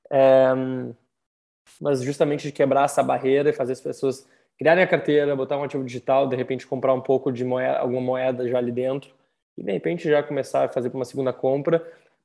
é, 0.09 0.47
mas 1.81 2.03
justamente 2.03 2.43
de 2.43 2.53
quebrar 2.53 2.85
essa 2.85 3.03
barreira 3.03 3.51
e 3.51 3.53
fazer 3.53 3.73
as 3.73 3.81
pessoas 3.81 4.27
criarem 4.57 4.85
a 4.85 4.87
carteira, 4.87 5.35
botar 5.35 5.59
um 5.59 5.65
ativo 5.65 5.85
digital, 5.85 6.29
de 6.29 6.37
repente 6.37 6.67
comprar 6.67 6.95
um 6.95 7.01
pouco 7.01 7.33
de 7.33 7.45
moeda, 7.45 7.79
alguma 7.79 8.01
moeda 8.01 8.49
já 8.49 8.59
ali 8.59 8.71
dentro, 8.71 9.11
e 9.59 9.62
de 9.62 9.73
repente 9.73 10.09
já 10.09 10.23
começar 10.23 10.65
a 10.65 10.69
fazer 10.69 10.91
uma 10.95 11.05
segunda 11.05 11.33
compra, 11.33 11.85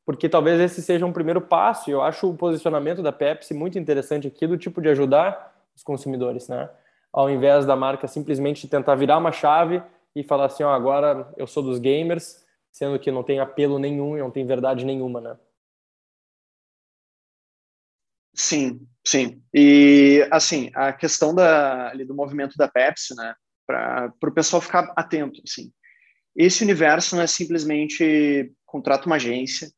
porque 0.10 0.28
talvez 0.28 0.60
esse 0.60 0.82
seja 0.82 1.05
um 1.05 1.14
primeiro 1.14 1.39
passo. 1.39 1.88
E 1.88 1.93
eu 1.93 2.01
acho 2.01 2.28
o 2.28 2.36
posicionamento 2.36 3.03
da 3.03 3.12
Pepsi 3.12 3.53
muito 3.53 3.78
interessante 3.78 4.28
aqui, 4.28 4.47
do 4.47 4.57
tipo 4.57 4.82
de 4.82 4.89
ajudar 4.89 5.55
os 5.76 5.84
consumidores, 5.84 6.47
né? 6.47 6.68
Ao 7.14 7.30
invés 7.30 7.64
da 7.64 7.76
marca 7.76 8.07
simplesmente 8.07 8.68
tentar 8.68 8.95
virar 8.95 9.20
uma 9.20 9.32
chave 9.32 9.84
e 10.16 10.24
falar 10.24 10.45
assim, 10.47 10.64
ó, 10.64 10.74
agora 10.74 11.32
eu 11.38 11.45
sou 11.45 11.62
dos 11.62 11.78
gamers, 11.78 12.43
sendo 12.72 12.97
que 12.97 13.12
não 13.12 13.22
tem 13.22 13.39
apelo 13.39 13.78
nenhum 13.78 14.18
e 14.18 14.20
não 14.20 14.32
tem 14.32 14.47
verdade 14.47 14.84
nenhuma, 14.84 15.22
né? 15.22 15.38
Sim, 18.34 18.82
sim. 19.05 19.43
E 19.53 20.28
assim, 20.32 20.72
a 20.74 20.91
questão 20.91 21.36
da, 21.36 21.89
ali, 21.89 22.03
do 22.03 22.16
movimento 22.16 22.57
da 22.57 22.68
Pepsi, 22.68 23.16
né? 23.16 23.36
Para 23.68 24.12
o 24.24 24.32
pessoal 24.32 24.60
ficar 24.60 24.91
atento, 24.95 25.39
assim. 25.47 25.72
Esse 26.36 26.64
universo 26.64 27.16
não 27.16 27.22
é 27.22 27.28
simplesmente 27.28 28.51
contrata 28.66 29.05
uma 29.05 29.18
agência, 29.18 29.70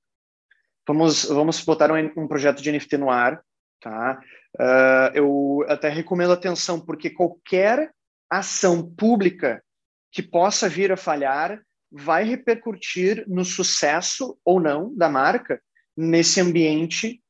vamos, 0.87 1.25
vamos 1.25 1.61
botar 1.63 1.91
um, 1.91 2.23
um 2.23 2.27
projeto 2.27 2.61
de 2.61 2.71
NFT 2.71 2.97
no 2.97 3.09
ar, 3.09 3.41
tá? 3.79 4.19
Uh, 4.59 5.15
eu 5.15 5.65
até 5.67 5.89
recomendo 5.89 6.33
atenção, 6.33 6.79
porque 6.79 7.09
qualquer 7.09 7.91
ação 8.29 8.83
pública 8.83 9.63
que 10.11 10.21
possa 10.21 10.67
vir 10.67 10.91
a 10.91 10.97
falhar 10.97 11.61
vai 11.91 12.23
repercutir 12.23 13.25
no 13.27 13.43
sucesso 13.43 14.37
ou 14.45 14.59
não 14.59 14.95
da 14.95 15.09
marca 15.09 15.61
nesse 15.95 16.39
ambiente 16.39 17.21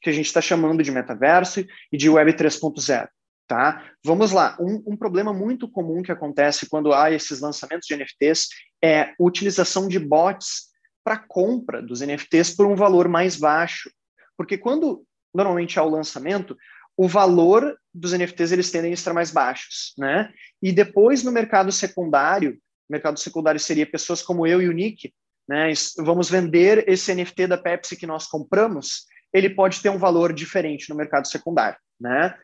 que 0.00 0.10
a 0.10 0.12
gente 0.12 0.26
está 0.26 0.40
chamando 0.40 0.82
de 0.82 0.90
metaverso 0.90 1.64
e 1.92 1.96
de 1.96 2.08
Web 2.08 2.32
3.0. 2.32 3.08
Tá? 3.46 3.84
Vamos 4.04 4.30
lá. 4.30 4.56
Um, 4.60 4.82
um, 4.86 4.96
problema 4.96 5.32
muito 5.34 5.68
comum 5.68 6.02
que 6.02 6.12
acontece 6.12 6.68
quando 6.68 6.92
há 6.92 7.10
esses 7.10 7.40
lançamentos 7.40 7.86
de 7.86 7.96
NFTs 7.96 8.48
é 8.82 9.12
utilização 9.18 9.88
de 9.88 9.98
bots 9.98 10.69
para 11.04 11.18
compra 11.18 11.82
dos 11.82 12.00
NFTs 12.00 12.54
por 12.54 12.66
um 12.66 12.74
valor 12.74 13.08
mais 13.08 13.36
baixo. 13.36 13.90
Porque 14.36 14.56
quando 14.58 15.04
normalmente 15.34 15.78
há 15.78 15.82
o 15.82 15.88
lançamento, 15.88 16.56
o 16.96 17.08
valor 17.08 17.76
dos 17.94 18.12
NFTs 18.12 18.52
eles 18.52 18.70
tendem 18.70 18.90
a 18.90 18.94
estar 18.94 19.12
mais 19.14 19.30
baixos, 19.30 19.94
né? 19.96 20.32
E 20.62 20.72
depois 20.72 21.22
no 21.22 21.32
mercado 21.32 21.72
secundário, 21.72 22.58
mercado 22.88 23.18
secundário 23.18 23.60
seria 23.60 23.86
pessoas 23.86 24.22
como 24.22 24.46
eu 24.46 24.60
e 24.60 24.68
o 24.68 24.72
Nick, 24.72 25.12
né? 25.48 25.72
Vamos 25.98 26.28
vender 26.28 26.88
esse 26.88 27.14
NFT 27.14 27.46
da 27.46 27.58
Pepsi 27.58 27.96
que 27.96 28.06
nós 28.06 28.26
compramos, 28.26 29.06
ele 29.32 29.50
pode 29.50 29.80
ter 29.80 29.90
um 29.90 29.98
valor 29.98 30.32
diferente 30.32 30.90
no 30.90 30.96
mercado 30.96 31.28
secundário, 31.28 31.78
né? 32.00 32.34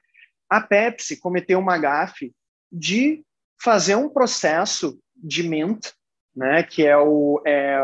a 0.49 0.61
Pepsi 0.61 1.19
cometeu 1.19 1.59
uma 1.59 1.79
gafe 1.79 2.33
de 2.71 3.25
fazer 3.63 3.97
um 3.97 4.09
processo 4.09 4.99
de 5.15 5.43
mint, 5.43 5.93
né, 6.35 6.63
que 6.63 6.87
é 6.87 6.97
o, 6.97 7.43
é 7.47 7.81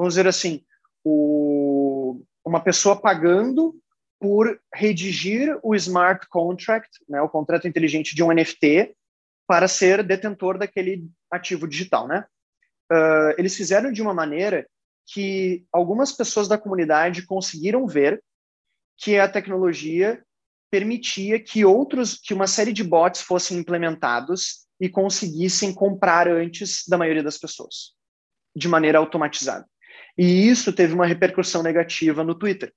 vamos 0.00 0.14
dizer 0.14 0.26
assim, 0.26 0.64
o, 1.04 2.22
uma 2.42 2.58
pessoa 2.58 2.98
pagando 2.98 3.78
por 4.18 4.58
redigir 4.74 5.58
o 5.62 5.74
smart 5.74 6.26
contract, 6.28 6.88
né, 7.06 7.20
o 7.20 7.28
contrato 7.28 7.68
inteligente 7.68 8.14
de 8.14 8.22
um 8.22 8.32
NFT, 8.32 8.96
para 9.46 9.68
ser 9.68 10.02
detentor 10.02 10.56
daquele 10.56 11.06
ativo 11.30 11.68
digital, 11.68 12.08
né? 12.08 12.24
Uh, 12.90 13.34
eles 13.36 13.54
fizeram 13.54 13.92
de 13.92 14.00
uma 14.00 14.14
maneira 14.14 14.66
que 15.06 15.66
algumas 15.70 16.12
pessoas 16.12 16.48
da 16.48 16.56
comunidade 16.56 17.26
conseguiram 17.26 17.86
ver 17.86 18.22
que 18.96 19.18
a 19.18 19.28
tecnologia 19.28 20.24
permitia 20.70 21.38
que 21.38 21.62
outros, 21.62 22.14
que 22.18 22.32
uma 22.32 22.46
série 22.46 22.72
de 22.72 22.82
bots 22.82 23.20
fossem 23.20 23.58
implementados 23.58 24.66
e 24.80 24.88
conseguissem 24.88 25.74
comprar 25.74 26.26
antes 26.26 26.88
da 26.88 26.96
maioria 26.96 27.22
das 27.22 27.36
pessoas, 27.36 27.92
de 28.56 28.66
maneira 28.66 28.98
automatizada. 28.98 29.69
E 30.20 30.46
isso 30.50 30.70
teve 30.70 30.92
uma 30.92 31.06
repercussão 31.06 31.62
negativa 31.62 32.22
no 32.22 32.34
Twitter, 32.34 32.74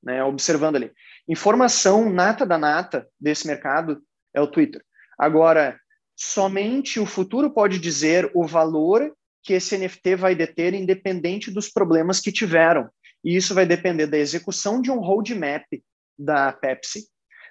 né, 0.00 0.22
observando 0.22 0.76
ali. 0.76 0.92
Informação 1.28 2.08
nata 2.08 2.46
da 2.46 2.56
nata 2.56 3.08
desse 3.20 3.44
mercado 3.44 4.00
é 4.32 4.40
o 4.40 4.46
Twitter. 4.46 4.84
Agora, 5.18 5.76
somente 6.14 7.00
o 7.00 7.04
futuro 7.04 7.50
pode 7.50 7.80
dizer 7.80 8.30
o 8.36 8.46
valor 8.46 9.12
que 9.42 9.54
esse 9.54 9.76
NFT 9.76 10.14
vai 10.14 10.36
deter, 10.36 10.74
independente 10.74 11.50
dos 11.50 11.68
problemas 11.68 12.20
que 12.20 12.30
tiveram. 12.30 12.88
E 13.24 13.34
isso 13.34 13.52
vai 13.52 13.66
depender 13.66 14.06
da 14.06 14.16
execução 14.16 14.80
de 14.80 14.88
um 14.88 15.00
roadmap 15.00 15.64
da 16.16 16.52
Pepsi, 16.52 17.08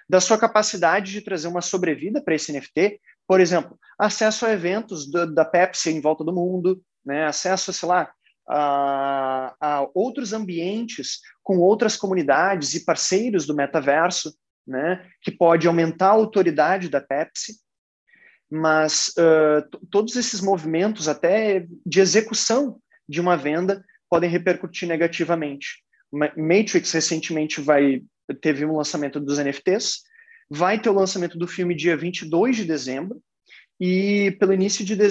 da 0.08 0.18
sua 0.18 0.38
capacidade 0.38 1.12
de 1.12 1.20
trazer 1.20 1.48
uma 1.48 1.60
sobrevida 1.60 2.22
para 2.22 2.34
esse 2.34 2.50
NFT, 2.50 2.98
por 3.28 3.38
exemplo, 3.38 3.78
acesso 3.98 4.46
a 4.46 4.52
eventos 4.52 5.06
do, 5.10 5.26
da 5.26 5.44
Pepsi 5.44 5.90
em 5.90 6.00
volta 6.00 6.24
do 6.24 6.32
mundo, 6.32 6.82
né, 7.04 7.26
acesso, 7.26 7.70
sei 7.70 7.86
lá, 7.86 8.10
a, 8.48 9.54
a, 9.60 9.88
outros 9.94 10.32
ambientes 10.32 11.20
com 11.42 11.58
outras 11.58 11.96
comunidades 11.96 12.74
e 12.74 12.84
parceiros 12.84 13.46
do 13.46 13.54
metaverso, 13.54 14.36
né, 14.66 15.08
que 15.22 15.30
pode 15.30 15.66
aumentar 15.66 16.08
a 16.08 16.12
autoridade 16.12 16.88
da 16.88 17.00
Pepsi, 17.00 17.56
mas 18.50 19.12
uh, 19.18 19.78
todos 19.90 20.16
esses 20.16 20.40
movimentos, 20.40 21.08
até 21.08 21.66
de 21.84 22.00
execução 22.00 22.78
de 23.08 23.20
uma 23.20 23.36
venda, 23.36 23.84
podem 24.08 24.30
repercutir 24.30 24.88
negativamente. 24.88 25.82
Matrix 26.12 26.92
recentemente 26.92 27.60
vai 27.60 28.02
teve 28.40 28.64
um 28.64 28.76
lançamento 28.76 29.20
dos 29.20 29.38
NFTs, 29.38 30.02
vai 30.50 30.80
ter 30.80 30.88
o 30.88 30.94
lançamento 30.94 31.38
do 31.38 31.46
filme 31.46 31.74
dia 31.74 31.96
22 31.96 32.56
de 32.56 32.64
dezembro, 32.64 33.20
e 33.80 34.30
pelo 34.38 34.52
início 34.52 34.84
de, 34.84 34.96
de... 34.96 35.08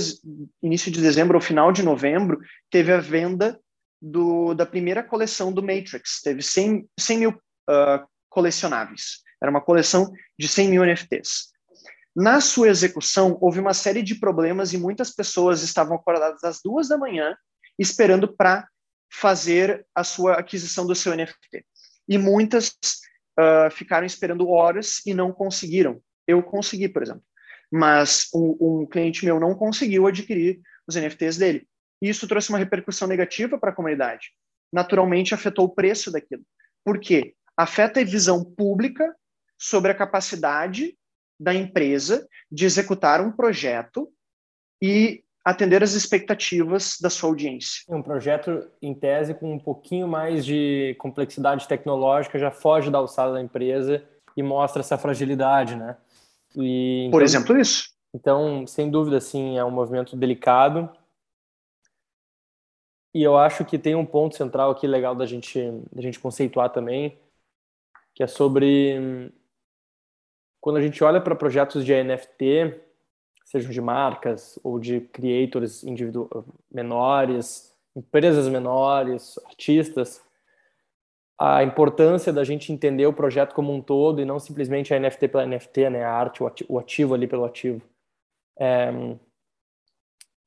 início 0.61 0.91
de 0.91 1.01
dezembro 1.01 1.38
ou 1.38 1.41
final 1.41 1.72
de 1.72 1.84
novembro, 1.84 2.39
teve 2.70 2.91
a 2.91 2.99
venda 2.99 3.59
do, 4.01 4.53
da 4.53 4.66
primeira 4.66 5.03
coleção 5.03 5.51
do 5.51 5.61
Matrix, 5.63 6.22
teve 6.22 6.41
100, 6.41 6.88
100 6.99 7.18
mil 7.18 7.32
uh, 7.32 8.07
colecionáveis, 8.30 9.22
era 9.41 9.49
uma 9.49 9.61
coleção 9.61 10.11
de 10.38 10.47
100 10.47 10.70
mil 10.70 10.86
NFTs. 10.86 11.53
Na 12.16 12.39
sua 12.39 12.70
execução, 12.70 13.38
houve 13.41 13.59
uma 13.59 13.74
série 13.74 14.01
de 14.01 14.16
problemas 14.16 14.72
e 14.74 14.78
muitas 14.78 15.11
pessoas 15.11 15.63
estavam 15.63 15.97
acordadas 15.97 16.43
às 16.43 16.61
duas 16.63 16.88
da 16.88 16.97
manhã 16.97 17.36
esperando 17.78 18.34
para 18.34 18.66
fazer 19.11 19.86
a 19.93 20.03
sua 20.03 20.36
aquisição 20.36 20.86
do 20.86 20.95
seu 20.95 21.16
NFT. 21.16 21.66
E 22.07 22.18
muitas 22.18 22.70
uh, 23.38 23.70
ficaram 23.72 24.05
esperando 24.05 24.49
horas 24.49 25.01
e 25.05 25.13
não 25.13 25.32
conseguiram. 25.32 26.01
Eu 26.26 26.41
consegui, 26.41 26.88
por 26.88 27.03
exemplo. 27.03 27.24
Mas 27.72 28.30
um, 28.34 28.57
um 28.59 28.86
cliente 28.86 29.26
meu 29.26 29.39
não 29.39 29.55
conseguiu 29.55 30.07
adquirir 30.07 30.61
os 30.88 30.95
NFTs 30.95 31.38
dele. 31.38 31.68
Isso 32.01 32.28
trouxe 32.28 32.49
uma 32.49 32.57
repercussão 32.57 33.07
negativa 33.07 33.57
para 33.57 33.72
a 33.72 33.74
comunidade. 33.74 34.32
Naturalmente, 34.72 35.34
afetou 35.34 35.66
o 35.66 35.70
preço 35.70 36.11
daquilo. 36.11 36.43
Por 36.84 36.99
quê? 36.99 37.34
Afeta 37.57 38.01
a 38.01 38.03
visão 38.03 38.43
pública 38.43 39.16
sobre 39.57 39.91
a 39.91 39.95
capacidade 39.95 40.97
da 41.39 41.53
empresa 41.53 42.28
de 42.51 42.66
executar 42.66 43.22
um 43.22 43.32
projeto 43.32 44.11
e 44.82 45.24
atender 45.43 45.84
as 45.84 45.93
expectativas 45.93 46.97
da 46.99 47.09
sua 47.09 47.30
audiência. 47.30 47.84
Um 47.88 48.01
projeto, 48.01 48.68
em 48.82 48.95
tese, 48.95 49.36
com 49.36 49.53
um 49.53 49.59
pouquinho 49.59 50.07
mais 50.07 50.43
de 50.43 50.95
complexidade 50.97 51.68
tecnológica 51.68 52.39
já 52.39 52.49
foge 52.49 52.89
da 52.89 52.97
alçada 52.97 53.34
da 53.34 53.41
empresa 53.41 54.03
e 54.36 54.41
mostra 54.41 54.82
essa 54.82 54.97
fragilidade, 54.97 55.76
né? 55.76 55.95
E, 56.57 57.05
então, 57.05 57.11
Por 57.11 57.23
exemplo, 57.23 57.57
isso. 57.57 57.89
Então, 58.13 58.65
sem 58.65 58.89
dúvida, 58.89 59.19
sim, 59.19 59.57
é 59.57 59.63
um 59.65 59.71
movimento 59.71 60.15
delicado. 60.15 60.89
E 63.13 63.23
eu 63.23 63.37
acho 63.37 63.63
que 63.63 63.77
tem 63.77 63.95
um 63.95 64.05
ponto 64.05 64.35
central 64.35 64.71
aqui 64.71 64.85
legal 64.85 65.15
da 65.15 65.25
gente, 65.25 65.59
da 65.91 66.01
gente 66.01 66.19
conceituar 66.19 66.69
também, 66.69 67.17
que 68.13 68.23
é 68.23 68.27
sobre 68.27 69.31
quando 70.59 70.77
a 70.77 70.81
gente 70.81 71.03
olha 71.03 71.21
para 71.21 71.35
projetos 71.35 71.85
de 71.85 71.93
NFT, 71.93 72.81
sejam 73.45 73.71
de 73.71 73.79
marcas 73.79 74.57
ou 74.63 74.79
de 74.79 74.99
creators 74.99 75.85
menores, 76.71 77.73
empresas 77.95 78.49
menores, 78.49 79.37
artistas, 79.45 80.21
a 81.38 81.63
importância 81.63 82.31
da 82.31 82.43
gente 82.43 82.71
entender 82.71 83.05
o 83.05 83.13
projeto 83.13 83.53
como 83.53 83.73
um 83.73 83.81
todo 83.81 84.21
e 84.21 84.25
não 84.25 84.39
simplesmente 84.39 84.93
a 84.93 84.99
NFT 84.99 85.27
pela 85.27 85.45
NFT, 85.45 85.89
né, 85.89 86.03
a 86.03 86.11
arte, 86.11 86.41
o 86.69 86.79
ativo 86.79 87.13
ali 87.13 87.27
pelo 87.27 87.43
ativo. 87.43 87.81
É, 88.57 88.89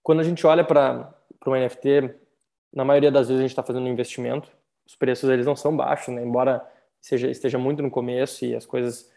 quando 0.03 0.20
a 0.20 0.24
gente 0.24 0.47
olha 0.47 0.64
para 0.64 1.14
um 1.47 1.55
NFT, 1.55 2.14
na 2.72 2.84
maioria 2.84 3.11
das 3.11 3.28
vezes 3.28 3.41
a 3.41 3.43
gente 3.43 3.51
está 3.51 3.62
fazendo 3.62 3.84
um 3.84 3.93
investimento, 3.93 4.51
os 4.86 4.97
preços 4.97 5.28
eles 5.28 5.45
não 5.45 5.55
são 5.55 5.76
baixos, 5.76 6.14
né, 6.14 6.22
embora 6.22 6.66
seja, 7.01 7.30
esteja 7.30 7.59
muito 7.59 7.82
no 7.82 7.91
começo 7.91 8.45
e 8.45 8.55
as 8.55 8.64
coisas 8.64 9.11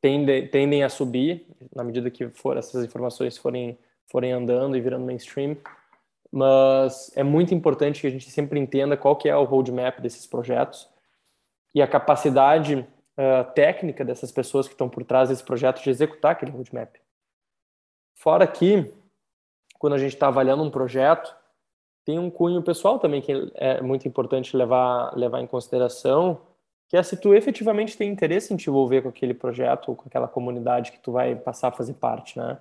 tendem, 0.00 0.48
tendem 0.48 0.82
a 0.82 0.88
subir 0.88 1.46
na 1.74 1.84
medida 1.84 2.10
que 2.10 2.28
for, 2.30 2.56
essas 2.56 2.84
informações 2.84 3.36
forem, 3.36 3.78
forem 4.06 4.32
andando 4.32 4.76
e 4.76 4.80
virando 4.80 5.06
mainstream. 5.06 5.56
Mas 6.32 7.10
é 7.16 7.22
muito 7.22 7.52
importante 7.54 8.00
que 8.00 8.06
a 8.06 8.10
gente 8.10 8.30
sempre 8.30 8.60
entenda 8.60 8.96
qual 8.96 9.16
que 9.16 9.28
é 9.28 9.36
o 9.36 9.44
roadmap 9.44 10.00
desses 10.00 10.26
projetos 10.26 10.88
e 11.74 11.82
a 11.82 11.88
capacidade 11.88 12.76
uh, 12.76 13.52
técnica 13.54 14.04
dessas 14.04 14.30
pessoas 14.30 14.66
que 14.66 14.74
estão 14.74 14.88
por 14.88 15.04
trás 15.04 15.28
desse 15.28 15.42
projeto 15.42 15.82
de 15.82 15.90
executar 15.90 16.32
aquele 16.32 16.52
roadmap. 16.52 16.96
Fora 18.14 18.46
que, 18.46 18.92
quando 19.78 19.94
a 19.94 19.98
gente 19.98 20.14
está 20.14 20.28
avaliando 20.28 20.62
um 20.62 20.70
projeto, 20.70 21.34
tem 22.04 22.18
um 22.18 22.30
cunho 22.30 22.62
pessoal 22.62 22.98
também 22.98 23.20
que 23.20 23.32
é 23.54 23.80
muito 23.80 24.06
importante 24.06 24.56
levar, 24.56 25.16
levar 25.16 25.40
em 25.40 25.46
consideração, 25.46 26.40
que 26.88 26.96
é 26.96 27.02
se 27.02 27.16
tu 27.16 27.34
efetivamente 27.34 27.96
tem 27.96 28.10
interesse 28.10 28.52
em 28.52 28.56
te 28.56 28.68
envolver 28.68 29.02
com 29.02 29.08
aquele 29.08 29.32
projeto 29.32 29.88
ou 29.88 29.96
com 29.96 30.08
aquela 30.08 30.26
comunidade 30.26 30.92
que 30.92 30.98
tu 30.98 31.12
vai 31.12 31.36
passar 31.36 31.68
a 31.68 31.72
fazer 31.72 31.94
parte, 31.94 32.38
né? 32.38 32.58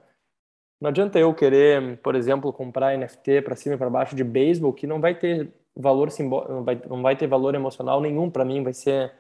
Não 0.80 0.90
adianta 0.90 1.20
eu 1.20 1.34
querer, 1.34 1.98
por 1.98 2.16
exemplo, 2.16 2.54
comprar 2.54 2.98
NFT 2.98 3.42
para 3.42 3.56
cima 3.56 3.76
e 3.76 3.78
para 3.78 3.90
baixo 3.90 4.16
de 4.16 4.24
beisebol 4.24 4.74
que 4.74 4.88
não 4.88 5.02
vai 5.02 5.14
ter 5.14 5.52
valor 5.76 6.10
simbólico, 6.10 6.54
não 6.54 6.64
vai, 6.64 6.82
não 6.90 7.02
vai 7.02 7.16
ter 7.16 7.28
valor 7.28 7.54
emocional 7.56 8.00
nenhum 8.02 8.30
para 8.30 8.46
mim, 8.46 8.64
vai 8.64 8.74
ser 8.74 9.12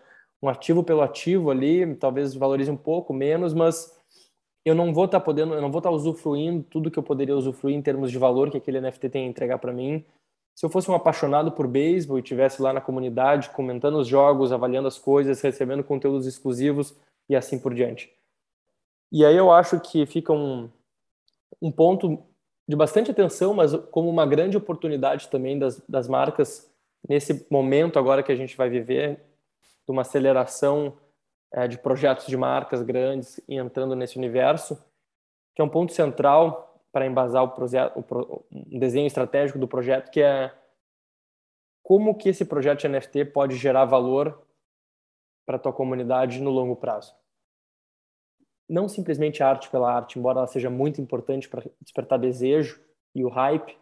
um 0.41 0.47
ativo 0.47 0.83
pelo 0.83 1.01
ativo 1.01 1.51
ali, 1.51 1.95
talvez 1.95 2.33
valorize 2.33 2.71
um 2.71 2.77
pouco 2.77 3.13
menos, 3.13 3.53
mas 3.53 3.97
eu 4.65 4.73
não 4.73 4.93
vou 4.93 5.05
estar 5.05 5.19
tá 5.19 5.25
podendo, 5.25 5.53
eu 5.53 5.61
não 5.61 5.71
vou 5.71 5.79
estar 5.79 5.89
tá 5.89 5.95
usufruindo 5.95 6.63
tudo 6.63 6.89
que 6.89 6.99
eu 6.99 7.03
poderia 7.03 7.35
usufruir 7.35 7.75
em 7.75 7.81
termos 7.81 8.11
de 8.11 8.17
valor 8.17 8.49
que 8.49 8.57
aquele 8.57 8.79
NFT 8.79 9.09
tem 9.09 9.25
a 9.25 9.29
entregar 9.29 9.57
para 9.57 9.73
mim 9.73 10.05
se 10.59 10.65
eu 10.65 10.69
fosse 10.69 10.91
um 10.91 10.93
apaixonado 10.93 11.53
por 11.53 11.67
beisebol 11.67 12.19
e 12.19 12.21
tivesse 12.21 12.61
lá 12.61 12.73
na 12.73 12.81
comunidade 12.81 13.49
comentando 13.51 13.97
os 13.97 14.07
jogos, 14.09 14.51
avaliando 14.51 14.89
as 14.89 14.99
coisas, 14.99 15.39
recebendo 15.39 15.85
conteúdos 15.85 16.27
exclusivos 16.27 16.93
e 17.29 17.35
assim 17.35 17.57
por 17.57 17.73
diante. 17.73 18.11
E 19.09 19.23
aí 19.23 19.37
eu 19.37 19.51
acho 19.53 19.79
que 19.79 20.05
fica 20.05 20.33
um, 20.33 20.69
um 21.61 21.71
ponto 21.71 22.23
de 22.67 22.75
bastante 22.75 23.11
atenção, 23.11 23.53
mas 23.53 23.75
como 23.91 24.09
uma 24.09 24.25
grande 24.25 24.55
oportunidade 24.55 25.27
também 25.27 25.57
das, 25.57 25.79
das 25.87 26.07
marcas 26.07 26.69
nesse 27.07 27.47
momento 27.49 27.97
agora 27.97 28.21
que 28.21 28.31
a 28.31 28.35
gente 28.35 28.55
vai 28.55 28.69
viver, 28.69 29.15
de 29.85 29.91
uma 29.91 30.01
aceleração 30.01 30.97
é, 31.51 31.67
de 31.67 31.77
projetos 31.77 32.27
de 32.27 32.37
marcas 32.37 32.81
grandes 32.83 33.39
e 33.47 33.55
entrando 33.55 33.95
nesse 33.95 34.17
universo, 34.17 34.75
que 35.55 35.61
é 35.61 35.65
um 35.65 35.69
ponto 35.69 35.93
central 35.93 36.79
para 36.91 37.05
embasar 37.05 37.43
o 37.43 37.49
projeto, 37.49 37.97
o, 37.97 38.45
um 38.51 38.79
desenho 38.79 39.07
estratégico 39.07 39.57
do 39.57 39.67
projeto, 39.67 40.11
que 40.11 40.21
é 40.21 40.53
como 41.81 42.15
que 42.15 42.29
esse 42.29 42.45
projeto 42.45 42.81
de 42.81 42.87
NFT 42.87 43.25
pode 43.25 43.55
gerar 43.55 43.85
valor 43.85 44.45
para 45.45 45.55
a 45.55 45.59
tua 45.59 45.73
comunidade 45.73 46.39
no 46.39 46.51
longo 46.51 46.75
prazo. 46.75 47.15
Não 48.69 48.87
simplesmente 48.87 49.41
arte 49.41 49.69
pela 49.69 49.91
arte, 49.91 50.19
embora 50.19 50.39
ela 50.39 50.47
seja 50.47 50.69
muito 50.69 51.01
importante 51.01 51.49
para 51.49 51.63
despertar 51.81 52.19
desejo 52.19 52.79
e 53.15 53.25
o 53.25 53.29
hype, 53.29 53.75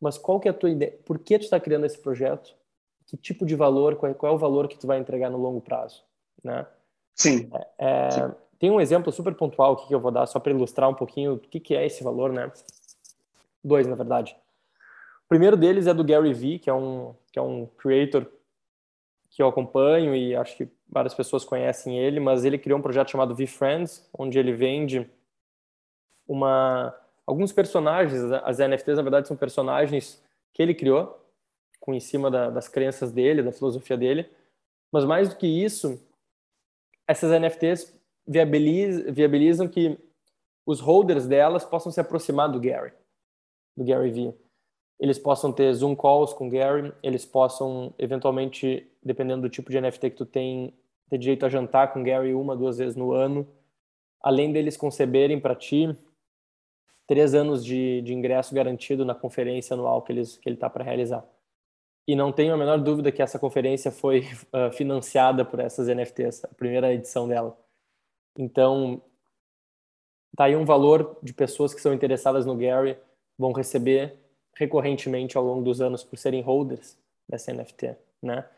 mas 0.00 0.18
qual 0.18 0.40
que 0.40 0.48
é 0.48 0.50
a 0.50 0.54
tua 0.54 0.70
ideia? 0.70 0.98
Por 1.04 1.18
que 1.18 1.38
tu 1.38 1.42
está 1.42 1.60
criando 1.60 1.86
esse 1.86 1.98
projeto? 1.98 2.54
Que 3.06 3.16
tipo 3.16 3.44
de 3.44 3.54
valor? 3.54 3.96
Qual 3.96 4.10
é, 4.10 4.14
qual 4.14 4.32
é, 4.32 4.34
o 4.34 4.38
valor 4.38 4.68
que 4.68 4.78
tu 4.78 4.86
vai 4.86 4.98
entregar 4.98 5.30
no 5.30 5.38
longo 5.38 5.60
prazo? 5.60 6.02
Né? 6.42 6.66
Sim. 7.14 7.50
É, 7.78 8.06
é, 8.06 8.10
Sim. 8.10 8.34
Tem 8.58 8.70
um 8.70 8.80
exemplo 8.80 9.12
super 9.12 9.34
pontual 9.34 9.74
aqui 9.74 9.88
que 9.88 9.94
eu 9.94 10.00
vou 10.00 10.10
dar 10.10 10.26
só 10.26 10.38
para 10.38 10.52
ilustrar 10.52 10.88
um 10.88 10.94
pouquinho 10.94 11.34
o 11.34 11.38
que, 11.38 11.60
que 11.60 11.74
é 11.74 11.84
esse 11.84 12.02
valor, 12.02 12.32
né? 12.32 12.50
Dois, 13.62 13.86
na 13.86 13.94
verdade. 13.96 14.36
O 15.24 15.28
primeiro 15.28 15.56
deles 15.56 15.86
é 15.86 15.94
do 15.94 16.04
Gary 16.04 16.32
Vee, 16.32 16.58
que 16.58 16.70
é 16.70 16.74
um, 16.74 17.14
que 17.32 17.38
é 17.38 17.42
um 17.42 17.66
creator 17.78 18.26
que 19.32 19.42
eu 19.42 19.48
acompanho 19.48 20.14
e 20.14 20.36
acho 20.36 20.56
que 20.56 20.68
várias 20.88 21.14
pessoas 21.14 21.42
conhecem 21.42 21.98
ele, 21.98 22.20
mas 22.20 22.44
ele 22.44 22.58
criou 22.58 22.78
um 22.78 22.82
projeto 22.82 23.10
chamado 23.10 23.34
V-Friends, 23.34 24.08
onde 24.16 24.38
ele 24.38 24.52
vende 24.52 25.10
uma 26.28 26.94
alguns 27.26 27.50
personagens, 27.50 28.20
as 28.44 28.58
NFTs 28.58 28.96
na 28.96 29.02
verdade 29.02 29.26
são 29.26 29.36
personagens 29.36 30.22
que 30.52 30.62
ele 30.62 30.74
criou, 30.74 31.18
com 31.80 31.94
em 31.94 32.00
cima 32.00 32.30
da, 32.30 32.50
das 32.50 32.68
crenças 32.68 33.10
dele, 33.10 33.42
da 33.42 33.52
filosofia 33.52 33.96
dele, 33.96 34.28
mas 34.92 35.04
mais 35.04 35.30
do 35.30 35.36
que 35.36 35.46
isso, 35.46 35.98
essas 37.08 37.30
NFTs 37.30 37.98
viabilizam, 38.26 39.12
viabilizam 39.12 39.66
que 39.66 39.98
os 40.66 40.78
holders 40.78 41.26
delas 41.26 41.64
possam 41.64 41.90
se 41.90 42.00
aproximar 42.00 42.52
do 42.52 42.60
Gary, 42.60 42.92
do 43.74 43.82
Gary 43.82 44.10
Vee. 44.10 44.34
Eles 45.00 45.18
possam 45.18 45.50
ter 45.50 45.72
Zoom 45.72 45.96
calls 45.96 46.34
com 46.34 46.48
o 46.48 46.50
Gary, 46.50 46.92
eles 47.02 47.24
possam, 47.24 47.94
eventualmente, 47.98 48.91
dependendo 49.02 49.42
do 49.42 49.50
tipo 49.50 49.70
de 49.70 49.80
NFT 49.80 50.10
que 50.10 50.16
tu 50.16 50.26
tem, 50.26 50.74
ter 51.08 51.18
direito 51.18 51.44
a 51.44 51.48
jantar 51.48 51.92
com 51.92 52.02
Gary 52.02 52.34
uma, 52.34 52.56
duas 52.56 52.78
vezes 52.78 52.96
no 52.96 53.12
ano. 53.12 53.46
Além 54.20 54.52
deles 54.52 54.76
conceberem 54.76 55.40
para 55.40 55.54
ti 55.54 55.94
três 57.06 57.34
anos 57.34 57.64
de, 57.64 58.00
de 58.02 58.14
ingresso 58.14 58.54
garantido 58.54 59.04
na 59.04 59.14
conferência 59.14 59.74
anual 59.74 60.02
que, 60.02 60.12
eles, 60.12 60.36
que 60.36 60.48
ele 60.48 60.56
está 60.56 60.70
para 60.70 60.84
realizar. 60.84 61.26
E 62.06 62.16
não 62.16 62.32
tenho 62.32 62.54
a 62.54 62.56
menor 62.56 62.78
dúvida 62.78 63.12
que 63.12 63.22
essa 63.22 63.38
conferência 63.38 63.90
foi 63.90 64.20
uh, 64.20 64.72
financiada 64.74 65.44
por 65.44 65.60
essas 65.60 65.88
NFTs, 65.88 66.44
a 66.44 66.48
primeira 66.48 66.92
edição 66.92 67.28
dela. 67.28 67.56
Então, 68.36 69.02
tá 70.36 70.44
aí 70.44 70.56
um 70.56 70.64
valor 70.64 71.18
de 71.22 71.32
pessoas 71.32 71.74
que 71.74 71.80
são 71.80 71.92
interessadas 71.92 72.46
no 72.46 72.56
Gary 72.56 72.96
vão 73.38 73.52
receber 73.52 74.16
recorrentemente 74.56 75.36
ao 75.36 75.44
longo 75.44 75.62
dos 75.62 75.80
anos 75.80 76.02
por 76.02 76.16
serem 76.16 76.42
holders 76.42 76.98
dessa 77.28 77.52
NFT, 77.52 77.96
né? 78.22 78.48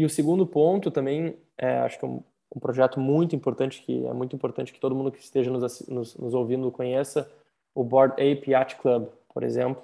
E 0.00 0.04
o 0.06 0.08
segundo 0.08 0.46
ponto 0.46 0.90
também, 0.90 1.36
é, 1.58 1.80
acho 1.80 1.98
que 1.98 2.06
é 2.06 2.08
um, 2.08 2.22
um, 2.56 2.58
projeto 2.58 2.98
muito 2.98 3.36
importante, 3.36 3.82
que 3.82 4.06
é 4.06 4.14
muito 4.14 4.34
importante 4.34 4.72
que 4.72 4.80
todo 4.80 4.94
mundo 4.94 5.12
que 5.12 5.18
esteja 5.18 5.50
nos, 5.50 5.86
nos, 5.88 6.16
nos 6.16 6.32
ouvindo 6.32 6.70
conheça, 6.70 7.30
o 7.74 7.84
Board 7.84 8.14
Ape 8.14 8.50
Yacht 8.50 8.76
Club, 8.76 9.08
por 9.28 9.42
exemplo. 9.42 9.82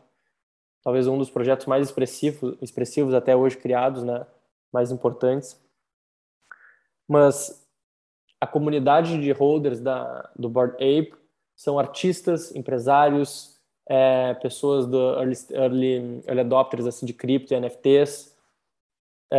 Talvez 0.82 1.06
um 1.06 1.18
dos 1.18 1.28
projetos 1.28 1.66
mais 1.66 1.84
expressivos, 1.84 2.56
expressivos 2.62 3.12
até 3.12 3.36
hoje 3.36 3.58
criados, 3.58 4.04
né? 4.04 4.26
Mais 4.72 4.90
importantes. 4.90 5.62
Mas 7.06 7.62
a 8.40 8.46
comunidade 8.46 9.20
de 9.20 9.32
holders 9.32 9.80
da, 9.80 10.30
do 10.34 10.48
Board 10.48 10.76
Ape 10.76 11.14
são 11.54 11.78
artistas, 11.78 12.56
empresários, 12.56 13.60
é, 13.86 14.32
pessoas 14.32 14.86
do 14.86 14.98
early, 15.18 15.36
early, 15.50 16.22
early 16.26 16.40
adopters 16.40 16.86
assim, 16.86 17.04
de 17.04 17.12
cripto 17.12 17.52
e 17.52 17.60
NFTs, 17.60 18.34
é, 19.30 19.38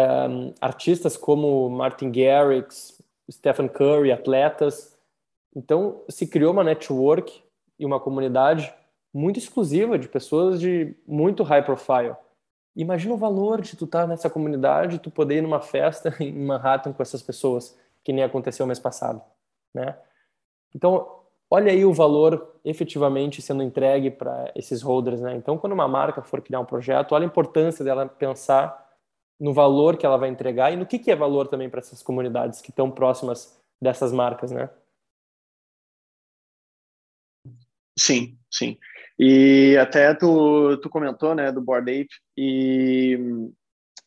artistas 0.59 1.15
como 1.15 1.69
Martin 1.69 2.11
Garrix, 2.11 3.01
Stephen 3.31 3.67
Curry, 3.67 4.11
atletas. 4.11 4.97
Então, 5.55 6.01
se 6.09 6.27
criou 6.27 6.53
uma 6.53 6.63
network 6.63 7.41
e 7.79 7.85
uma 7.85 7.99
comunidade 7.99 8.73
muito 9.13 9.39
exclusiva 9.39 9.97
de 9.97 10.07
pessoas 10.07 10.59
de 10.59 10.95
muito 11.07 11.43
high 11.43 11.63
profile. 11.63 12.15
Imagina 12.75 13.13
o 13.13 13.17
valor 13.17 13.61
de 13.61 13.75
tu 13.75 13.85
estar 13.85 14.01
tá 14.01 14.07
nessa 14.07 14.29
comunidade, 14.29 14.99
tu 14.99 15.09
poder 15.09 15.37
ir 15.37 15.41
numa 15.41 15.59
festa 15.59 16.13
em 16.23 16.31
Manhattan 16.33 16.93
com 16.93 17.01
essas 17.01 17.21
pessoas 17.21 17.77
que 18.03 18.13
nem 18.13 18.23
aconteceu 18.23 18.65
mês 18.65 18.79
passado, 18.79 19.21
né? 19.73 19.97
Então, 20.73 21.23
olha 21.49 21.71
aí 21.71 21.83
o 21.83 21.93
valor 21.93 22.55
efetivamente 22.63 23.41
sendo 23.41 23.63
entregue 23.63 24.11
para 24.11 24.51
esses 24.55 24.81
holders, 24.81 25.19
né? 25.19 25.35
Então, 25.35 25.57
quando 25.57 25.73
uma 25.73 25.87
marca 25.87 26.21
for 26.21 26.41
criar 26.41 26.59
um 26.59 26.65
projeto, 26.65 27.13
olha 27.13 27.25
a 27.25 27.27
importância 27.27 27.83
dela 27.83 28.05
pensar 28.05 28.86
no 29.39 29.53
valor 29.53 29.97
que 29.97 30.05
ela 30.05 30.17
vai 30.17 30.29
entregar 30.29 30.71
e 30.71 30.75
no 30.75 30.85
que, 30.85 30.99
que 30.99 31.11
é 31.11 31.15
valor 31.15 31.47
também 31.47 31.69
para 31.69 31.79
essas 31.79 32.01
comunidades 32.01 32.61
que 32.61 32.71
estão 32.71 32.89
próximas 32.89 33.59
dessas 33.81 34.11
marcas, 34.11 34.51
né? 34.51 34.69
Sim, 37.97 38.37
sim. 38.51 38.77
E 39.19 39.75
até 39.79 40.13
tu, 40.13 40.77
tu 40.77 40.89
comentou, 40.89 41.33
né, 41.33 41.51
do 41.51 41.61
Board 41.61 41.91
Ape, 41.91 42.13
e 42.37 43.17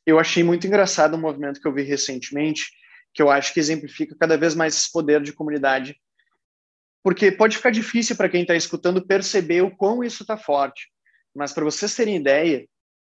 eu 0.06 0.18
achei 0.18 0.42
muito 0.42 0.66
engraçado 0.66 1.16
um 1.16 1.20
movimento 1.20 1.60
que 1.60 1.66
eu 1.66 1.74
vi 1.74 1.82
recentemente, 1.82 2.66
que 3.12 3.20
eu 3.20 3.30
acho 3.30 3.52
que 3.52 3.58
exemplifica 3.60 4.16
cada 4.18 4.36
vez 4.36 4.54
mais 4.54 4.76
esse 4.76 4.92
poder 4.92 5.20
de 5.20 5.32
comunidade, 5.32 5.96
porque 7.02 7.32
pode 7.32 7.56
ficar 7.56 7.70
difícil 7.70 8.16
para 8.16 8.28
quem 8.28 8.42
está 8.42 8.54
escutando 8.54 9.04
perceber 9.04 9.62
o 9.62 9.74
quão 9.74 10.04
isso 10.04 10.22
está 10.22 10.36
forte. 10.36 10.88
Mas 11.34 11.52
para 11.52 11.64
vocês 11.64 11.94
terem 11.94 12.16
ideia, 12.16 12.66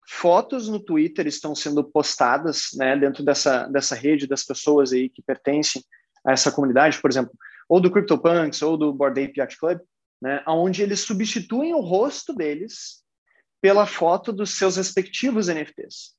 fotos 0.07 0.69
no 0.69 0.79
Twitter 0.79 1.27
estão 1.27 1.53
sendo 1.53 1.83
postadas, 1.83 2.69
né, 2.75 2.95
dentro 2.97 3.23
dessa 3.23 3.67
dessa 3.67 3.93
rede 3.93 4.25
das 4.25 4.43
pessoas 4.43 4.93
aí 4.93 5.09
que 5.09 5.21
pertencem 5.21 5.83
a 6.25 6.31
essa 6.31 6.51
comunidade, 6.51 7.01
por 7.01 7.11
exemplo, 7.11 7.31
ou 7.67 7.81
do 7.81 7.91
CryptoPunks 7.91 8.61
ou 8.61 8.77
do 8.77 8.93
Board 8.93 9.21
Ape 9.21 9.39
Yacht 9.39 9.57
Club, 9.57 9.79
né, 10.21 10.43
onde 10.47 10.81
eles 10.81 11.01
substituem 11.01 11.73
o 11.73 11.81
rosto 11.81 12.33
deles 12.33 13.03
pela 13.61 13.85
foto 13.85 14.31
dos 14.31 14.57
seus 14.57 14.77
respectivos 14.77 15.47
NFTs. 15.47 16.15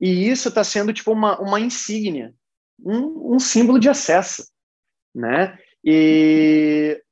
E 0.00 0.28
isso 0.28 0.48
está 0.48 0.64
sendo 0.64 0.92
tipo 0.92 1.12
uma, 1.12 1.38
uma 1.40 1.60
insígnia 1.60 2.34
um, 2.84 3.34
um 3.34 3.38
símbolo 3.38 3.78
de 3.78 3.88
acesso, 3.88 4.46
né? 5.14 5.58
E, 5.84 7.02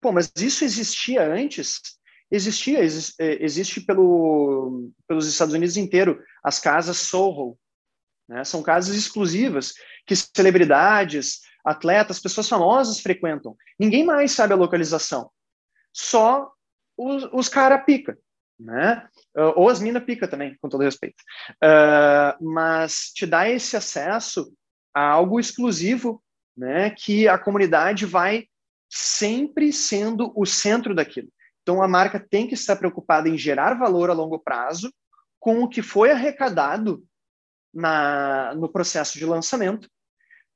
pô, 0.00 0.12
mas 0.12 0.32
isso 0.36 0.64
existia 0.64 1.22
antes? 1.22 1.80
Existia, 2.34 2.80
existe, 2.80 3.14
é, 3.22 3.44
existe 3.44 3.80
pelo, 3.82 4.90
pelos 5.06 5.26
Estados 5.26 5.54
Unidos 5.54 5.76
inteiro 5.76 6.18
as 6.42 6.58
casas 6.58 6.96
Soho, 6.96 7.58
né? 8.26 8.42
São 8.42 8.62
casas 8.62 8.96
exclusivas 8.96 9.74
que 10.06 10.16
celebridades, 10.16 11.42
atletas, 11.62 12.18
pessoas 12.18 12.48
famosas 12.48 13.00
frequentam. 13.00 13.54
Ninguém 13.78 14.02
mais 14.02 14.32
sabe 14.32 14.54
a 14.54 14.56
localização, 14.56 15.30
só 15.92 16.50
os, 16.96 17.28
os 17.32 17.48
cara 17.48 17.78
pica, 17.78 18.18
né? 18.58 19.06
Ou 19.56 19.68
as 19.68 19.80
mina 19.80 20.00
pica 20.00 20.26
também, 20.26 20.56
com 20.60 20.68
todo 20.68 20.84
respeito. 20.84 21.22
Uh, 21.62 22.44
mas 22.44 23.12
te 23.14 23.26
dá 23.26 23.48
esse 23.48 23.76
acesso 23.76 24.52
a 24.94 25.08
algo 25.08 25.38
exclusivo, 25.38 26.22
né, 26.56 26.90
que 26.90 27.26
a 27.26 27.38
comunidade 27.38 28.04
vai 28.04 28.46
sempre 28.90 29.72
sendo 29.72 30.32
o 30.36 30.44
centro 30.44 30.94
daquilo. 30.94 31.28
Então 31.62 31.82
a 31.82 31.88
marca 31.88 32.18
tem 32.18 32.46
que 32.46 32.54
estar 32.54 32.76
preocupada 32.76 33.28
em 33.28 33.38
gerar 33.38 33.74
valor 33.74 34.10
a 34.10 34.14
longo 34.14 34.38
prazo 34.38 34.92
com 35.38 35.62
o 35.62 35.68
que 35.68 35.82
foi 35.82 36.10
arrecadado 36.10 37.04
na, 37.72 38.54
no 38.54 38.68
processo 38.68 39.18
de 39.18 39.24
lançamento 39.24 39.88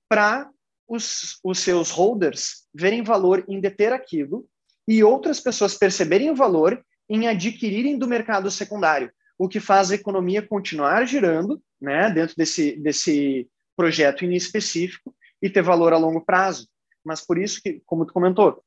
para 0.08 0.50
os, 0.88 1.38
os 1.42 1.58
seus 1.58 1.90
holders 1.90 2.66
verem 2.74 3.02
valor 3.02 3.44
em 3.48 3.60
deter 3.60 3.92
aquilo 3.92 4.46
e 4.86 5.02
outras 5.02 5.40
pessoas 5.40 5.74
perceberem 5.74 6.30
o 6.30 6.36
valor 6.36 6.84
em 7.08 7.26
adquirirem 7.26 7.98
do 7.98 8.06
mercado 8.06 8.50
secundário, 8.50 9.10
o 9.38 9.48
que 9.48 9.60
faz 9.60 9.90
a 9.90 9.94
economia 9.94 10.46
continuar 10.46 11.04
girando 11.06 11.60
né, 11.80 12.10
dentro 12.10 12.36
desse, 12.36 12.76
desse 12.76 13.48
projeto 13.76 14.24
em 14.24 14.34
específico 14.34 15.14
e 15.42 15.50
ter 15.50 15.62
valor 15.62 15.92
a 15.92 15.98
longo 15.98 16.24
prazo. 16.24 16.68
Mas 17.04 17.24
por 17.24 17.38
isso 17.38 17.60
que, 17.62 17.80
como 17.84 18.06
tu 18.06 18.12
comentou, 18.12 18.62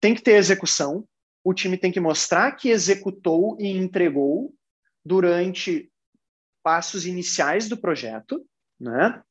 tem 0.00 0.14
que 0.14 0.22
ter 0.22 0.32
execução, 0.32 1.06
o 1.46 1.54
time 1.54 1.78
tem 1.78 1.92
que 1.92 2.00
mostrar 2.00 2.50
que 2.56 2.70
executou 2.70 3.56
e 3.60 3.68
entregou 3.68 4.52
durante 5.04 5.88
passos 6.60 7.06
iniciais 7.06 7.68
do 7.68 7.76
projeto, 7.76 8.44
né? 8.80 9.22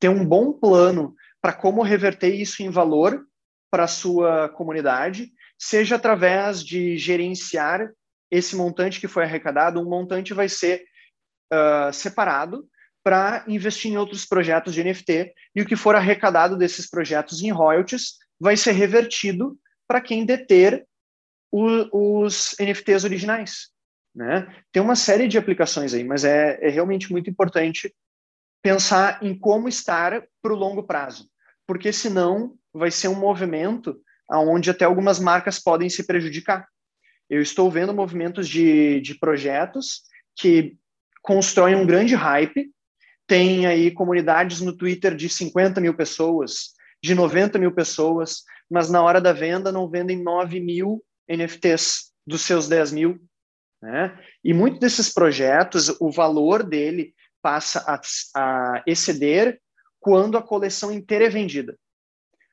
Ter 0.00 0.08
um 0.08 0.26
bom 0.26 0.52
plano 0.52 1.14
para 1.40 1.52
como 1.52 1.84
reverter 1.84 2.34
isso 2.34 2.64
em 2.64 2.68
valor 2.68 3.24
para 3.70 3.84
a 3.84 3.86
sua 3.86 4.48
comunidade, 4.48 5.30
seja 5.56 5.94
através 5.94 6.64
de 6.64 6.98
gerenciar 6.98 7.92
esse 8.28 8.56
montante 8.56 8.98
que 8.98 9.06
foi 9.06 9.22
arrecadado, 9.22 9.80
um 9.80 9.88
montante 9.88 10.34
vai 10.34 10.48
ser 10.48 10.82
uh, 11.52 11.92
separado 11.92 12.68
para 13.04 13.44
investir 13.46 13.92
em 13.92 13.96
outros 13.96 14.26
projetos 14.26 14.74
de 14.74 14.82
NFT 14.82 15.32
e 15.54 15.62
o 15.62 15.66
que 15.66 15.76
for 15.76 15.94
arrecadado 15.94 16.58
desses 16.58 16.90
projetos 16.90 17.40
em 17.40 17.52
royalties 17.52 18.14
vai 18.40 18.56
ser 18.56 18.72
revertido 18.72 19.56
para 19.86 20.00
quem 20.00 20.26
deter 20.26 20.89
o, 21.50 22.22
os 22.22 22.54
NFTs 22.58 23.04
originais. 23.04 23.68
Né? 24.14 24.46
Tem 24.72 24.82
uma 24.82 24.96
série 24.96 25.28
de 25.28 25.38
aplicações 25.38 25.94
aí, 25.94 26.04
mas 26.04 26.24
é, 26.24 26.58
é 26.60 26.68
realmente 26.68 27.10
muito 27.10 27.30
importante 27.30 27.94
pensar 28.62 29.22
em 29.22 29.38
como 29.38 29.68
estar 29.68 30.24
para 30.42 30.52
o 30.52 30.56
longo 30.56 30.82
prazo, 30.82 31.28
porque 31.66 31.92
senão 31.92 32.56
vai 32.72 32.90
ser 32.90 33.08
um 33.08 33.14
movimento 33.14 34.00
onde 34.30 34.70
até 34.70 34.84
algumas 34.84 35.18
marcas 35.18 35.58
podem 35.58 35.88
se 35.88 36.06
prejudicar. 36.06 36.68
Eu 37.28 37.40
estou 37.40 37.70
vendo 37.70 37.94
movimentos 37.94 38.48
de, 38.48 39.00
de 39.00 39.14
projetos 39.14 40.02
que 40.36 40.76
constroem 41.22 41.74
um 41.74 41.86
grande 41.86 42.14
hype 42.14 42.70
tem 43.30 43.64
aí 43.64 43.92
comunidades 43.92 44.60
no 44.60 44.76
Twitter 44.76 45.14
de 45.14 45.28
50 45.28 45.80
mil 45.80 45.94
pessoas, 45.94 46.72
de 47.00 47.14
90 47.14 47.60
mil 47.60 47.70
pessoas, 47.70 48.42
mas 48.68 48.90
na 48.90 49.00
hora 49.00 49.20
da 49.20 49.32
venda 49.32 49.70
não 49.70 49.88
vendem 49.88 50.20
9 50.20 50.58
mil 50.58 51.00
NFTs 51.30 52.12
dos 52.26 52.42
seus 52.42 52.68
10 52.68 52.92
mil, 52.92 53.20
Né? 53.82 54.18
E 54.44 54.52
muitos 54.52 54.80
desses 54.80 55.12
projetos, 55.12 55.88
o 56.00 56.10
valor 56.10 56.62
dele 56.62 57.14
passa 57.40 57.80
a, 57.86 58.00
a 58.36 58.82
exceder 58.86 59.60
quando 59.98 60.36
a 60.36 60.42
coleção 60.42 60.92
inteira 60.92 61.26
é 61.26 61.30
vendida. 61.30 61.78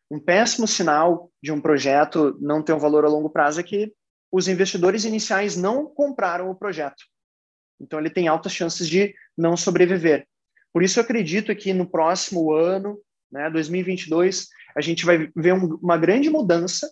Um 0.10 0.20
péssimo 0.20 0.66
sinal 0.68 1.30
de 1.44 1.52
um 1.52 1.60
projeto 1.60 2.38
não 2.40 2.64
ter 2.64 2.74
um 2.74 2.80
valor 2.80 3.04
a 3.04 3.10
longo 3.10 3.30
prazo 3.30 3.60
é 3.60 3.64
que 3.64 3.94
os 4.32 4.48
investidores 4.48 5.04
iniciais 5.04 5.58
não 5.58 5.86
compraram 5.86 6.50
o 6.50 6.56
projeto. 6.56 7.04
Então, 7.80 8.00
ele 8.00 8.10
tem 8.10 8.28
altas 8.28 8.54
chances 8.54 8.88
de 8.88 9.14
não 9.38 9.56
sobreviver. 9.56 10.26
Por 10.74 10.82
isso, 10.84 11.00
eu 11.00 11.04
acredito 11.04 11.56
que 11.56 11.74
no 11.74 11.90
próximo 11.90 12.54
ano, 12.54 13.00
né, 13.32 13.50
2022, 13.50 14.48
a 14.76 14.82
gente 14.82 15.06
vai 15.06 15.30
ver 15.36 15.54
um, 15.54 15.76
uma 15.76 15.98
grande 15.98 16.30
mudança 16.30 16.90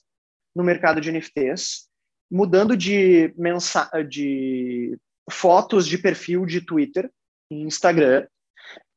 no 0.56 0.64
mercado 0.64 1.02
de 1.02 1.12
NFTs, 1.12 1.90
mudando 2.32 2.78
de, 2.78 3.34
mensa 3.38 3.90
de 4.08 4.98
fotos 5.30 5.88
de 5.88 5.98
perfil 5.98 6.46
de 6.46 6.62
Twitter 6.62 7.12
e 7.52 7.62
Instagram 7.62 8.26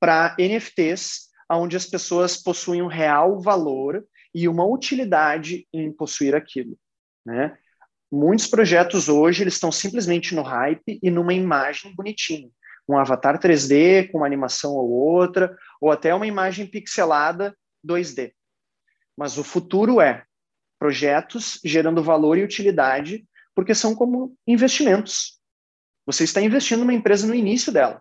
para 0.00 0.36
NFTs, 0.38 1.28
onde 1.50 1.76
as 1.76 1.86
pessoas 1.86 2.36
possuem 2.36 2.82
um 2.82 2.86
real 2.86 3.40
valor 3.40 4.06
e 4.34 4.46
uma 4.48 4.64
utilidade 4.64 5.66
em 5.72 5.90
possuir 5.92 6.34
aquilo. 6.34 6.78
Né? 7.24 7.56
Muitos 8.11 8.46
projetos 8.46 9.09
hoje 9.09 9.42
eles 9.42 9.54
estão 9.54 9.72
simplesmente 9.72 10.34
no 10.34 10.42
hype 10.42 10.98
e 11.02 11.11
numa 11.11 11.34
imagem 11.34 11.94
bonitinha, 11.94 12.50
um 12.88 12.96
avatar 12.96 13.38
3D 13.38 14.11
com 14.11 14.18
uma 14.18 14.26
animação 14.26 14.72
ou 14.72 14.90
outra, 14.90 15.56
ou 15.80 15.90
até 15.90 16.14
uma 16.14 16.26
imagem 16.26 16.66
pixelada 16.66 17.54
2D. 17.86 18.32
Mas 19.16 19.36
o 19.36 19.44
futuro 19.44 20.00
é 20.00 20.24
projetos 20.79 21.61
gerando 21.64 22.03
valor 22.03 22.39
e 22.39 22.45
utilidade, 22.45 23.26
porque 23.55 23.74
são 23.74 23.95
como 23.95 24.37
investimentos. 24.47 25.39
Você 26.07 26.24
está 26.24 26.41
investindo 26.41 26.81
numa 26.81 26.95
empresa 26.95 27.26
no 27.26 27.35
início 27.35 27.72
dela. 27.72 28.01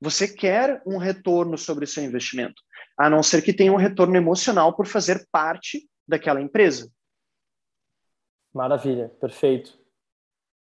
Você 0.00 0.28
quer 0.28 0.82
um 0.86 0.98
retorno 0.98 1.56
sobre 1.58 1.84
o 1.84 1.88
seu 1.88 2.04
investimento, 2.04 2.62
a 2.98 3.10
não 3.10 3.22
ser 3.22 3.42
que 3.42 3.52
tenha 3.52 3.72
um 3.72 3.76
retorno 3.76 4.16
emocional 4.16 4.74
por 4.74 4.86
fazer 4.86 5.26
parte 5.30 5.88
daquela 6.06 6.40
empresa. 6.40 6.90
Maravilha, 8.54 9.08
perfeito. 9.20 9.78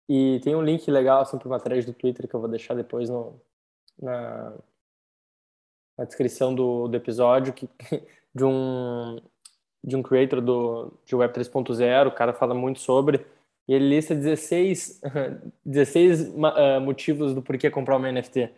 E 0.08 0.40
tem 0.40 0.54
um 0.54 0.62
link 0.62 0.88
legal 0.90 1.22
assim, 1.22 1.38
para 1.38 1.48
uma 1.48 1.60
thread 1.60 1.86
do 1.86 1.94
Twitter 1.94 2.28
que 2.28 2.34
eu 2.34 2.40
vou 2.40 2.48
deixar 2.48 2.74
depois 2.74 3.08
no, 3.08 3.40
na, 4.00 4.58
na 5.96 6.04
descrição 6.04 6.54
do, 6.54 6.88
do 6.88 6.96
episódio 6.96 7.52
que, 7.52 7.68
de 8.34 8.44
um 8.44 9.16
de 9.84 9.96
um 9.96 10.02
creator 10.02 10.40
do, 10.40 10.92
de 11.04 11.14
Web 11.14 11.34
3.0, 11.34 12.08
o 12.08 12.12
cara 12.12 12.32
fala 12.32 12.54
muito 12.54 12.80
sobre, 12.80 13.24
e 13.68 13.74
ele 13.74 13.88
lista 13.88 14.14
16, 14.14 15.00
16 15.64 16.28
uh, 16.28 16.80
motivos 16.80 17.34
do 17.34 17.42
porquê 17.42 17.70
comprar 17.70 17.96
uma 17.96 18.10
NFT. 18.10 18.50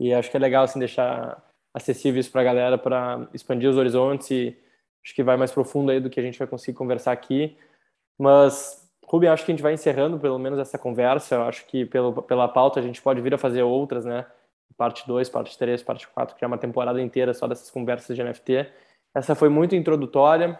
E 0.00 0.12
acho 0.12 0.30
que 0.30 0.36
é 0.36 0.40
legal 0.40 0.64
assim, 0.64 0.78
deixar 0.78 1.42
acessível 1.72 2.20
isso 2.20 2.30
para 2.30 2.40
a 2.40 2.44
galera 2.44 2.78
para 2.78 3.28
expandir 3.34 3.68
os 3.68 3.76
horizontes 3.76 4.30
e 4.30 4.56
acho 5.04 5.14
que 5.14 5.22
vai 5.22 5.36
mais 5.36 5.52
profundo 5.52 5.90
aí 5.90 6.00
do 6.00 6.08
que 6.08 6.20
a 6.20 6.22
gente 6.22 6.38
vai 6.38 6.46
conseguir 6.46 6.76
conversar 6.76 7.12
aqui. 7.12 7.56
Mas, 8.18 8.88
Ruben, 9.04 9.28
acho 9.28 9.44
que 9.44 9.50
a 9.50 9.54
gente 9.54 9.62
vai 9.62 9.74
encerrando 9.74 10.18
pelo 10.18 10.38
menos 10.38 10.58
essa 10.58 10.78
conversa. 10.78 11.34
Eu 11.34 11.42
acho 11.42 11.66
que 11.66 11.84
pelo, 11.84 12.22
pela 12.22 12.48
pauta 12.48 12.80
a 12.80 12.82
gente 12.82 13.02
pode 13.02 13.20
vir 13.20 13.34
a 13.34 13.38
fazer 13.38 13.62
outras, 13.62 14.04
né? 14.04 14.24
Parte 14.76 15.06
2, 15.06 15.28
parte 15.28 15.58
3, 15.58 15.82
parte 15.82 16.08
4, 16.08 16.36
que 16.36 16.44
é 16.44 16.46
uma 16.46 16.58
temporada 16.58 17.00
inteira 17.00 17.34
só 17.34 17.46
dessas 17.46 17.70
conversas 17.70 18.16
de 18.16 18.22
NFT. 18.22 18.66
Essa 19.14 19.34
foi 19.34 19.48
muito 19.48 19.74
introdutória, 19.74 20.58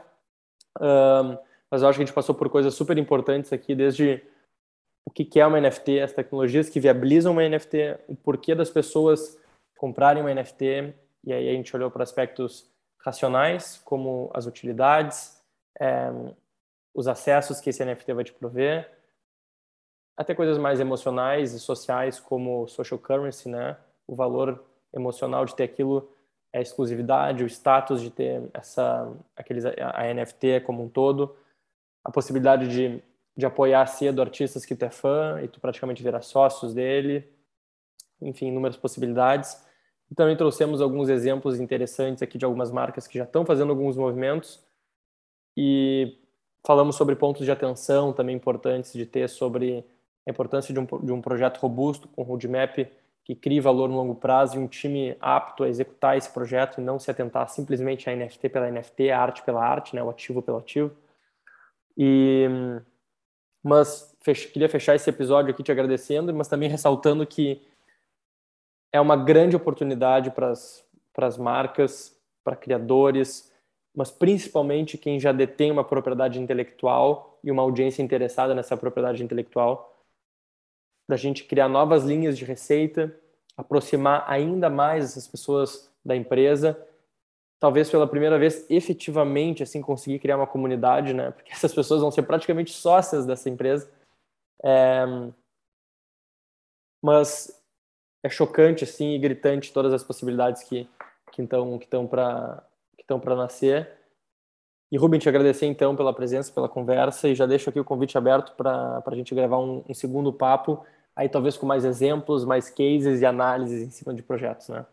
mas 1.70 1.82
eu 1.82 1.88
acho 1.88 1.98
que 1.98 2.02
a 2.02 2.06
gente 2.06 2.14
passou 2.14 2.34
por 2.34 2.48
coisas 2.48 2.74
super 2.74 2.96
importantes 2.98 3.52
aqui, 3.52 3.74
desde 3.74 4.22
o 5.04 5.10
que 5.10 5.38
é 5.38 5.46
uma 5.46 5.60
NFT, 5.60 6.00
as 6.00 6.12
tecnologias 6.12 6.68
que 6.68 6.80
viabilizam 6.80 7.32
uma 7.32 7.48
NFT, 7.48 7.98
o 8.08 8.16
porquê 8.16 8.54
das 8.54 8.70
pessoas 8.70 9.38
comprarem 9.76 10.22
uma 10.22 10.32
NFT, 10.32 10.94
e 11.24 11.32
aí 11.32 11.48
a 11.48 11.52
gente 11.52 11.74
olhou 11.74 11.90
para 11.90 12.02
aspectos 12.02 12.70
racionais, 12.98 13.80
como 13.84 14.30
as 14.32 14.46
utilidades, 14.46 15.42
é, 15.78 16.10
os 16.94 17.06
acessos 17.06 17.60
que 17.60 17.70
esse 17.70 17.84
NFT 17.84 18.12
vai 18.14 18.24
te 18.24 18.32
prover, 18.32 18.90
até 20.16 20.34
coisas 20.34 20.56
mais 20.58 20.80
emocionais 20.80 21.52
e 21.52 21.60
sociais, 21.60 22.20
como 22.20 22.68
social 22.68 22.98
currency, 22.98 23.48
né? 23.48 23.76
o 24.06 24.14
valor 24.14 24.64
emocional 24.92 25.44
de 25.44 25.54
ter 25.54 25.64
aquilo, 25.64 26.13
a 26.54 26.60
exclusividade, 26.60 27.44
o 27.44 27.46
status 27.46 28.00
de 28.00 28.10
ter 28.10 28.42
essa, 28.54 29.12
aqueles, 29.36 29.64
a 29.66 30.14
NFT 30.14 30.60
como 30.64 30.82
um 30.82 30.88
todo, 30.88 31.36
a 32.04 32.10
possibilidade 32.10 32.68
de 32.68 33.02
de 33.36 33.44
apoiar 33.44 33.86
cedo 33.86 34.22
artistas 34.22 34.64
que 34.64 34.76
tu 34.76 34.84
é 34.84 34.90
fã 34.90 35.40
e 35.42 35.48
tu 35.48 35.60
praticamente 35.60 36.02
virar 36.02 36.22
sócios 36.22 36.72
dele. 36.72 37.28
Enfim, 38.20 38.46
inúmeras 38.46 38.76
possibilidades. 38.76 39.60
E 40.10 40.14
também 40.14 40.36
trouxemos 40.36 40.80
alguns 40.80 41.08
exemplos 41.08 41.58
interessantes 41.58 42.22
aqui 42.22 42.38
de 42.38 42.44
algumas 42.44 42.70
marcas 42.70 43.06
que 43.06 43.18
já 43.18 43.24
estão 43.24 43.44
fazendo 43.44 43.70
alguns 43.70 43.96
movimentos. 43.96 44.62
E 45.56 46.16
falamos 46.64 46.96
sobre 46.96 47.16
pontos 47.16 47.44
de 47.44 47.50
atenção 47.50 48.12
também 48.12 48.36
importantes 48.36 48.92
de 48.92 49.04
ter 49.04 49.28
sobre 49.28 49.84
a 50.26 50.30
importância 50.30 50.72
de 50.72 50.78
um, 50.78 50.86
de 51.02 51.12
um 51.12 51.20
projeto 51.20 51.58
robusto, 51.58 52.08
com 52.08 52.22
roadmap 52.22 52.86
que 53.24 53.34
crie 53.34 53.58
valor 53.58 53.88
no 53.88 53.96
longo 53.96 54.14
prazo 54.14 54.56
e 54.56 54.58
um 54.58 54.68
time 54.68 55.16
apto 55.18 55.64
a 55.64 55.68
executar 55.68 56.16
esse 56.16 56.30
projeto 56.30 56.78
e 56.78 56.84
não 56.84 56.98
se 56.98 57.10
atentar 57.10 57.48
simplesmente 57.48 58.08
a 58.08 58.14
NFT 58.14 58.50
pela 58.50 58.70
NFT, 58.70 59.10
a 59.10 59.20
arte 59.20 59.42
pela 59.42 59.64
arte, 59.64 59.96
né, 59.96 60.02
o 60.02 60.10
ativo 60.10 60.42
pelo 60.42 60.58
ativo. 60.58 60.94
E 61.96 62.46
mas 63.62 64.14
fech 64.20 64.48
queria 64.48 64.68
fechar 64.68 64.94
esse 64.94 65.08
episódio 65.08 65.50
aqui 65.50 65.62
te 65.62 65.72
agradecendo, 65.72 66.34
mas 66.34 66.48
também 66.48 66.68
ressaltando 66.68 67.26
que 67.26 67.62
é 68.92 69.00
uma 69.00 69.16
grande 69.16 69.56
oportunidade 69.56 70.30
para 70.30 70.50
as 70.50 71.38
marcas, 71.38 72.14
para 72.44 72.54
criadores, 72.54 73.50
mas 73.96 74.10
principalmente 74.10 74.98
quem 74.98 75.18
já 75.18 75.32
detém 75.32 75.70
uma 75.72 75.82
propriedade 75.82 76.38
intelectual 76.38 77.38
e 77.42 77.50
uma 77.50 77.62
audiência 77.62 78.02
interessada 78.02 78.54
nessa 78.54 78.76
propriedade 78.76 79.24
intelectual, 79.24 79.93
da 81.08 81.16
gente 81.16 81.44
criar 81.44 81.68
novas 81.68 82.04
linhas 82.04 82.36
de 82.36 82.44
receita, 82.44 83.14
aproximar 83.56 84.24
ainda 84.26 84.70
mais 84.70 85.04
essas 85.04 85.28
pessoas 85.28 85.90
da 86.04 86.16
empresa 86.16 86.78
talvez 87.64 87.88
pela 87.88 88.06
primeira 88.06 88.38
vez 88.38 88.66
efetivamente 88.68 89.62
assim 89.62 89.80
conseguir 89.80 90.18
criar 90.18 90.36
uma 90.36 90.46
comunidade, 90.46 91.14
né? 91.14 91.30
Porque 91.30 91.50
essas 91.56 91.72
pessoas 91.72 92.02
vão 92.02 92.10
ser 92.10 92.22
praticamente 92.24 92.70
sócias 92.70 93.24
dessa 93.24 93.48
empresa. 93.48 93.90
É... 94.62 95.02
Mas 97.02 97.58
é 98.22 98.28
chocante 98.28 98.84
assim 98.84 99.14
e 99.14 99.18
gritante 99.18 99.72
todas 99.72 99.94
as 99.94 100.04
possibilidades 100.04 100.62
que 100.62 100.86
que 101.32 101.40
estão 101.40 101.78
que 101.78 101.86
estão 101.86 102.06
para 102.06 102.62
que 102.96 103.02
estão 103.02 103.18
para 103.18 103.34
nascer. 103.34 103.90
E 104.92 104.96
Rubem, 104.96 105.18
te 105.18 105.28
agradecer 105.28 105.66
então 105.66 105.96
pela 105.96 106.14
presença, 106.14 106.52
pela 106.52 106.68
conversa 106.68 107.28
e 107.28 107.34
já 107.34 107.46
deixo 107.46 107.70
aqui 107.70 107.80
o 107.80 107.84
convite 107.84 108.16
aberto 108.16 108.54
para 108.56 109.02
a 109.04 109.14
gente 109.14 109.34
gravar 109.34 109.58
um, 109.58 109.84
um 109.88 109.94
segundo 109.94 110.32
papo, 110.32 110.84
aí 111.16 111.28
talvez 111.28 111.56
com 111.56 111.66
mais 111.66 111.84
exemplos, 111.84 112.44
mais 112.44 112.70
cases 112.70 113.20
e 113.20 113.26
análises 113.26 113.82
em 113.82 113.90
cima 113.90 114.14
de 114.14 114.22
projetos, 114.22 114.68
né? 114.68 114.84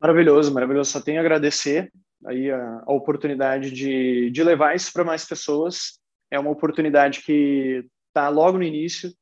Maravilhoso, 0.00 0.54
maravilhoso. 0.54 0.92
Só 0.92 1.00
tenho 1.00 1.18
a 1.18 1.20
agradecer 1.20 1.92
aí 2.24 2.50
a, 2.50 2.82
a 2.86 2.92
oportunidade 2.92 3.70
de, 3.70 4.30
de 4.30 4.44
levar 4.44 4.76
isso 4.76 4.92
para 4.92 5.04
mais 5.04 5.24
pessoas. 5.24 5.98
É 6.30 6.38
uma 6.38 6.50
oportunidade 6.50 7.22
que 7.22 7.84
está 8.08 8.28
logo 8.28 8.58
no 8.58 8.64
início, 8.64 9.12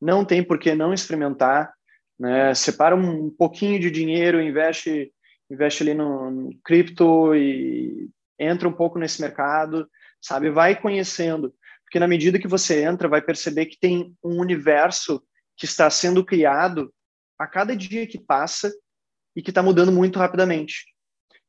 não 0.00 0.24
tem 0.24 0.42
por 0.42 0.58
que 0.58 0.74
não 0.74 0.92
experimentar. 0.92 1.72
Né? 2.18 2.52
Separa 2.54 2.94
um 2.94 3.30
pouquinho 3.30 3.78
de 3.80 3.90
dinheiro, 3.90 4.42
investe, 4.42 5.12
investe 5.50 5.82
ali 5.82 5.94
no, 5.94 6.30
no 6.30 6.58
cripto 6.62 7.34
e 7.34 8.10
entra 8.38 8.68
um 8.68 8.72
pouco 8.72 8.98
nesse 8.98 9.20
mercado, 9.20 9.88
sabe? 10.20 10.50
Vai 10.50 10.80
conhecendo, 10.80 11.54
porque 11.84 12.00
na 12.00 12.08
medida 12.08 12.38
que 12.38 12.48
você 12.48 12.82
entra, 12.82 13.08
vai 13.08 13.22
perceber 13.22 13.66
que 13.66 13.78
tem 13.78 14.16
um 14.22 14.40
universo 14.40 15.22
que 15.56 15.64
está 15.64 15.88
sendo 15.88 16.24
criado 16.24 16.92
a 17.38 17.46
cada 17.46 17.76
dia 17.76 18.06
que 18.06 18.18
passa 18.18 18.72
e 19.34 19.42
que 19.42 19.50
está 19.50 19.62
mudando 19.62 19.92
muito 19.92 20.18
rapidamente. 20.18 20.86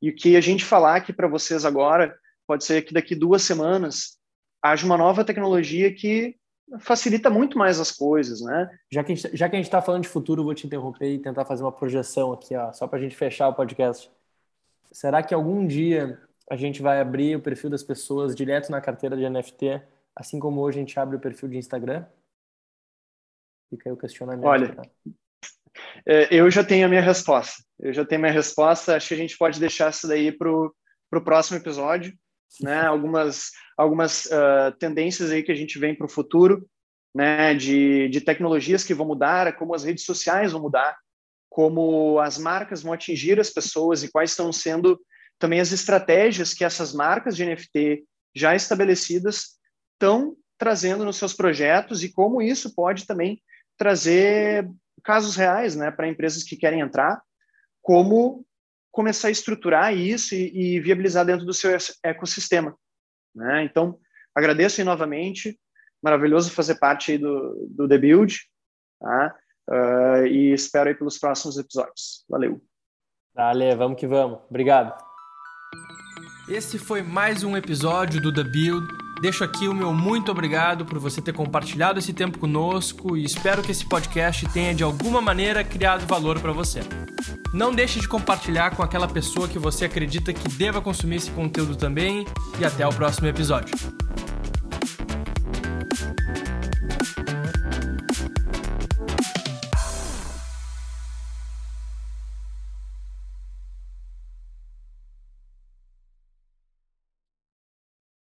E 0.02 0.10
o 0.10 0.16
que 0.16 0.36
a 0.36 0.42
gente 0.42 0.64
falar 0.64 0.98
aqui 0.98 1.12
para 1.12 1.28
vocês 1.28 1.66
agora 1.66 2.16
pode 2.46 2.64
ser 2.64 2.84
que 2.84 2.94
daqui 2.94 3.16
duas 3.16 3.42
semanas 3.42 4.18
haja 4.62 4.86
uma 4.86 4.98
nova 4.98 5.24
tecnologia 5.24 5.94
que 5.94 6.36
facilita 6.80 7.30
muito 7.30 7.58
mais 7.58 7.80
as 7.80 7.92
coisas, 7.92 8.42
né? 8.42 8.70
Já 8.92 9.04
que, 9.04 9.16
gente, 9.16 9.36
já 9.36 9.50
que 9.50 9.56
a 9.56 9.60
gente 9.60 9.68
está 9.68 9.82
falando 9.82 10.04
de 10.04 10.10
futuro, 10.10 10.44
vou 10.44 10.54
te 10.54 10.68
interromper 10.68 11.14
e 11.14 11.20
tentar 11.20 11.46
fazer 11.46 11.64
uma 11.64 11.72
projeção 11.72 12.34
aqui, 12.34 12.56
ó, 12.56 12.72
só 12.74 12.88
para 12.88 13.00
a 13.00 13.02
gente 13.02 13.16
fechar 13.16 13.48
o 13.48 13.54
podcast. 13.54 14.12
Será 14.92 15.24
que 15.24 15.34
algum 15.34 15.66
dia 15.66 16.22
a 16.50 16.56
gente 16.56 16.82
vai 16.82 17.02
abrir 17.02 17.36
o 17.36 17.41
perfil 17.41 17.70
das 17.70 17.84
pessoas 17.84 18.36
direto 18.36 18.70
na 18.72 18.82
carteira 18.82 19.18
de 19.18 19.28
NFT, 19.30 19.82
assim 20.16 20.39
como 20.39 20.62
hoje 20.62 20.78
a 20.78 20.82
gente 20.82 21.00
abre 21.00 21.18
o 21.18 21.20
perfil 21.20 21.50
de 21.50 21.58
Instagram? 21.58 22.06
Fica 23.70 23.89
aí 23.89 23.93
o 23.93 23.98
questionamento. 23.98 24.45
Olha, 24.45 24.74
tá? 24.74 24.84
É, 26.06 26.34
eu 26.34 26.50
já 26.50 26.64
tenho 26.64 26.86
a 26.86 26.89
minha 26.89 27.02
resposta. 27.02 27.62
Eu 27.78 27.93
já 27.93 28.06
tenho 28.06 28.22
a 28.22 28.24
minha 28.24 28.34
resposta. 28.34 28.95
Acho 28.95 29.10
que 29.10 29.14
a 29.14 29.18
gente 29.18 29.38
pode 29.38 29.60
deixar 29.60 29.91
isso 29.91 30.08
daí 30.08 30.32
para 30.32 30.50
o 30.50 31.22
próximo 31.24 31.58
episódio. 31.58 32.14
Né? 32.62 32.82
Algumas, 32.82 33.52
algumas 33.78 34.26
uh, 34.26 34.72
tendências 34.80 35.32
aí 35.32 35.43
que 35.43 35.52
a 35.52 35.56
gente 35.56 35.78
vem 35.78 35.93
para 35.93 36.06
o 36.06 36.10
futuro. 36.10 36.68
né, 37.14 37.54
de, 37.56 38.08
de 38.10 38.22
tecnologias 38.22 38.84
que 38.84 38.93
vão 38.93 39.08
mudar, 39.08 39.58
como 39.58 39.74
as 39.74 39.84
redes 39.84 40.06
sociais 40.06 40.52
vão 40.52 40.62
mudar, 40.62 40.95
como 41.50 42.20
as 42.20 42.38
marcas 42.38 42.84
vão 42.84 42.93
atingir 42.93 43.39
as 43.39 43.50
pessoas 43.50 44.04
e 44.04 44.12
quais 44.12 44.30
estão 44.30 44.54
sendo 44.54 45.00
também 45.40 45.60
as 45.60 45.72
estratégias 45.72 46.54
que 46.54 46.64
essas 46.64 46.94
marcas 46.94 47.36
de 47.36 47.46
NFT 47.46 48.04
já 48.36 48.56
estabelecidas 48.56 49.58
estão 49.94 50.36
trazendo 50.58 51.06
nos 51.06 51.18
seus 51.18 51.34
projetos 51.34 52.04
e 52.04 52.12
como 52.12 52.42
isso 52.42 52.74
pode 52.74 53.06
também 53.06 53.42
trazer 53.78 54.70
casos 55.04 55.36
reais 55.36 55.76
né, 55.76 55.92
para 55.92 56.08
empresas 56.08 56.44
que 56.44 56.58
querem 56.58 56.82
entrar, 56.82 57.22
como 57.82 58.46
começar 58.92 59.28
a 59.28 59.32
estruturar 59.32 59.96
isso 59.96 60.34
e, 60.34 60.76
e 60.76 60.80
viabilizar 60.80 61.26
dentro 61.26 61.46
do 61.46 61.54
seu 61.54 61.72
ecossistema. 62.04 62.76
Né? 63.36 63.64
Então, 63.64 64.00
agradeço 64.34 64.82
aí 64.82 64.86
novamente, 64.86 65.60
maravilhoso 66.02 66.52
fazer 66.52 66.76
parte 66.76 67.12
aí 67.12 67.18
do, 67.18 67.68
do 67.70 67.88
The 67.88 67.98
Build, 67.98 68.36
tá? 69.00 69.36
Uh, 69.70 70.26
e 70.26 70.54
espero 70.54 70.90
aí 70.90 70.96
pelos 70.96 71.20
próximos 71.20 71.58
episódios. 71.58 72.26
Valeu. 72.28 72.62
Dale, 73.36 73.76
vamos 73.76 74.00
que 74.00 74.08
vamos. 74.08 74.40
Obrigado. 74.50 75.07
Esse 76.47 76.80
foi 76.80 77.03
mais 77.03 77.43
um 77.43 77.57
episódio 77.57 78.22
do 78.22 78.32
The 78.32 78.43
Build. 78.43 78.88
Deixo 79.22 79.43
aqui 79.43 79.68
o 79.68 79.74
meu 79.74 79.93
muito 79.93 80.32
obrigado 80.32 80.86
por 80.86 80.97
você 80.97 81.22
ter 81.22 81.34
compartilhado 81.34 81.99
esse 81.99 82.13
tempo 82.13 82.39
conosco 82.39 83.18
e 83.18 83.26
espero 83.26 83.61
que 83.61 83.72
esse 83.72 83.86
podcast 83.86 84.47
tenha 84.53 84.74
de 84.74 84.82
alguma 84.82 85.20
maneira 85.20 85.61
criado 85.63 86.07
valor 86.07 86.39
para 86.39 86.53
você. 86.53 86.80
Não 87.53 87.74
deixe 87.74 87.99
de 87.99 88.07
compartilhar 88.07 88.76
com 88.76 88.82
aquela 88.82 89.09
pessoa 89.09 89.47
que 89.47 89.59
você 89.59 89.86
acredita 89.86 90.32
que 90.32 90.47
deva 90.49 90.82
consumir 90.82 91.18
esse 91.18 91.32
conteúdo 91.32 91.76
também 91.76 92.26
e 92.59 92.63
até 92.63 92.88
o 92.88 92.93
próximo 92.93 93.28
episódio. 93.28 93.76